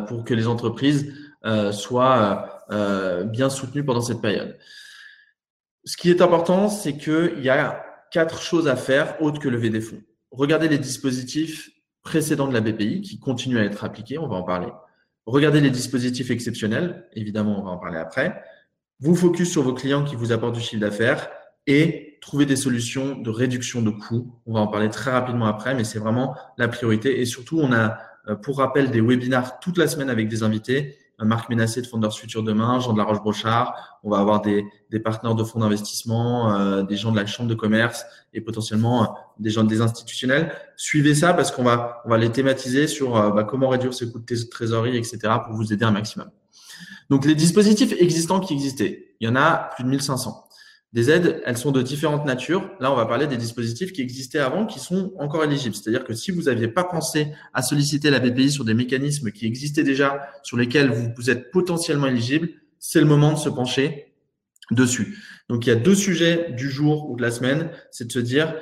pour 0.08 0.23
que 0.23 0.34
les 0.34 0.47
entreprises 0.47 1.13
soient 1.71 2.65
bien 3.28 3.51
soutenues 3.51 3.86
pendant 3.86 4.01
cette 4.01 4.19
période. 4.19 4.58
Ce 5.84 5.95
qui 5.95 6.10
est 6.10 6.23
important, 6.23 6.67
c'est 6.67 6.97
qu'il 6.97 7.43
y 7.43 7.49
a 7.49 7.85
quatre 8.15 8.41
choses 8.41 8.69
à 8.69 8.78
faire 8.78 9.21
autres 9.21 9.41
que 9.41 9.49
lever 9.49 9.69
des 9.69 9.82
fonds. 9.82 10.01
Regardez 10.32 10.69
les 10.69 10.78
dispositifs 10.78 11.69
précédents 12.01 12.47
de 12.47 12.54
la 12.54 12.62
BPI 12.62 13.01
qui 13.01 13.19
continuent 13.19 13.58
à 13.58 13.65
être 13.65 13.84
appliqués, 13.84 14.17
on 14.17 14.30
va 14.30 14.38
en 14.38 14.43
parler. 14.43 14.69
Regardez 15.25 15.60
les 15.60 15.69
dispositifs 15.69 16.32
exceptionnels, 16.32 17.10
évidemment, 17.12 17.60
on 17.60 17.65
va 17.65 17.71
en 17.71 17.78
parler 17.78 17.97
après. 17.97 18.41
Vous 19.01 19.15
focus 19.15 19.51
sur 19.51 19.63
vos 19.63 19.73
clients 19.73 20.06
qui 20.06 20.15
vous 20.15 20.32
apportent 20.32 20.56
du 20.56 20.62
chiffre 20.62 20.80
d'affaires 20.80 21.30
et 21.67 22.17
trouver 22.21 22.45
des 22.45 22.56
solutions 22.56 23.17
de 23.17 23.30
réduction 23.30 23.82
de 23.82 23.89
coûts. 23.89 24.39
On 24.45 24.54
va 24.54 24.62
en 24.62 24.67
parler 24.67 24.89
très 24.89 25.12
rapidement 25.12 25.47
après, 25.47 25.75
mais 25.75 25.84
c'est 25.84 25.99
vraiment 25.99 26.38
la 26.58 26.69
priorité. 26.69 27.19
Et 27.19 27.25
surtout, 27.25 27.60
on 27.60 27.73
a, 27.73 27.97
euh, 28.30 28.36
pour 28.36 28.60
rappel, 28.60 28.91
des 28.91 29.01
webinars 29.01 29.60
toute 29.60 29.78
la 29.78 29.89
semaine 29.89 30.10
avec 30.10 30.30
des 30.30 30.41
invités 30.41 30.95
Marc 31.19 31.49
Ménassé 31.49 31.82
de 31.82 31.88
Fondeurs 31.88 32.17
Futur 32.17 32.43
Demain, 32.43 32.80
Jean 32.80 32.93
de 32.93 32.97
la 32.97 33.06
Roche-Brochard. 33.06 33.99
On 34.04 34.10
va 34.10 34.19
avoir 34.19 34.41
des, 34.41 34.65
partenaires 35.04 35.36
de 35.36 35.43
fonds 35.43 35.60
d'investissement, 35.60 36.54
euh, 36.54 36.84
des 36.84 36.97
gens 36.97 37.12
de 37.12 37.17
la 37.17 37.25
chambre 37.25 37.49
de 37.49 37.56
commerce 37.56 38.06
et 38.34 38.41
potentiellement 38.41 39.04
euh, 39.04 39.08
des 39.39 39.49
gens 39.49 39.63
des 39.63 39.82
institutionnels. 39.82 40.54
Suivez 40.75 41.15
ça 41.15 41.34
parce 41.34 41.51
qu'on 41.51 41.63
va, 41.63 42.01
on 42.06 42.13
les 42.15 42.32
thématiser 42.32 42.88
sur 42.88 43.15
euh, 43.15 43.32
bah, 43.32 43.43
comment 43.43 43.69
réduire 43.69 43.93
ses 43.93 44.12
coûts 44.12 44.19
de 44.19 44.49
trésorerie, 44.49 44.97
etc. 44.97 45.19
pour 45.45 45.56
vous 45.56 45.71
aider 45.71 45.86
un 45.86 45.91
maximum. 45.91 46.30
Donc, 47.10 47.25
les 47.25 47.36
dispositifs 47.36 47.93
existants 47.99 48.39
qui 48.39 48.54
existaient, 48.54 49.15
il 49.19 49.28
y 49.28 49.32
en 49.32 49.36
a 49.36 49.69
plus 49.75 49.84
de 49.84 49.89
1500. 49.89 50.45
Des 50.95 51.12
aides, 51.12 51.41
elles 51.45 51.58
sont 51.58 51.73
de 51.73 51.81
différentes 51.81 52.25
natures. 52.25 52.71
Là, 52.79 52.89
on 52.89 52.95
va 52.95 53.05
parler 53.05 53.27
des 53.27 53.36
dispositifs 53.36 53.91
qui 53.91 54.01
existaient 54.01 54.39
avant, 54.39 54.65
qui 54.65 54.79
sont 54.79 55.12
encore 55.19 55.43
éligibles. 55.43 55.75
C'est-à-dire 55.75 56.05
que 56.05 56.13
si 56.13 56.31
vous 56.31 56.43
n'aviez 56.43 56.69
pas 56.69 56.86
pensé 56.86 57.34
à 57.53 57.62
solliciter 57.62 58.10
la 58.10 58.21
BPI 58.21 58.49
sur 58.49 58.63
des 58.63 58.73
mécanismes 58.73 59.31
qui 59.31 59.45
existaient 59.45 59.84
déjà, 59.84 60.25
sur 60.41 60.55
lesquels 60.55 60.89
vous, 61.17 61.29
êtes 61.29 61.51
potentiellement 61.51 62.08
éligible, 62.08 62.47
c'est 62.79 63.01
le 63.01 63.05
moment 63.05 63.34
de 63.34 63.38
se 63.38 63.49
pencher 63.49 64.13
dessus. 64.71 65.17
Donc, 65.49 65.65
il 65.65 65.69
y 65.69 65.73
a 65.73 65.75
deux 65.75 65.95
sujets 65.95 66.53
du 66.53 66.69
jour 66.69 67.10
ou 67.10 67.17
de 67.17 67.21
la 67.21 67.31
semaine. 67.31 67.71
C'est 67.91 68.08
de 68.08 68.12
se 68.13 68.19
dire, 68.19 68.55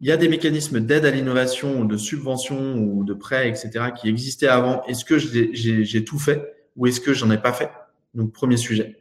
il 0.00 0.08
y 0.08 0.10
a 0.10 0.16
des 0.16 0.30
mécanismes 0.30 0.80
d'aide 0.80 1.04
à 1.04 1.10
l'innovation 1.10 1.84
de 1.84 1.98
subvention 1.98 2.76
ou 2.76 3.04
de 3.04 3.12
prêt, 3.12 3.46
etc., 3.46 3.90
qui 3.94 4.08
existaient 4.08 4.48
avant. 4.48 4.82
Est-ce 4.86 5.04
que 5.04 5.18
j'ai 5.18 6.04
tout 6.06 6.18
fait 6.18 6.50
ou 6.76 6.86
est-ce 6.86 7.02
que 7.02 7.12
j'en 7.12 7.30
ai 7.30 7.36
pas 7.36 7.52
fait? 7.52 7.68
Donc, 8.14 8.32
premier 8.32 8.56
sujet. 8.56 8.96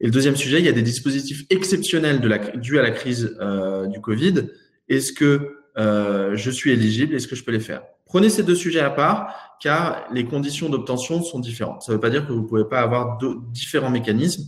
Et 0.00 0.06
le 0.06 0.10
deuxième 0.10 0.36
sujet, 0.36 0.58
il 0.58 0.64
y 0.64 0.68
a 0.68 0.72
des 0.72 0.82
dispositifs 0.82 1.44
exceptionnels 1.50 2.20
dus 2.56 2.78
à 2.78 2.82
la 2.82 2.90
crise 2.90 3.36
euh, 3.40 3.86
du 3.86 4.00
Covid. 4.00 4.48
Est-ce 4.88 5.12
que 5.12 5.56
euh, 5.78 6.36
je 6.36 6.50
suis 6.50 6.70
éligible? 6.70 7.14
Est-ce 7.14 7.28
que 7.28 7.36
je 7.36 7.44
peux 7.44 7.52
les 7.52 7.60
faire? 7.60 7.82
Prenez 8.06 8.28
ces 8.28 8.42
deux 8.42 8.54
sujets 8.54 8.80
à 8.80 8.90
part, 8.90 9.56
car 9.60 10.04
les 10.12 10.24
conditions 10.24 10.68
d'obtention 10.68 11.22
sont 11.22 11.40
différentes. 11.40 11.82
Ça 11.82 11.92
ne 11.92 11.96
veut 11.96 12.00
pas 12.00 12.10
dire 12.10 12.26
que 12.26 12.32
vous 12.32 12.42
ne 12.42 12.46
pouvez 12.46 12.64
pas 12.64 12.80
avoir 12.80 13.18
différents 13.52 13.90
mécanismes. 13.90 14.44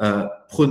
Euh, 0.00 0.26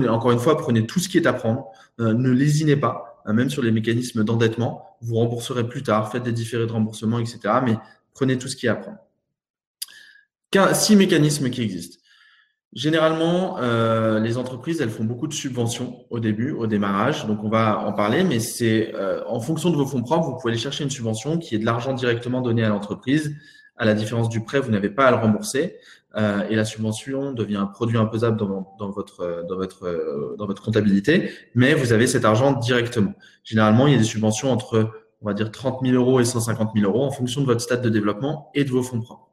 encore 0.10 0.32
une 0.32 0.40
fois, 0.40 0.58
prenez 0.58 0.86
tout 0.88 1.00
ce 1.00 1.10
qui 1.10 1.18
est 1.18 1.28
à 1.28 1.34
prendre. 1.34 1.68
Euh, 2.00 2.14
ne 2.14 2.32
lésinez 2.32 2.76
pas, 2.76 3.22
même 3.28 3.50
sur 3.50 3.62
les 3.62 3.72
mécanismes 3.72 4.24
d'endettement. 4.24 4.98
Vous 5.02 5.16
rembourserez 5.16 5.68
plus 5.68 5.84
tard, 5.84 6.12
faites 6.12 6.24
des 6.24 6.32
différés 6.32 6.66
de 6.66 6.72
remboursement, 6.72 7.20
etc. 7.20 7.40
Mais 7.64 7.78
prenez 8.14 8.38
tout 8.38 8.48
ce 8.48 8.56
qui 8.56 8.66
est 8.66 8.70
à 8.70 8.76
prendre. 8.76 8.98
Six 10.74 10.96
mécanismes 10.96 11.52
qui 11.52 11.62
existent. 11.62 11.99
Généralement, 12.74 13.58
euh, 13.60 14.20
les 14.20 14.38
entreprises, 14.38 14.80
elles 14.80 14.92
font 14.92 15.04
beaucoup 15.04 15.28
de 15.28 15.34
subventions 15.34 16.06
au 16.12 16.20
début, 16.20 16.52
au 16.52 16.68
démarrage. 16.68 17.26
Donc, 17.26 17.44
on 17.44 17.50
va 17.50 17.80
en 17.80 17.94
parler, 17.94 18.24
mais 18.24 18.40
c'est 18.40 18.94
euh, 18.94 19.24
en 19.26 19.40
fonction 19.40 19.72
de 19.72 19.76
vos 19.76 19.88
fonds 19.88 20.04
propres, 20.04 20.28
vous 20.28 20.38
pouvez 20.38 20.54
aller 20.54 20.62
chercher 20.62 20.84
une 20.84 20.92
subvention 20.92 21.40
qui 21.40 21.56
est 21.56 21.58
de 21.58 21.66
l'argent 21.66 21.94
directement 21.94 22.42
donné 22.42 22.64
à 22.64 22.70
l'entreprise. 22.70 23.36
À 23.76 23.86
la 23.86 23.96
différence 23.96 24.30
du 24.30 24.44
prêt, 24.44 24.60
vous 24.60 24.70
n'avez 24.70 24.90
pas 24.90 25.08
à 25.08 25.12
le 25.12 25.18
rembourser 25.18 25.78
euh, 26.16 26.48
et 26.48 26.56
la 26.56 26.66
subvention 26.66 27.32
devient 27.32 27.56
un 27.56 27.66
produit 27.66 27.98
imposable 27.98 28.38
dans, 28.38 28.76
dans 28.78 28.92
votre 28.92 29.46
dans 29.48 29.56
votre 29.56 30.36
dans 30.38 30.46
votre 30.46 30.62
comptabilité, 30.62 31.32
mais 31.56 31.74
vous 31.74 31.94
avez 31.94 32.06
cet 32.06 32.26
argent 32.26 32.52
directement. 32.52 33.14
Généralement, 33.44 33.88
il 33.88 33.94
y 33.94 33.96
a 33.96 34.00
des 34.00 34.04
subventions 34.04 34.52
entre 34.52 34.92
on 35.22 35.28
va 35.28 35.34
dire 35.34 35.52
30 35.52 35.80
000 35.86 35.96
euros 35.96 36.20
et 36.20 36.26
150 36.26 36.72
000 36.76 36.86
euros 36.86 37.06
en 37.06 37.12
fonction 37.12 37.42
de 37.42 37.46
votre 37.46 37.62
stade 37.62 37.82
de 37.82 37.90
développement 37.90 38.52
et 38.54 38.64
de 38.64 38.70
vos 38.70 38.84
fonds 38.84 39.02
propres. 39.02 39.29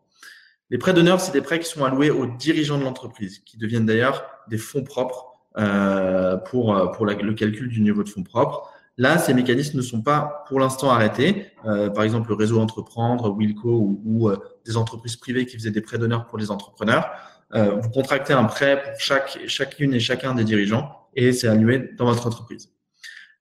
Les 0.70 0.78
prêts 0.78 0.92
d'honneur, 0.92 1.20
c'est 1.20 1.32
des 1.32 1.42
prêts 1.42 1.60
qui 1.60 1.68
sont 1.68 1.84
alloués 1.84 2.10
aux 2.10 2.26
dirigeants 2.26 2.78
de 2.78 2.84
l'entreprise, 2.84 3.38
qui 3.40 3.56
deviennent 3.56 3.86
d'ailleurs 3.86 4.24
des 4.48 4.58
fonds 4.58 4.82
propres 4.82 5.26
euh, 5.58 6.36
pour, 6.36 6.76
euh, 6.76 6.86
pour 6.88 7.06
le 7.06 7.14
calcul 7.34 7.68
du 7.68 7.80
niveau 7.80 8.02
de 8.02 8.08
fonds 8.08 8.24
propres. 8.24 8.70
Là, 8.98 9.18
ces 9.18 9.34
mécanismes 9.34 9.76
ne 9.76 9.82
sont 9.82 10.02
pas 10.02 10.44
pour 10.48 10.58
l'instant 10.58 10.90
arrêtés. 10.90 11.46
Euh, 11.66 11.90
par 11.90 12.02
exemple, 12.02 12.30
le 12.30 12.34
réseau 12.34 12.60
Entreprendre, 12.60 13.30
Wilco 13.30 13.98
ou, 14.04 14.30
des 14.64 14.76
entreprises 14.76 15.16
privées 15.16 15.46
qui 15.46 15.56
faisaient 15.56 15.70
des 15.70 15.82
prêts 15.82 15.98
d'honneur 15.98 16.26
pour 16.26 16.38
les 16.38 16.50
entrepreneurs. 16.50 17.10
Vous 17.54 17.88
contractez 17.90 18.32
un 18.32 18.44
prêt 18.44 18.82
pour 18.82 19.00
chaque, 19.00 19.38
chacune 19.46 19.94
et 19.94 20.00
chacun 20.00 20.34
des 20.34 20.44
dirigeants 20.44 20.90
et 21.14 21.32
c'est 21.32 21.48
alloué 21.48 21.90
dans 21.96 22.06
votre 22.06 22.26
entreprise. 22.26 22.70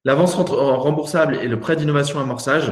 L'avance 0.04 0.36
remboursable 0.36 1.36
et 1.42 1.48
le 1.48 1.60
prêt 1.60 1.76
d'innovation 1.76 2.20
amorçage, 2.20 2.72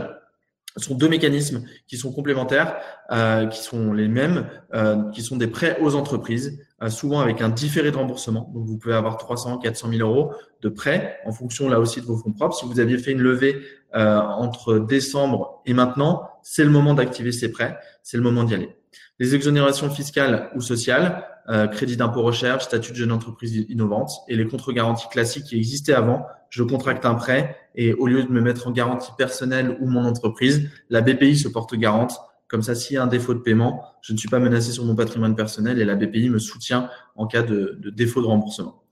ce 0.77 0.85
sont 0.85 0.95
deux 0.95 1.09
mécanismes 1.09 1.63
qui 1.87 1.97
sont 1.97 2.11
complémentaires, 2.11 2.77
euh, 3.11 3.45
qui 3.47 3.61
sont 3.61 3.93
les 3.93 4.07
mêmes, 4.07 4.49
euh, 4.73 5.09
qui 5.11 5.21
sont 5.21 5.37
des 5.37 5.47
prêts 5.47 5.77
aux 5.81 5.95
entreprises, 5.95 6.59
euh, 6.81 6.89
souvent 6.89 7.19
avec 7.19 7.41
un 7.41 7.49
différé 7.49 7.91
de 7.91 7.97
remboursement. 7.97 8.51
Donc, 8.53 8.65
vous 8.65 8.77
pouvez 8.77 8.95
avoir 8.95 9.17
300, 9.17 9.59
400 9.59 9.89
000 9.89 10.09
euros 10.09 10.33
de 10.61 10.69
prêts 10.69 11.19
en 11.25 11.31
fonction 11.31 11.69
là 11.69 11.79
aussi 11.79 12.01
de 12.01 12.05
vos 12.05 12.17
fonds 12.17 12.33
propres. 12.33 12.55
Si 12.55 12.65
vous 12.65 12.79
aviez 12.79 12.97
fait 12.97 13.11
une 13.11 13.21
levée 13.21 13.61
entre 13.95 14.79
décembre 14.79 15.61
et 15.67 15.73
maintenant, 15.75 16.27
c'est 16.41 16.63
le 16.63 16.71
moment 16.71 16.95
d'activer 16.95 17.31
ces 17.31 17.51
prêts, 17.51 17.77
c'est 18.01 18.17
le 18.17 18.23
moment 18.23 18.43
d'y 18.43 18.55
aller. 18.55 18.75
Les 19.19 19.35
exonérations 19.35 19.91
fiscales 19.91 20.49
ou 20.55 20.61
sociales, 20.61 21.27
euh, 21.49 21.67
crédit 21.67 21.97
d'impôt 21.97 22.21
recherche, 22.21 22.63
statut 22.63 22.91
de 22.91 22.97
jeune 22.97 23.11
entreprise 23.11 23.65
innovante 23.67 24.11
et 24.29 24.35
les 24.35 24.47
contre-garanties 24.47 25.07
classiques 25.11 25.43
qui 25.45 25.57
existaient 25.57 25.93
avant. 25.93 26.25
Je 26.49 26.63
contracte 26.63 27.05
un 27.05 27.15
prêt 27.15 27.57
et 27.75 27.93
au 27.93 28.07
lieu 28.07 28.23
de 28.23 28.29
me 28.29 28.39
mettre 28.39 28.67
en 28.67 28.71
garantie 28.71 29.11
personnelle 29.17 29.77
ou 29.81 29.87
mon 29.87 30.05
entreprise, 30.05 30.69
la 30.89 31.01
BPI 31.01 31.37
se 31.37 31.49
porte 31.49 31.75
garante. 31.75 32.17
Comme 32.47 32.61
ça, 32.61 32.75
s'il 32.75 32.95
y 32.95 32.97
a 32.97 33.03
un 33.03 33.07
défaut 33.07 33.33
de 33.33 33.39
paiement, 33.39 33.83
je 34.01 34.13
ne 34.13 34.17
suis 34.17 34.29
pas 34.29 34.39
menacé 34.39 34.71
sur 34.71 34.85
mon 34.85 34.95
patrimoine 34.95 35.35
personnel 35.35 35.79
et 35.79 35.85
la 35.85 35.95
BPI 35.95 36.29
me 36.29 36.39
soutient 36.39 36.89
en 37.15 37.27
cas 37.27 37.41
de, 37.41 37.79
défaut 37.95 38.21
de 38.21 38.27
remboursement. 38.27 38.83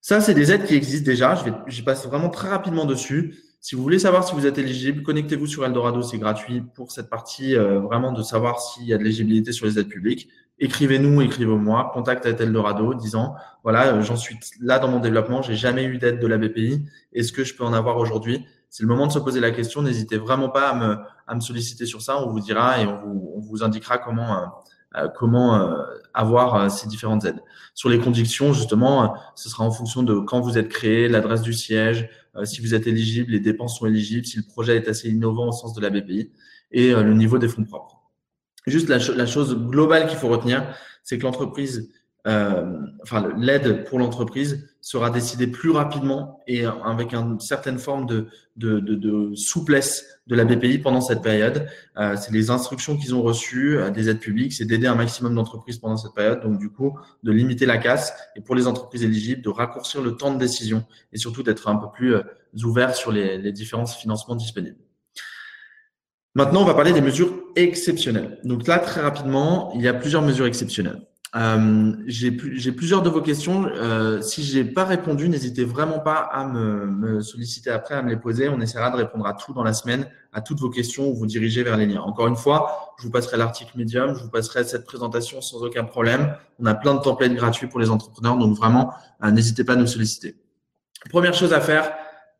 Ça, 0.00 0.20
c'est 0.20 0.34
des 0.34 0.52
aides 0.52 0.66
qui 0.66 0.74
existent 0.74 1.06
déjà. 1.06 1.42
Je 1.66 1.82
passe 1.82 2.06
vraiment 2.06 2.28
très 2.28 2.48
rapidement 2.48 2.84
dessus. 2.84 3.34
Si 3.60 3.76
vous 3.76 3.82
voulez 3.82 4.00
savoir 4.00 4.26
si 4.26 4.34
vous 4.34 4.46
êtes 4.46 4.58
éligible, 4.58 5.02
connectez-vous 5.02 5.46
sur 5.46 5.64
Eldorado, 5.64 6.02
c'est 6.02 6.18
gratuit 6.18 6.62
pour 6.74 6.90
cette 6.90 7.08
partie 7.08 7.56
euh, 7.56 7.80
vraiment 7.80 8.12
de 8.12 8.20
savoir 8.20 8.60
s'il 8.60 8.84
y 8.86 8.92
a 8.92 8.98
de 8.98 9.04
l'éligibilité 9.04 9.52
sur 9.52 9.66
les 9.66 9.78
aides 9.78 9.88
publiques. 9.88 10.28
Écrivez-nous, 10.62 11.20
écrivez-moi, 11.22 11.90
contact 11.92 12.24
à 12.24 12.30
Eldorado, 12.30 12.94
disant 12.94 13.34
voilà, 13.62 13.94
euh, 13.94 14.02
j'en 14.02 14.16
suis 14.16 14.38
là 14.60 14.78
dans 14.78 14.88
mon 14.88 15.00
développement, 15.00 15.42
j'ai 15.42 15.56
jamais 15.56 15.84
eu 15.84 15.98
d'aide 15.98 16.20
de 16.20 16.26
la 16.26 16.38
BPI, 16.38 16.86
est-ce 17.12 17.32
que 17.32 17.44
je 17.44 17.54
peux 17.54 17.64
en 17.64 17.72
avoir 17.72 17.98
aujourd'hui? 17.98 18.46
C'est 18.70 18.84
le 18.84 18.88
moment 18.88 19.06
de 19.06 19.12
se 19.12 19.18
poser 19.18 19.40
la 19.40 19.50
question. 19.50 19.82
N'hésitez 19.82 20.16
vraiment 20.16 20.48
pas 20.48 20.70
à 20.70 20.74
me, 20.74 20.96
à 21.26 21.34
me 21.34 21.40
solliciter 21.40 21.84
sur 21.84 22.00
ça. 22.00 22.18
On 22.24 22.30
vous 22.30 22.40
dira 22.40 22.80
et 22.80 22.86
on 22.86 22.96
vous, 22.96 23.32
on 23.36 23.40
vous 23.40 23.62
indiquera 23.62 23.98
comment, 23.98 24.50
euh, 24.96 25.08
comment 25.14 25.56
euh, 25.56 25.84
avoir 26.12 26.54
euh, 26.54 26.68
ces 26.68 26.86
différentes 26.86 27.24
aides. 27.24 27.42
Sur 27.74 27.88
les 27.88 27.98
conditions, 27.98 28.52
justement, 28.52 29.14
ce 29.34 29.48
sera 29.48 29.64
en 29.64 29.70
fonction 29.70 30.02
de 30.02 30.18
quand 30.20 30.40
vous 30.40 30.58
êtes 30.58 30.68
créé, 30.68 31.08
l'adresse 31.08 31.42
du 31.42 31.54
siège, 31.54 32.08
si 32.44 32.60
vous 32.60 32.74
êtes 32.74 32.86
éligible, 32.86 33.32
les 33.32 33.40
dépenses 33.40 33.78
sont 33.78 33.86
éligibles, 33.86 34.26
si 34.26 34.38
le 34.38 34.42
projet 34.42 34.76
est 34.76 34.88
assez 34.88 35.08
innovant 35.10 35.48
au 35.48 35.52
sens 35.52 35.74
de 35.74 35.80
la 35.80 35.90
BPI 35.90 36.30
et 36.70 36.92
le 36.92 37.12
niveau 37.12 37.38
des 37.38 37.48
fonds 37.48 37.64
propres. 37.64 37.91
Juste 38.66 38.88
la, 38.88 39.26
chose 39.26 39.56
globale 39.56 40.06
qu'il 40.06 40.18
faut 40.18 40.28
retenir, 40.28 40.74
c'est 41.02 41.18
que 41.18 41.24
l'entreprise 41.24 41.90
euh, 42.24 42.78
enfin 43.02 43.32
l'aide 43.36 43.84
pour 43.84 43.98
l'entreprise 43.98 44.68
sera 44.80 45.10
décidée 45.10 45.48
plus 45.48 45.70
rapidement 45.70 46.40
et 46.46 46.64
avec 46.64 47.14
une 47.14 47.40
certaine 47.40 47.78
forme 47.78 48.06
de, 48.06 49.34
souplesse 49.34 50.06
de 50.28 50.36
la 50.36 50.44
BPI 50.44 50.78
pendant 50.78 51.00
cette 51.00 51.20
période. 51.20 51.66
Euh, 51.98 52.14
c'est 52.16 52.32
les 52.32 52.50
instructions 52.50 52.96
qu'ils 52.96 53.14
ont 53.14 53.22
reçues 53.22 53.76
euh, 53.76 53.90
des 53.90 54.08
aides 54.08 54.20
publiques, 54.20 54.52
c'est 54.52 54.64
d'aider 54.64 54.86
un 54.86 54.94
maximum 54.94 55.34
d'entreprises 55.34 55.78
pendant 55.78 55.96
cette 55.96 56.14
période. 56.14 56.40
Donc 56.42 56.60
du 56.60 56.70
coup, 56.70 56.96
de 57.24 57.32
limiter 57.32 57.66
la 57.66 57.78
casse 57.78 58.14
et 58.36 58.40
pour 58.40 58.54
les 58.54 58.68
entreprises 58.68 59.02
éligibles, 59.02 59.42
de 59.42 59.50
raccourcir 59.50 60.00
le 60.00 60.16
temps 60.16 60.32
de 60.32 60.38
décision 60.38 60.84
et 61.12 61.18
surtout 61.18 61.42
d'être 61.42 61.68
un 61.68 61.76
peu 61.76 61.90
plus 61.90 62.14
ouvert 62.62 62.94
sur 62.94 63.10
les 63.10 63.52
différents 63.52 63.86
financements 63.86 64.36
disponibles. 64.36 64.78
Maintenant, 66.34 66.62
on 66.62 66.64
va 66.64 66.74
parler 66.74 66.92
des 66.92 67.00
mesures 67.00 67.34
exceptionnelles. 67.56 68.38
Donc 68.44 68.66
là, 68.66 68.78
très 68.78 69.00
rapidement, 69.00 69.72
il 69.74 69.82
y 69.82 69.88
a 69.88 69.94
plusieurs 69.94 70.22
mesures 70.22 70.46
exceptionnelles. 70.46 71.02
Euh, 71.34 71.92
j'ai 72.06 72.30
plusieurs 72.30 73.02
de 73.02 73.08
vos 73.08 73.22
questions. 73.22 73.66
Euh, 73.66 74.20
si 74.20 74.42
je 74.42 74.58
n'ai 74.58 74.64
pas 74.64 74.84
répondu, 74.84 75.28
n'hésitez 75.28 75.64
vraiment 75.64 75.98
pas 75.98 76.16
à 76.16 76.46
me, 76.46 76.86
me, 76.86 77.20
solliciter 77.22 77.70
après, 77.70 77.94
à 77.94 78.02
me 78.02 78.10
les 78.10 78.16
poser. 78.16 78.48
On 78.50 78.60
essaiera 78.60 78.90
de 78.90 78.96
répondre 78.96 79.26
à 79.26 79.32
tout 79.32 79.54
dans 79.54 79.64
la 79.64 79.72
semaine, 79.72 80.06
à 80.32 80.42
toutes 80.42 80.60
vos 80.60 80.68
questions 80.68 81.08
ou 81.08 81.14
vous 81.14 81.26
diriger 81.26 81.62
vers 81.62 81.76
les 81.76 81.86
liens. 81.86 82.02
Encore 82.02 82.26
une 82.26 82.36
fois, 82.36 82.94
je 82.98 83.04
vous 83.04 83.10
passerai 83.10 83.38
l'article 83.38 83.72
Medium, 83.76 84.14
je 84.14 84.22
vous 84.22 84.30
passerai 84.30 84.64
cette 84.64 84.84
présentation 84.84 85.40
sans 85.40 85.62
aucun 85.62 85.84
problème. 85.84 86.34
On 86.58 86.66
a 86.66 86.74
plein 86.74 86.94
de 86.94 87.00
templates 87.00 87.34
gratuits 87.34 87.66
pour 87.66 87.80
les 87.80 87.90
entrepreneurs, 87.90 88.36
donc 88.36 88.54
vraiment, 88.54 88.92
euh, 89.24 89.30
n'hésitez 89.30 89.64
pas 89.64 89.72
à 89.72 89.76
nous 89.76 89.86
solliciter. 89.86 90.36
Première 91.08 91.34
chose 91.34 91.52
à 91.54 91.60
faire, 91.60 91.92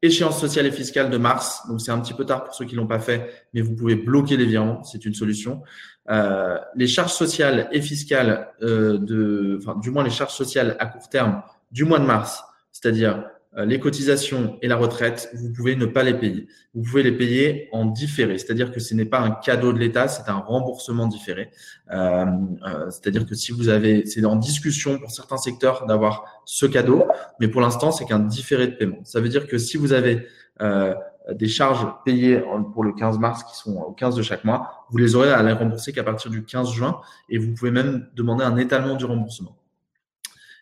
échéance 0.03 0.41
sociale 0.41 0.67
et 0.67 0.73
fiscale 0.73 1.11
de 1.11 1.17
mars. 1.17 1.63
Donc, 1.69 1.81
c'est 1.81 1.93
un 1.93 2.01
petit 2.01 2.15
peu 2.15 2.27
tard 2.27 2.45
pour 2.45 2.55
ceux 2.55 2.65
qui 2.65 2.75
l'ont 2.75 2.87
pas 2.87 2.99
fait, 2.99 3.47
mais 3.55 3.61
vous 3.61 3.75
pouvez 3.75 3.95
bloquer 3.95 4.37
les 4.37 4.47
virements. 4.47 4.83
C'est 4.83 5.05
une 5.05 5.15
solution. 5.15 5.63
Euh, 6.11 6.59
les 6.75 6.89
charges 6.89 7.13
sociales 7.13 7.69
et 7.71 7.81
fiscales 7.81 8.49
euh, 8.63 8.99
de, 8.99 9.59
enfin, 9.63 9.79
du 9.81 9.91
moins 9.91 10.03
les 10.03 10.11
charges 10.11 10.35
sociales 10.35 10.77
à 10.81 10.87
court 10.87 11.09
terme 11.09 11.43
du 11.71 11.85
mois 11.85 12.01
de 12.01 12.05
mars, 12.05 12.43
c'est-à-dire 12.73 13.25
euh, 13.59 13.67
les 13.67 13.79
cotisations 13.79 14.59
et 14.63 14.69
la 14.69 14.77
retraite, 14.77 15.31
vous 15.35 15.53
pouvez 15.53 15.77
ne 15.77 15.85
pas 15.85 16.03
les 16.03 16.15
payer. 16.15 16.49
Vous 16.73 16.83
pouvez 16.83 17.03
les 17.03 17.13
payer 17.13 17.69
en 17.73 17.85
différé, 17.85 18.39
c'est-à-dire 18.39 18.73
que 18.73 18.81
ce 18.81 18.95
n'est 18.95 19.05
pas 19.05 19.21
un 19.21 19.31
cadeau 19.31 19.75
de 19.75 19.79
l'État, 19.79 20.09
c'est 20.09 20.31
un 20.31 20.39
remboursement 20.39 21.07
différé. 21.07 21.51
Euh, 21.93 22.25
euh, 22.67 22.91
c'est-à-dire 22.91 23.27
que 23.27 23.35
si 23.35 23.53
vous 23.53 23.69
avez, 23.69 24.07
c'est 24.07 24.25
en 24.25 24.37
discussion 24.37 24.99
pour 24.99 25.11
certains 25.11 25.37
secteurs 25.37 25.85
d'avoir 25.85 26.25
ce 26.45 26.67
cadeau, 26.67 27.07
mais 27.41 27.49
pour 27.49 27.61
l'instant 27.61 27.93
c'est 27.93 28.05
qu'un 28.05 28.19
différé 28.19 28.67
de 28.67 28.73
paiement. 28.73 29.01
Ça 29.05 29.21
veut 29.21 29.29
dire 29.29 29.47
que 29.47 29.59
si 29.59 29.77
vous 29.77 29.93
avez 29.93 30.27
euh, 30.61 30.95
des 31.31 31.49
charges 31.49 31.87
payées 32.05 32.43
pour 32.73 32.85
le 32.85 32.93
15 32.93 33.19
mars 33.19 33.45
qui 33.45 33.57
sont 33.57 33.77
au 33.77 33.93
15 33.93 34.17
de 34.17 34.23
chaque 34.23 34.45
mois, 34.45 34.87
vous 34.91 34.99
les 34.99 35.15
aurez 35.15 35.31
à 35.31 35.43
les 35.43 35.53
rembourser 35.53 35.93
qu'à 35.93 36.03
partir 36.03 36.31
du 36.31 36.45
15 36.45 36.73
juin 36.73 37.01
et 37.29 37.39
vous 37.39 37.55
pouvez 37.55 37.71
même 37.71 38.09
demander 38.15 38.45
un 38.45 38.57
étalement 38.57 38.97
du 38.97 39.05
remboursement. 39.05 39.57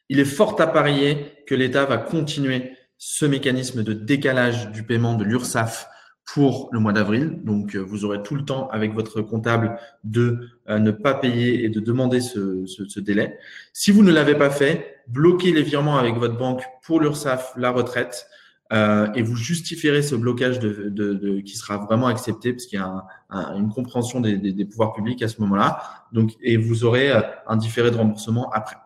Il 0.09 0.21
est 0.21 0.25
fort 0.25 0.61
à 0.61 0.67
parier 0.67 1.35
que 1.47 1.55
l'État 1.55 1.85
va 1.85 1.97
continuer 1.97 2.73
ce 2.99 3.25
mécanisme 3.25 3.83
de 3.83 3.93
décalage 3.93 4.71
du 4.73 4.83
paiement 4.83 5.15
de 5.15 5.25
l'URSSAF 5.25 5.89
pour 6.35 6.69
le 6.73 6.79
mois 6.79 6.93
d'avril. 6.93 7.41
Donc, 7.45 7.75
euh, 7.75 7.81
vous 7.81 8.05
aurez 8.05 8.23
tout 8.23 8.35
le 8.35 8.45
temps 8.45 8.69
avec 8.69 8.95
votre 8.95 9.21
comptable 9.21 9.79
de 10.05 10.39
euh, 10.69 10.79
ne 10.79 10.91
pas 10.91 11.15
payer 11.15 11.65
et 11.65 11.69
de 11.69 11.81
demander 11.81 12.21
ce, 12.21 12.67
ce, 12.67 12.85
ce 12.85 13.01
délai. 13.01 13.39
Si 13.73 13.91
vous 13.91 14.03
ne 14.03 14.13
l'avez 14.13 14.35
pas 14.37 14.51
fait, 14.51 15.03
bloquez 15.09 15.53
les 15.53 15.63
virements 15.63 15.99
avec 15.99 16.17
votre 16.17 16.37
banque 16.37 16.63
pour 16.85 17.01
l'URSSAF, 17.01 17.55
la 17.57 17.71
retraite, 17.71 18.27
euh, 18.73 19.13
et 19.15 19.23
vous 19.23 19.35
justifierez 19.35 20.03
ce 20.03 20.15
blocage 20.15 20.61
de, 20.61 20.89
de, 20.89 21.15
de, 21.15 21.41
qui 21.41 21.57
sera 21.57 21.79
vraiment 21.79 22.07
accepté 22.07 22.53
parce 22.53 22.67
qu'il 22.67 22.79
y 22.79 22.83
a 22.83 22.87
un, 22.87 23.03
un, 23.31 23.57
une 23.57 23.69
compréhension 23.69 24.21
des, 24.21 24.37
des, 24.37 24.53
des, 24.53 24.65
pouvoirs 24.65 24.93
publics 24.93 25.21
à 25.23 25.29
ce 25.29 25.41
moment-là. 25.41 25.83
Donc, 26.13 26.37
et 26.41 26.57
vous 26.57 26.85
aurez 26.85 27.11
euh, 27.11 27.21
un 27.49 27.57
différé 27.57 27.91
de 27.91 27.97
remboursement 27.97 28.49
après. 28.51 28.77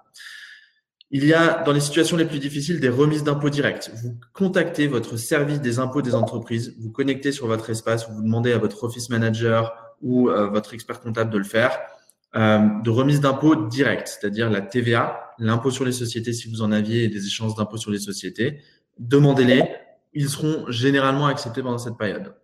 Il 1.17 1.25
y 1.25 1.33
a 1.33 1.63
dans 1.63 1.71
les 1.71 1.79
situations 1.79 2.17
les 2.17 2.25
plus 2.25 2.41
difficiles 2.41 2.81
des 2.81 2.89
remises 2.89 3.23
d'impôts 3.23 3.49
directs. 3.49 3.89
Vous 4.03 4.19
contactez 4.33 4.89
votre 4.89 5.17
service 5.17 5.61
des 5.61 5.79
impôts 5.79 6.03
des 6.03 6.17
entreprises, 6.17 6.75
vous 6.81 6.91
connectez 6.91 7.31
sur 7.31 7.47
votre 7.47 7.71
espace, 7.71 8.11
vous 8.11 8.21
demandez 8.21 8.51
à 8.51 8.59
votre 8.59 8.83
office 8.83 9.11
manager 9.11 9.73
ou 10.03 10.29
euh, 10.29 10.49
votre 10.49 10.75
expert 10.75 10.99
comptable 10.99 11.31
de 11.31 11.39
le 11.39 11.45
faire. 11.45 11.79
Euh, 12.35 12.59
de 12.83 12.91
remise 12.91 13.21
d'impôts 13.21 13.55
directs, 13.55 14.09
c'est-à-dire 14.09 14.51
la 14.51 14.61
TVA, 14.61 15.31
l'impôt 15.39 15.71
sur 15.71 15.85
les 15.85 15.93
sociétés 15.93 16.33
si 16.33 16.51
vous 16.51 16.63
en 16.63 16.73
aviez 16.73 17.05
et 17.05 17.09
des 17.09 17.25
échanges 17.25 17.55
d'impôts 17.55 17.77
sur 17.77 17.93
les 17.93 18.01
sociétés, 18.01 18.59
demandez-les. 18.99 19.63
Ils 20.15 20.29
seront 20.29 20.69
généralement 20.69 21.29
acceptés 21.29 21.63
pendant 21.63 21.79
cette 21.79 21.97
période. 21.97 22.35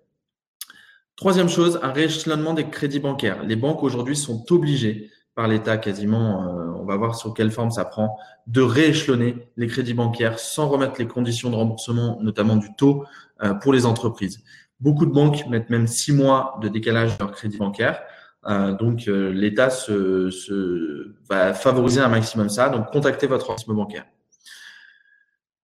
Troisième 1.16 1.48
chose, 1.48 1.80
un 1.82 1.90
rééchelonnement 1.90 2.54
des 2.54 2.70
crédits 2.70 3.00
bancaires. 3.00 3.42
Les 3.42 3.56
banques 3.56 3.82
aujourd'hui 3.82 4.14
sont 4.14 4.44
obligées 4.52 5.10
l'État 5.48 5.78
quasiment, 5.78 6.42
euh, 6.42 6.72
on 6.80 6.84
va 6.84 6.96
voir 6.96 7.14
sur 7.14 7.34
quelle 7.34 7.50
forme 7.50 7.70
ça 7.70 7.84
prend, 7.84 8.16
de 8.46 8.62
rééchelonner 8.62 9.48
les 9.56 9.66
crédits 9.66 9.94
bancaires 9.94 10.38
sans 10.38 10.68
remettre 10.68 10.94
les 10.98 11.06
conditions 11.06 11.50
de 11.50 11.56
remboursement, 11.56 12.18
notamment 12.20 12.56
du 12.56 12.68
taux, 12.76 13.04
euh, 13.42 13.54
pour 13.54 13.72
les 13.72 13.86
entreprises. 13.86 14.42
Beaucoup 14.80 15.06
de 15.06 15.12
banques 15.12 15.46
mettent 15.48 15.70
même 15.70 15.86
six 15.86 16.12
mois 16.12 16.58
de 16.62 16.68
décalage 16.68 17.16
de 17.16 17.22
leur 17.22 17.32
crédit 17.32 17.58
bancaire. 17.58 18.00
Euh, 18.46 18.72
donc 18.72 19.04
l'État 19.06 19.68
se, 19.68 21.14
va 21.28 21.52
favoriser 21.52 22.00
un 22.00 22.08
maximum 22.08 22.48
ça. 22.48 22.70
Donc 22.70 22.90
contactez 22.90 23.26
votre 23.26 23.50
organisme 23.50 23.74
bancaire. 23.74 24.06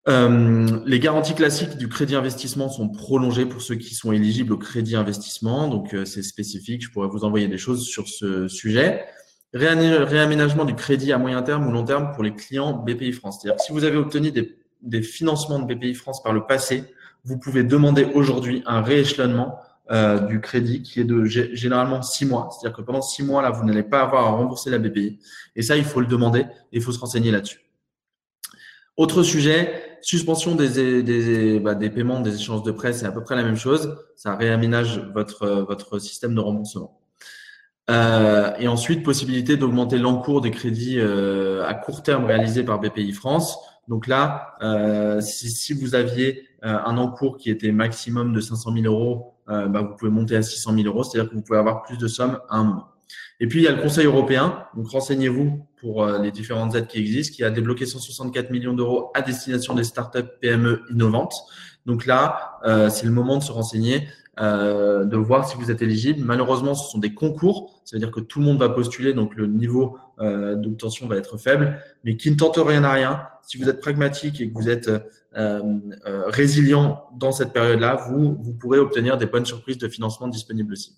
Les 0.09 1.01
garanties 1.01 1.35
classiques 1.35 1.77
du 1.79 1.89
crédit 1.89 2.15
investissement 2.15 2.69
sont 2.69 2.89
prolongées 2.89 3.47
pour 3.47 3.61
ceux 3.61 3.75
qui 3.75 3.95
sont 3.95 4.13
éligibles 4.13 4.53
au 4.53 4.59
crédit 4.59 4.95
investissement. 4.95 5.67
Donc, 5.67 5.97
c'est 6.05 6.23
spécifique. 6.23 6.85
Je 6.85 6.91
pourrais 6.93 7.09
vous 7.09 7.25
envoyer 7.25 7.49
des 7.49 7.59
choses 7.59 7.85
sur 7.85 8.07
ce 8.07 8.47
sujet. 8.47 9.05
Réaménagement 9.55 10.65
du 10.65 10.75
crédit 10.75 11.13
à 11.13 11.19
moyen 11.19 11.43
terme 11.43 11.67
ou 11.67 11.73
long 11.73 11.85
terme 11.85 12.13
pour 12.13 12.23
les 12.23 12.35
clients 12.35 12.73
BPI 12.73 13.13
France. 13.13 13.41
C'est-à-dire 13.41 13.61
si 13.61 13.73
vous 13.73 13.85
avez 13.85 13.97
obtenu 13.97 14.31
des, 14.31 15.03
financements 15.03 15.59
de 15.59 15.73
BPI 15.73 15.95
France 15.95 16.23
par 16.23 16.33
le 16.33 16.47
passé, 16.47 16.85
vous 17.25 17.39
pouvez 17.39 17.65
demander 17.65 18.05
aujourd'hui 18.05 18.63
un 18.67 18.83
rééchelonnement 18.83 19.59
euh, 19.91 20.19
du 20.19 20.41
crédit 20.41 20.83
qui 20.83 21.01
est 21.01 21.05
de 21.05 21.25
généralement 21.25 22.03
six 22.03 22.27
mois. 22.27 22.51
C'est-à-dire 22.51 22.77
que 22.77 22.83
pendant 22.83 23.03
six 23.03 23.23
mois, 23.23 23.43
là, 23.43 23.51
vous 23.51 23.65
n'allez 23.65 23.83
pas 23.83 24.03
avoir 24.03 24.27
à 24.27 24.31
rembourser 24.31 24.71
la 24.71 24.79
BPI. 24.79 25.19
Et 25.55 25.63
ça, 25.63 25.77
il 25.77 25.85
faut 25.85 26.01
le 26.01 26.07
demander 26.07 26.41
et 26.41 26.47
il 26.73 26.83
faut 26.83 26.93
se 26.93 26.99
renseigner 26.99 27.31
là-dessus. 27.31 27.61
Autre 28.97 29.23
sujet, 29.23 29.99
suspension 30.01 30.55
des, 30.55 31.61
bah, 31.61 31.75
paiements 31.75 32.21
des 32.21 32.35
échanges 32.35 32.63
de 32.63 32.73
prêts, 32.73 32.93
c'est 32.93 33.07
à 33.07 33.13
peu 33.13 33.23
près 33.23 33.37
la 33.37 33.43
même 33.43 33.57
chose. 33.57 33.97
Ça 34.17 34.35
réaménage 34.35 35.01
votre 35.15 35.99
système 35.99 36.35
de 36.35 36.41
remboursement. 36.41 36.99
Euh, 37.89 38.53
et 38.59 38.67
ensuite, 38.69 39.05
possibilité 39.05 39.57
d'augmenter 39.57 39.99
l'encours 39.99 40.41
des 40.41 40.51
crédits 40.51 40.99
euh, 40.99 41.65
à 41.67 41.75
court 41.75 42.03
terme 42.03 42.25
réalisés 42.25 42.65
par 42.65 42.81
BPI 42.81 43.13
France. 43.13 43.59
Donc 43.89 44.07
là, 44.07 44.57
euh, 44.63 45.21
si, 45.21 45.51
si, 45.51 45.73
vous 45.73 45.95
aviez 45.95 46.43
euh, 46.65 46.77
un 46.85 46.99
encours 46.99 47.37
qui 47.37 47.51
était 47.51 47.71
maximum 47.71 48.33
de 48.33 48.41
500 48.41 48.73
000 48.73 48.87
euros, 48.87 49.35
euh, 49.49 49.69
bah, 49.69 49.83
vous 49.83 49.95
pouvez 49.97 50.11
monter 50.11 50.37
à 50.37 50.43
600 50.43 50.75
000 50.75 50.87
euros, 50.89 51.05
c'est-à-dire 51.05 51.31
que 51.31 51.37
vous 51.37 51.43
pouvez 51.43 51.59
avoir 51.59 51.85
plus 51.85 51.99
de 51.99 52.09
sommes 52.09 52.41
à 52.49 52.57
un 52.57 52.65
moment. 52.65 52.89
Et 53.39 53.47
puis, 53.47 53.61
il 53.61 53.63
y 53.63 53.69
a 53.69 53.73
le 53.73 53.81
Conseil 53.81 54.07
européen. 54.07 54.65
Donc, 54.75 54.89
renseignez-vous 54.89 55.65
pour 55.77 56.05
les 56.07 56.33
différentes 56.33 56.75
aides 56.75 56.89
qui 56.89 56.99
existent, 56.99 57.37
qui 57.37 57.45
a 57.45 57.51
débloqué 57.51 57.87
164 57.87 58.51
millions 58.51 58.73
d'euros 58.73 59.13
à 59.15 59.23
destination 59.23 59.75
des 59.75 59.85
startups 59.85 60.27
PME 60.41 60.83
innovantes. 60.91 61.35
Donc 61.85 62.07
là, 62.07 62.59
c'est 62.91 63.07
le 63.07 63.13
moment 63.13 63.37
de 63.37 63.45
se 63.45 63.53
renseigner, 63.53 64.09
euh, 64.39 65.07
de 65.07 65.17
voir 65.17 65.49
si 65.49 65.57
vous 65.57 65.71
êtes 65.71 65.81
éligible. 65.81 66.23
Malheureusement, 66.23 66.75
ce 66.75 66.91
sont 66.91 66.99
des 66.99 67.15
concours. 67.15 67.81
Ça 67.85 67.97
veut 67.97 68.01
dire 68.01 68.11
que 68.11 68.21
tout 68.21 68.39
le 68.41 68.45
monde 68.45 68.59
va 68.59 68.69
postuler, 68.69 69.15
donc 69.15 69.35
le 69.35 69.47
niveau 69.47 69.97
euh, 70.21 70.57
d'obtention 70.57 71.07
va 71.07 71.17
être 71.17 71.39
faible. 71.39 71.81
Mais 72.05 72.19
qui 72.19 72.31
ne 72.31 72.37
tente 72.37 72.59
rien 72.59 72.85
à 72.85 72.93
rien, 72.93 73.23
si 73.43 73.57
vous 73.57 73.69
êtes 73.69 73.81
pragmatique 73.81 74.41
et 74.43 74.51
que 74.51 74.55
vous 74.55 74.69
êtes 74.69 74.91
euh, 75.37 75.63
résilient 76.27 77.05
dans 77.17 77.33
cette 77.33 77.55
période-là, 77.55 78.09
vous, 78.11 78.37
vous 78.39 78.53
pourrez 78.53 78.79
obtenir 78.79 79.17
des 79.17 79.27
bonnes 79.27 79.47
surprises 79.47 79.79
de 79.79 79.89
financement 79.89 80.29
disponibles 80.29 80.75
aussi. 80.75 80.97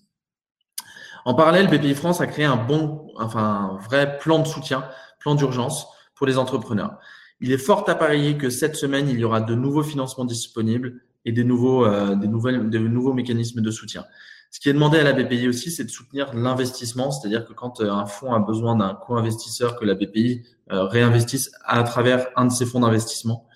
En 1.23 1.33
parallèle, 1.33 1.67
BPI 1.67 1.95
France 1.95 2.19
a 2.19 2.27
créé 2.27 2.45
un 2.45 2.57
bon, 2.57 3.07
enfin, 3.17 3.71
un 3.73 3.77
vrai 3.77 4.17
plan 4.17 4.39
de 4.39 4.47
soutien, 4.47 4.83
plan 5.19 5.35
d'urgence 5.35 5.87
pour 6.15 6.27
les 6.27 6.37
entrepreneurs. 6.37 6.97
Il 7.39 7.53
est 7.53 7.57
fort 7.57 7.89
à 7.89 7.95
parier 7.95 8.37
que 8.37 8.49
cette 8.49 8.75
semaine, 8.75 9.07
il 9.07 9.17
y 9.17 9.23
aura 9.23 9.39
de 9.39 9.55
nouveaux 9.55 9.83
financements 9.83 10.25
disponibles 10.25 11.01
et 11.25 11.31
des 11.31 11.43
nouveaux, 11.43 11.85
euh, 11.85 12.15
des 12.15 12.27
nouvelles, 12.27 12.69
des 12.69 12.79
nouveaux 12.79 13.13
mécanismes 13.13 13.61
de 13.61 13.71
soutien. 13.71 14.05
Ce 14.51 14.59
qui 14.59 14.69
est 14.69 14.73
demandé 14.73 14.97
à 14.97 15.03
la 15.03 15.13
BPI 15.13 15.47
aussi, 15.47 15.69
c'est 15.69 15.83
de 15.83 15.89
soutenir 15.89 16.33
l'investissement, 16.33 17.11
c'est-à-dire 17.11 17.45
que 17.45 17.53
quand 17.53 17.81
euh, 17.81 17.91
un 17.91 18.05
fonds 18.05 18.33
a 18.33 18.39
besoin 18.39 18.75
d'un 18.75 18.95
co-investisseur, 18.95 19.75
que 19.77 19.85
la 19.85 19.93
BPI 19.93 20.43
euh, 20.71 20.85
réinvestisse 20.85 21.51
à 21.65 21.83
travers 21.83 22.27
un 22.35 22.45
de 22.45 22.51
ses 22.51 22.65
fonds 22.65 22.79
d'investissement. 22.79 23.47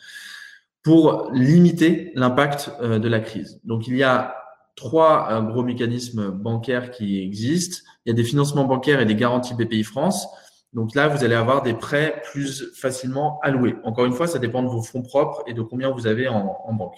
pour 0.84 1.32
limiter 1.32 2.12
l'impact 2.16 2.70
de 2.82 3.08
la 3.08 3.22
crise. 3.22 3.62
Donc, 3.64 3.88
il 3.88 3.96
y 3.96 4.04
a 4.04 4.36
trois 4.76 5.42
gros 5.42 5.64
mécanismes 5.64 6.30
bancaires 6.32 6.92
qui 6.92 7.22
existent. 7.22 7.78
Il 8.06 8.10
y 8.10 8.12
a 8.12 8.16
des 8.16 8.26
financements 8.26 8.66
bancaires 8.66 9.00
et 9.00 9.06
des 9.06 9.16
garanties 9.16 9.54
BPI 9.54 9.86
France. 9.86 10.28
Donc 10.74 10.96
là, 10.96 11.08
vous 11.08 11.24
allez 11.24 11.36
avoir 11.36 11.62
des 11.62 11.76
prêts 11.76 12.22
plus 12.32 12.72
facilement 12.74 13.40
alloués. 13.44 13.76
Encore 13.84 14.06
une 14.06 14.14
fois, 14.14 14.28
ça 14.28 14.40
dépend 14.40 14.64
de 14.64 14.70
vos 14.70 14.82
fonds 14.82 15.04
propres 15.04 15.44
et 15.46 15.54
de 15.54 15.62
combien 15.62 15.92
vous 15.92 16.08
avez 16.08 16.28
en, 16.28 16.74
banque. 16.74 16.98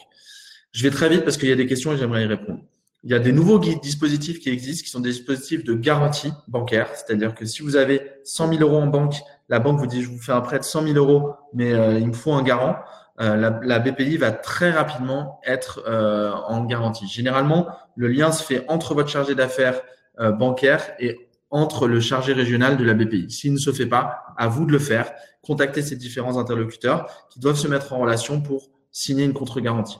Je 0.75 0.83
vais 0.83 0.89
très 0.89 1.07
vite 1.07 1.23
parce 1.23 1.37
qu'il 1.37 1.47
y 1.47 1.53
a 1.53 1.55
des 1.55 1.67
questions 1.67 1.93
et 1.93 1.97
j'aimerais 1.97 2.23
y 2.23 2.27
répondre. 2.27 2.59
Il 3.05 3.11
y 3.11 3.13
a 3.13 3.19
des 3.19 3.31
nouveaux 3.31 3.59
dispositifs 3.59 4.41
qui 4.41 4.49
existent, 4.49 4.83
qui 4.83 4.89
sont 4.89 4.99
des 4.99 5.11
dispositifs 5.11 5.63
de 5.63 5.73
garantie 5.73 6.33
bancaire. 6.49 6.89
C'est-à-dire 6.95 7.33
que 7.33 7.45
si 7.45 7.61
vous 7.61 7.77
avez 7.77 8.01
100 8.25 8.49
000 8.49 8.61
euros 8.61 8.81
en 8.81 8.87
banque, 8.87 9.15
la 9.47 9.59
banque 9.59 9.79
vous 9.79 9.87
dit 9.87 10.03
je 10.03 10.09
vous 10.09 10.19
fais 10.19 10.33
un 10.33 10.41
prêt 10.41 10.59
de 10.59 10.65
100 10.65 10.87
000 10.87 10.95
euros, 10.97 11.31
mais 11.53 11.71
euh, 11.71 11.97
il 11.97 12.07
me 12.07 12.13
faut 12.13 12.33
un 12.33 12.43
garant. 12.43 12.75
Euh, 13.21 13.37
la, 13.63 13.79
BPI 13.79 14.17
va 14.17 14.33
très 14.33 14.69
rapidement 14.69 15.39
être 15.45 15.81
euh, 15.87 16.33
en 16.33 16.65
garantie. 16.65 17.07
Généralement, 17.07 17.67
le 17.95 18.09
lien 18.09 18.33
se 18.33 18.43
fait 18.43 18.65
entre 18.67 18.95
votre 18.95 19.09
chargé 19.09 19.33
d'affaires 19.33 19.81
bancaire 20.17 20.91
et 20.99 21.29
entre 21.51 21.87
le 21.87 21.99
chargé 22.01 22.33
régional 22.33 22.75
de 22.75 22.83
la 22.83 22.93
BPI. 22.93 23.31
S'il 23.31 23.53
ne 23.53 23.57
se 23.57 23.71
fait 23.71 23.85
pas, 23.85 24.23
à 24.37 24.47
vous 24.47 24.65
de 24.65 24.71
le 24.73 24.79
faire. 24.79 25.13
Contactez 25.41 25.81
ces 25.81 25.95
différents 25.95 26.37
interlocuteurs 26.37 27.27
qui 27.29 27.39
doivent 27.39 27.57
se 27.57 27.67
mettre 27.67 27.93
en 27.93 27.99
relation 27.99 28.41
pour 28.41 28.69
signer 28.91 29.25
une 29.25 29.33
contre-garantie. 29.33 29.99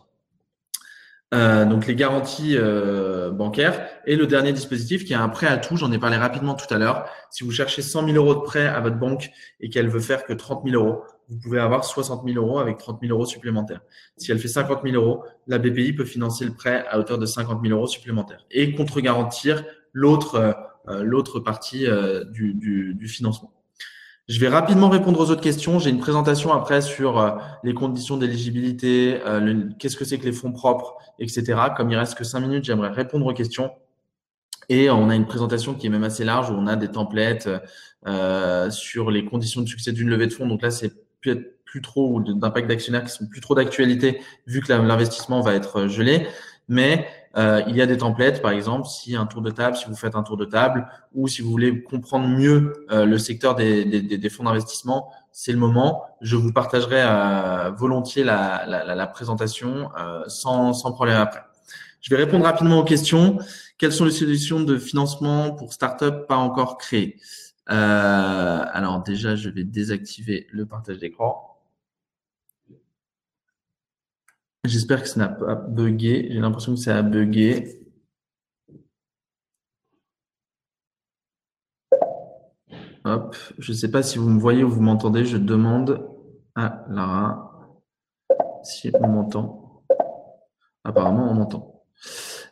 Euh, 1.33 1.65
donc 1.65 1.87
les 1.87 1.95
garanties 1.95 2.55
euh, 2.55 3.31
bancaires 3.31 3.87
et 4.05 4.15
le 4.15 4.27
dernier 4.27 4.53
dispositif 4.53 5.03
qui 5.05 5.13
est 5.13 5.17
un 5.17 5.29
prêt 5.29 5.47
à 5.47 5.57
tout. 5.57 5.75
J'en 5.75 5.91
ai 5.91 5.97
parlé 5.97 6.17
rapidement 6.17 6.53
tout 6.53 6.71
à 6.71 6.77
l'heure. 6.77 7.09
Si 7.31 7.43
vous 7.43 7.51
cherchez 7.51 7.81
100 7.81 8.07
000 8.07 8.17
euros 8.17 8.35
de 8.35 8.41
prêt 8.41 8.67
à 8.67 8.79
votre 8.79 8.97
banque 8.97 9.31
et 9.59 9.69
qu'elle 9.69 9.89
veut 9.89 9.99
faire 9.99 10.23
que 10.23 10.33
30 10.33 10.63
000 10.69 10.81
euros, 10.81 11.03
vous 11.27 11.39
pouvez 11.39 11.59
avoir 11.59 11.83
60 11.83 12.23
000 12.27 12.37
euros 12.37 12.59
avec 12.59 12.77
30 12.77 12.99
000 13.01 13.11
euros 13.11 13.25
supplémentaires. 13.25 13.81
Si 14.17 14.31
elle 14.31 14.39
fait 14.39 14.47
50 14.47 14.81
000 14.83 14.95
euros, 14.95 15.23
la 15.47 15.57
BPI 15.57 15.93
peut 15.93 16.05
financer 16.05 16.45
le 16.45 16.53
prêt 16.53 16.85
à 16.87 16.99
hauteur 16.99 17.17
de 17.17 17.25
50 17.25 17.59
000 17.63 17.75
euros 17.75 17.87
supplémentaires 17.87 18.45
et 18.51 18.73
contre-garantir 18.73 19.63
l'autre 19.93 20.35
euh, 20.87 21.03
l'autre 21.03 21.39
partie 21.39 21.87
du, 22.29 22.53
du, 22.53 23.07
financement. 23.07 23.51
Je 24.27 24.39
vais 24.39 24.47
rapidement 24.47 24.89
répondre 24.89 25.19
aux 25.19 25.29
autres 25.29 25.41
questions. 25.41 25.77
J'ai 25.77 25.91
une 25.91 25.99
présentation 25.99 26.51
après 26.51 26.81
sur 26.81 27.19
euh, 27.19 27.31
les 27.63 27.73
conditions 27.73 28.17
d'éligibilité, 28.17 29.19
qu'est-ce 29.77 29.95
que 29.95 30.05
c'est 30.05 30.17
que 30.17 30.25
les 30.25 30.31
fonds 30.31 30.51
propres, 30.51 30.97
etc. 31.19 31.55
Comme 31.77 31.91
il 31.91 31.97
reste 31.97 32.15
que 32.15 32.23
cinq 32.23 32.39
minutes, 32.39 32.65
j'aimerais 32.65 32.89
répondre 32.89 33.25
aux 33.25 33.33
questions. 33.33 33.71
Et 34.69 34.89
on 34.89 35.09
a 35.09 35.15
une 35.15 35.27
présentation 35.27 35.75
qui 35.75 35.87
est 35.87 35.89
même 35.89 36.03
assez 36.03 36.23
large 36.23 36.49
où 36.49 36.53
on 36.53 36.67
a 36.67 36.75
des 36.75 36.89
templates 36.89 37.47
euh, 38.07 38.69
sur 38.71 39.11
les 39.11 39.25
conditions 39.25 39.61
de 39.61 39.67
succès 39.67 39.91
d'une 39.91 40.09
levée 40.09 40.27
de 40.27 40.33
fonds. 40.33 40.47
Donc 40.47 40.61
là, 40.61 40.71
c'est 40.71 40.91
plus, 41.21 41.47
plus 41.63 41.81
trop 41.81 42.11
ou 42.13 42.33
d'impact 42.33 42.67
d'actionnaire 42.67 43.03
qui 43.03 43.11
sont 43.11 43.27
plus 43.27 43.41
trop 43.41 43.55
d'actualité 43.55 44.21
vu 44.47 44.61
que 44.61 44.71
l'investissement 44.73 45.41
va 45.41 45.53
être 45.53 45.87
gelé. 45.87 46.27
Mais 46.67 47.07
euh, 47.37 47.61
il 47.67 47.75
y 47.75 47.81
a 47.81 47.85
des 47.85 47.97
templates, 47.97 48.41
par 48.41 48.51
exemple, 48.51 48.87
si 48.87 49.15
un 49.15 49.25
tour 49.25 49.41
de 49.41 49.51
table, 49.51 49.75
si 49.75 49.85
vous 49.85 49.95
faites 49.95 50.15
un 50.15 50.23
tour 50.23 50.37
de 50.37 50.45
table, 50.45 50.87
ou 51.13 51.27
si 51.27 51.41
vous 51.41 51.51
voulez 51.51 51.83
comprendre 51.83 52.27
mieux 52.27 52.73
euh, 52.91 53.05
le 53.05 53.17
secteur 53.17 53.55
des, 53.55 54.29
fonds 54.29 54.43
d'investissement, 54.43 55.11
c'est 55.31 55.51
le 55.51 55.57
moment. 55.57 56.03
Je 56.21 56.37
vous 56.37 56.53
partagerai 56.53 57.01
euh, 57.01 57.71
volontiers 57.71 58.23
la, 58.23 59.11
présentation 59.13 59.89
sans, 60.27 60.73
sans 60.73 60.91
problème 60.93 61.17
après. 61.17 61.41
Je 62.01 62.09
vais 62.13 62.23
répondre 62.23 62.45
rapidement 62.45 62.79
aux 62.79 62.83
questions. 62.83 63.37
Quelles 63.77 63.91
sont 63.91 64.05
les 64.05 64.11
solutions 64.11 64.61
de 64.61 64.77
financement 64.77 65.51
pour 65.51 65.73
start-up 65.73 66.27
pas 66.27 66.37
encore 66.37 66.77
créées? 66.77 67.19
Alors 67.67 69.03
déjà, 69.03 69.35
je 69.35 69.49
vais 69.49 69.63
désactiver 69.63 70.47
le 70.51 70.65
partage 70.65 70.99
d'écran. 70.99 71.54
J'espère 74.67 75.03
que 75.03 75.09
ça 75.09 75.19
n'a 75.19 75.29
pas 75.29 75.55
bugué. 75.55 76.27
J'ai 76.31 76.39
l'impression 76.39 76.73
que 76.73 76.79
ça 76.79 76.97
a 76.97 77.01
bugué. 77.01 77.81
Hop, 83.03 83.35
je 83.59 83.71
ne 83.71 83.77
sais 83.77 83.91
pas 83.91 84.01
si 84.01 84.17
vous 84.17 84.29
me 84.29 84.39
voyez 84.39 84.63
ou 84.63 84.69
vous 84.69 84.81
m'entendez. 84.81 85.25
Je 85.25 85.37
demande 85.37 86.09
à 86.55 86.85
Lara 86.89 87.51
si 88.63 88.91
on 88.99 89.07
m'entend. 89.07 89.83
Apparemment, 90.83 91.29
on 91.29 91.33
m'entend. 91.35 91.83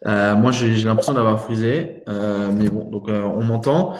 Euh, 0.05 0.36
moi, 0.36 0.51
j'ai 0.51 0.76
l'impression 0.84 1.14
d'avoir 1.14 1.41
frisé, 1.41 2.03
euh, 2.07 2.51
mais 2.51 2.70
bon, 2.70 2.89
donc 2.89 3.09
euh, 3.09 3.24
on 3.24 3.43
m'entend. 3.43 3.95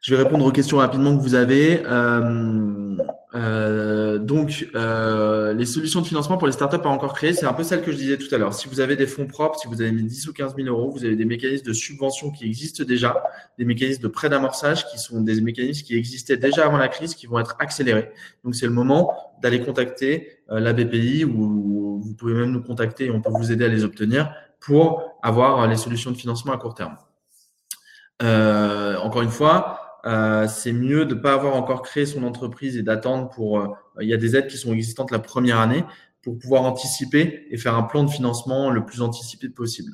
Je 0.00 0.14
vais 0.14 0.22
répondre 0.22 0.44
aux 0.44 0.52
questions 0.52 0.78
rapidement 0.78 1.16
que 1.16 1.22
vous 1.22 1.34
avez. 1.34 1.82
Donc, 3.34 4.68
euh, 4.74 5.52
les 5.52 5.66
solutions 5.66 6.00
de 6.00 6.06
financement 6.06 6.38
pour 6.38 6.46
les 6.46 6.52
startups 6.52 6.78
pas 6.78 6.88
encore 6.88 7.12
créées, 7.12 7.32
c'est 7.32 7.46
un 7.46 7.52
peu 7.52 7.64
celle 7.64 7.82
que 7.82 7.92
je 7.92 7.96
disais 7.96 8.16
tout 8.16 8.32
à 8.34 8.38
l'heure. 8.38 8.54
Si 8.54 8.68
vous 8.68 8.80
avez 8.80 8.96
des 8.96 9.06
fonds 9.06 9.26
propres, 9.26 9.58
si 9.58 9.66
vous 9.66 9.82
avez 9.82 9.92
mis 9.92 10.04
10 10.04 10.28
ou 10.28 10.32
15 10.32 10.54
000 10.56 10.68
euros, 10.68 10.90
vous 10.90 11.04
avez 11.04 11.16
des 11.16 11.24
mécanismes 11.24 11.66
de 11.66 11.72
subvention 11.72 12.30
qui 12.30 12.46
existent 12.46 12.84
déjà, 12.84 13.22
des 13.58 13.64
mécanismes 13.64 14.02
de 14.02 14.08
prêt 14.08 14.28
d'amorçage 14.28 14.86
qui 14.86 14.98
sont 14.98 15.20
des 15.20 15.40
mécanismes 15.40 15.84
qui 15.84 15.96
existaient 15.96 16.36
déjà 16.36 16.66
avant 16.66 16.78
la 16.78 16.88
crise, 16.88 17.14
qui 17.14 17.26
vont 17.26 17.38
être 17.38 17.56
accélérés. 17.58 18.10
Donc, 18.44 18.54
c'est 18.54 18.66
le 18.66 18.72
moment 18.72 19.12
d'aller 19.42 19.60
contacter 19.60 20.38
euh, 20.50 20.60
la 20.60 20.72
BPI 20.72 21.24
ou 21.24 22.00
vous 22.00 22.14
pouvez 22.14 22.34
même 22.34 22.52
nous 22.52 22.62
contacter 22.62 23.06
et 23.06 23.10
on 23.10 23.20
peut 23.20 23.30
vous 23.30 23.52
aider 23.52 23.64
à 23.64 23.68
les 23.68 23.84
obtenir 23.84 24.32
pour 24.60 25.18
avoir 25.22 25.66
les 25.66 25.76
solutions 25.76 26.10
de 26.10 26.16
financement 26.16 26.52
à 26.52 26.58
court 26.58 26.74
terme. 26.74 26.96
encore 28.20 29.22
une 29.22 29.30
fois, 29.30 29.85
euh, 30.06 30.46
c'est 30.48 30.72
mieux 30.72 31.04
de 31.04 31.14
ne 31.14 31.20
pas 31.20 31.32
avoir 31.32 31.56
encore 31.56 31.82
créé 31.82 32.06
son 32.06 32.22
entreprise 32.22 32.76
et 32.76 32.82
d'attendre 32.82 33.28
pour. 33.28 33.60
Euh, 33.60 33.68
il 34.00 34.08
y 34.08 34.14
a 34.14 34.16
des 34.16 34.36
aides 34.36 34.46
qui 34.46 34.56
sont 34.56 34.72
existantes 34.72 35.10
la 35.10 35.18
première 35.18 35.58
année 35.58 35.84
pour 36.22 36.38
pouvoir 36.38 36.62
anticiper 36.62 37.46
et 37.50 37.56
faire 37.56 37.74
un 37.74 37.82
plan 37.82 38.04
de 38.04 38.10
financement 38.10 38.70
le 38.70 38.84
plus 38.84 39.02
anticipé 39.02 39.48
possible. 39.48 39.92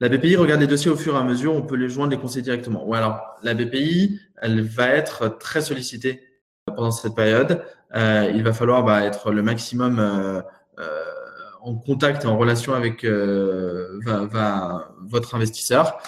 La 0.00 0.08
BPI 0.08 0.36
regarde 0.36 0.60
les 0.60 0.68
dossiers 0.68 0.90
au 0.90 0.96
fur 0.96 1.14
et 1.14 1.18
à 1.18 1.24
mesure, 1.24 1.54
on 1.54 1.62
peut 1.62 1.74
les 1.74 1.88
joindre, 1.88 2.12
les 2.12 2.18
conseiller 2.18 2.42
directement. 2.42 2.86
Ou 2.86 2.94
alors, 2.94 3.20
la 3.42 3.54
BPI, 3.54 4.20
elle 4.40 4.62
va 4.62 4.88
être 4.88 5.38
très 5.38 5.60
sollicitée 5.60 6.22
pendant 6.66 6.92
cette 6.92 7.16
période. 7.16 7.64
Euh, 7.96 8.30
il 8.34 8.42
va 8.42 8.52
falloir 8.52 8.84
bah, 8.84 9.02
être 9.04 9.32
le 9.32 9.42
maximum 9.42 9.98
euh, 9.98 10.40
euh, 10.78 11.02
en 11.62 11.74
contact 11.74 12.24
et 12.24 12.26
en 12.26 12.38
relation 12.38 12.74
avec 12.74 13.04
votre 15.10 15.34
investisseur 15.34 15.98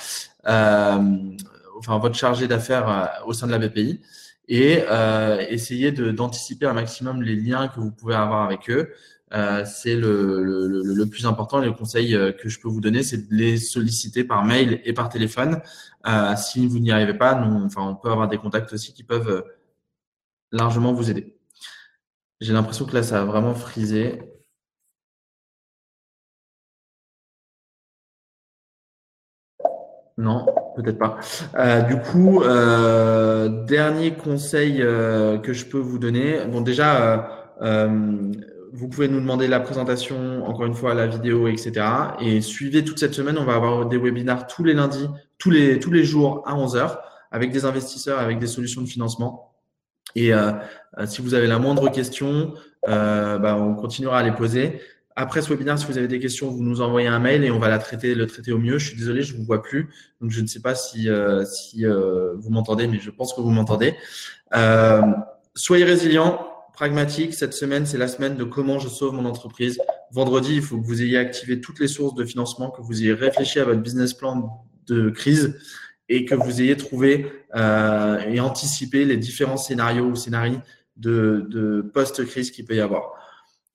enfin 1.80 1.98
votre 1.98 2.14
chargé 2.14 2.46
d'affaires 2.46 2.88
euh, 2.88 3.06
au 3.26 3.32
sein 3.32 3.46
de 3.46 3.52
la 3.52 3.58
BPI 3.58 4.00
et 4.48 4.84
euh, 4.88 5.44
essayer 5.48 5.92
d'anticiper 5.92 6.66
un 6.66 6.72
maximum 6.72 7.22
les 7.22 7.36
liens 7.36 7.68
que 7.68 7.80
vous 7.80 7.90
pouvez 7.90 8.14
avoir 8.14 8.44
avec 8.44 8.70
eux. 8.70 8.92
Euh, 9.32 9.64
c'est 9.64 9.94
le, 9.94 10.42
le, 10.42 10.82
le, 10.82 11.06
plus 11.06 11.24
important. 11.24 11.60
Le 11.60 11.72
conseil 11.72 12.18
que 12.36 12.48
je 12.48 12.58
peux 12.58 12.68
vous 12.68 12.80
donner, 12.80 13.04
c'est 13.04 13.28
de 13.28 13.34
les 13.34 13.58
solliciter 13.58 14.24
par 14.24 14.44
mail 14.44 14.80
et 14.84 14.92
par 14.92 15.08
téléphone. 15.08 15.60
Si 16.36 16.66
vous 16.66 16.80
n'y 16.80 16.90
arrivez 16.90 17.14
pas, 17.14 17.36
nous, 17.36 17.64
enfin, 17.64 17.82
on 17.82 17.94
peut 17.94 18.10
avoir 18.10 18.26
des 18.26 18.38
contacts 18.38 18.72
aussi 18.72 18.92
qui 18.92 19.04
peuvent 19.04 19.44
largement 20.50 20.92
vous 20.92 21.10
aider. 21.10 21.36
J'ai 22.40 22.52
l'impression 22.52 22.86
que 22.86 22.94
là, 22.94 23.04
ça 23.04 23.22
a 23.22 23.24
vraiment 23.24 23.54
frisé. 23.54 24.20
Non, 30.20 30.44
peut-être 30.76 30.98
pas. 30.98 31.18
Euh, 31.56 31.80
du 31.80 31.96
coup, 31.98 32.42
euh, 32.42 33.64
dernier 33.64 34.12
conseil 34.12 34.82
euh, 34.82 35.38
que 35.38 35.54
je 35.54 35.64
peux 35.64 35.78
vous 35.78 35.98
donner. 35.98 36.44
Bon, 36.44 36.60
déjà, 36.60 37.48
vous 38.72 38.88
pouvez 38.88 39.08
nous 39.08 39.20
demander 39.20 39.48
la 39.48 39.60
présentation, 39.60 40.46
encore 40.46 40.66
une 40.66 40.74
fois, 40.74 40.92
la 40.94 41.06
vidéo, 41.06 41.48
etc. 41.48 41.72
Et 42.20 42.42
suivez 42.42 42.84
toute 42.84 42.98
cette 42.98 43.14
semaine. 43.14 43.38
On 43.38 43.44
va 43.44 43.54
avoir 43.54 43.86
des 43.86 43.96
webinars 43.96 44.46
tous 44.46 44.62
les 44.62 44.74
lundis, 44.74 45.08
tous 45.38 45.50
les, 45.50 45.78
tous 45.78 45.90
les 45.90 46.04
jours 46.04 46.42
à 46.46 46.54
11 46.54 46.76
heures 46.76 47.00
avec 47.32 47.50
des 47.50 47.64
investisseurs, 47.64 48.18
avec 48.18 48.38
des 48.38 48.46
solutions 48.46 48.82
de 48.82 48.88
financement. 48.88 49.54
Et 50.16 50.32
si 51.06 51.22
vous 51.22 51.34
avez 51.34 51.46
la 51.46 51.58
moindre 51.58 51.90
question, 51.90 52.52
bah, 52.86 53.56
on 53.58 53.74
continuera 53.74 54.18
à 54.18 54.22
les 54.22 54.32
poser. 54.32 54.80
Après 55.20 55.42
ce 55.42 55.50
webinaire, 55.50 55.78
si 55.78 55.84
vous 55.84 55.98
avez 55.98 56.08
des 56.08 56.18
questions, 56.18 56.48
vous 56.48 56.62
nous 56.62 56.80
envoyez 56.80 57.06
un 57.06 57.18
mail 57.18 57.44
et 57.44 57.50
on 57.50 57.58
va 57.58 57.68
la 57.68 57.78
traiter, 57.78 58.14
le 58.14 58.26
traiter 58.26 58.52
au 58.52 58.58
mieux. 58.58 58.78
Je 58.78 58.86
suis 58.86 58.96
désolé, 58.96 59.22
je 59.22 59.34
ne 59.34 59.38
vous 59.38 59.44
vois 59.44 59.62
plus. 59.62 59.90
Donc, 60.22 60.30
je 60.30 60.40
ne 60.40 60.46
sais 60.46 60.60
pas 60.60 60.74
si, 60.74 61.10
euh, 61.10 61.44
si 61.44 61.84
euh, 61.84 62.32
vous 62.38 62.48
m'entendez, 62.48 62.86
mais 62.86 62.98
je 63.00 63.10
pense 63.10 63.34
que 63.34 63.42
vous 63.42 63.50
m'entendez. 63.50 63.94
Euh, 64.56 65.02
soyez 65.54 65.84
résilients, 65.84 66.48
pragmatiques. 66.72 67.34
Cette 67.34 67.52
semaine, 67.52 67.84
c'est 67.84 67.98
la 67.98 68.08
semaine 68.08 68.38
de 68.38 68.44
comment 68.44 68.78
je 68.78 68.88
sauve 68.88 69.12
mon 69.12 69.26
entreprise. 69.26 69.78
Vendredi, 70.10 70.54
il 70.54 70.62
faut 70.62 70.78
que 70.78 70.86
vous 70.86 71.02
ayez 71.02 71.18
activé 71.18 71.60
toutes 71.60 71.80
les 71.80 71.88
sources 71.88 72.14
de 72.14 72.24
financement, 72.24 72.70
que 72.70 72.80
vous 72.80 73.02
ayez 73.02 73.12
réfléchi 73.12 73.60
à 73.60 73.64
votre 73.66 73.82
business 73.82 74.14
plan 74.14 74.64
de 74.86 75.10
crise 75.10 75.60
et 76.08 76.24
que 76.24 76.34
vous 76.34 76.62
ayez 76.62 76.78
trouvé 76.78 77.30
et 77.54 78.40
anticipé 78.40 79.04
les 79.04 79.18
différents 79.18 79.58
scénarios 79.58 80.06
ou 80.06 80.16
scénarios 80.16 80.62
de, 80.96 81.46
de 81.50 81.82
post-crise 81.82 82.50
qu'il 82.50 82.64
peut 82.64 82.76
y 82.76 82.80
avoir. 82.80 83.19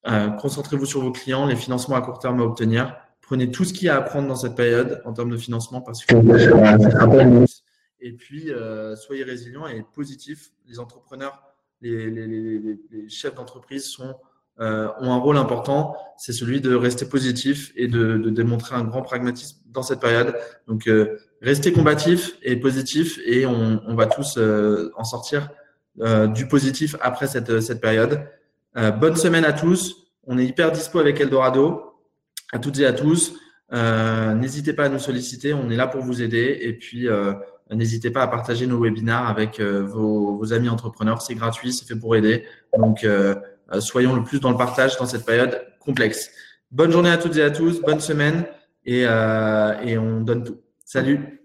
Euh, 0.07 0.29
concentrez-vous 0.29 0.85
sur 0.85 1.01
vos 1.01 1.11
clients, 1.11 1.45
les 1.45 1.55
financements 1.55 1.95
à 1.95 2.01
court 2.01 2.19
terme 2.19 2.39
à 2.39 2.43
obtenir. 2.43 2.95
Prenez 3.21 3.49
tout 3.49 3.63
ce 3.63 3.73
qu'il 3.73 3.87
y 3.87 3.89
a 3.89 3.95
à 3.95 4.01
prendre 4.01 4.27
dans 4.27 4.35
cette 4.35 4.55
période 4.55 5.01
en 5.05 5.13
termes 5.13 5.31
de 5.31 5.37
financement 5.37 5.81
parce 5.81 6.05
que 6.05 6.13
et 8.01 8.11
puis 8.11 8.51
euh, 8.51 8.95
soyez 8.95 9.23
résilients 9.23 9.65
et 9.65 9.83
positifs. 9.93 10.51
Les 10.67 10.79
entrepreneurs, 10.79 11.41
les, 11.81 12.77
chefs 13.09 13.33
d'entreprise 13.33 13.85
sont 13.85 14.15
ont 14.57 15.11
un 15.11 15.17
rôle 15.17 15.35
important, 15.35 15.97
c'est 16.17 16.31
celui 16.31 16.61
de 16.61 16.73
rester 16.75 17.09
positif 17.09 17.73
et 17.75 17.89
de, 17.89 18.17
de, 18.17 18.29
démontrer 18.29 18.73
un 18.73 18.85
grand 18.85 19.01
pragmatisme 19.01 19.57
dans 19.65 19.81
cette 19.83 19.99
période. 19.99 20.33
Donc, 20.69 20.89
restez 21.41 21.73
combatif 21.73 22.37
et 22.41 22.55
positif 22.55 23.19
et 23.25 23.45
on, 23.45 23.81
on 23.85 23.95
va 23.95 24.05
tous 24.05 24.39
en 24.95 25.03
sortir 25.03 25.49
du 26.33 26.47
positif 26.47 26.95
après 27.01 27.27
cette, 27.27 27.59
cette 27.59 27.81
période. 27.81 28.25
Bonne 28.75 29.15
semaine 29.15 29.45
à 29.45 29.53
tous. 29.53 29.95
On 30.27 30.37
est 30.37 30.45
hyper 30.45 30.71
dispo 30.71 30.99
avec 30.99 31.19
Eldorado. 31.19 31.93
À 32.51 32.59
toutes 32.59 32.79
et 32.79 32.85
à 32.85 32.93
tous. 32.93 33.33
Euh, 33.73 34.33
n'hésitez 34.33 34.73
pas 34.73 34.85
à 34.85 34.89
nous 34.89 34.99
solliciter, 34.99 35.53
on 35.53 35.69
est 35.69 35.75
là 35.75 35.87
pour 35.87 36.01
vous 36.01 36.21
aider. 36.21 36.57
Et 36.61 36.73
puis, 36.73 37.07
euh, 37.07 37.33
n'hésitez 37.71 38.11
pas 38.11 38.21
à 38.21 38.27
partager 38.27 38.67
nos 38.67 38.79
webinaires 38.79 39.27
avec 39.27 39.59
euh, 39.59 39.81
vos, 39.83 40.53
amis 40.53 40.69
entrepreneurs. 40.69 41.21
C'est 41.21 41.35
gratuit, 41.35 41.73
c'est 41.73 41.85
fait 41.85 41.99
pour 41.99 42.15
aider. 42.15 42.45
Donc, 42.77 43.05
soyons 43.79 44.15
le 44.15 44.23
plus 44.23 44.39
dans 44.39 44.51
le 44.51 44.57
partage 44.57 44.97
dans 44.97 45.05
cette 45.05 45.25
période 45.25 45.65
complexe. 45.79 46.29
Bonne 46.71 46.91
journée 46.91 47.09
à 47.09 47.17
toutes 47.17 47.37
et 47.37 47.43
à 47.43 47.51
tous, 47.51 47.81
bonne 47.81 47.99
semaine 47.99 48.45
et 48.85 49.07
on 49.07 50.21
donne 50.21 50.43
tout. 50.43 50.57
Salut 50.83 51.44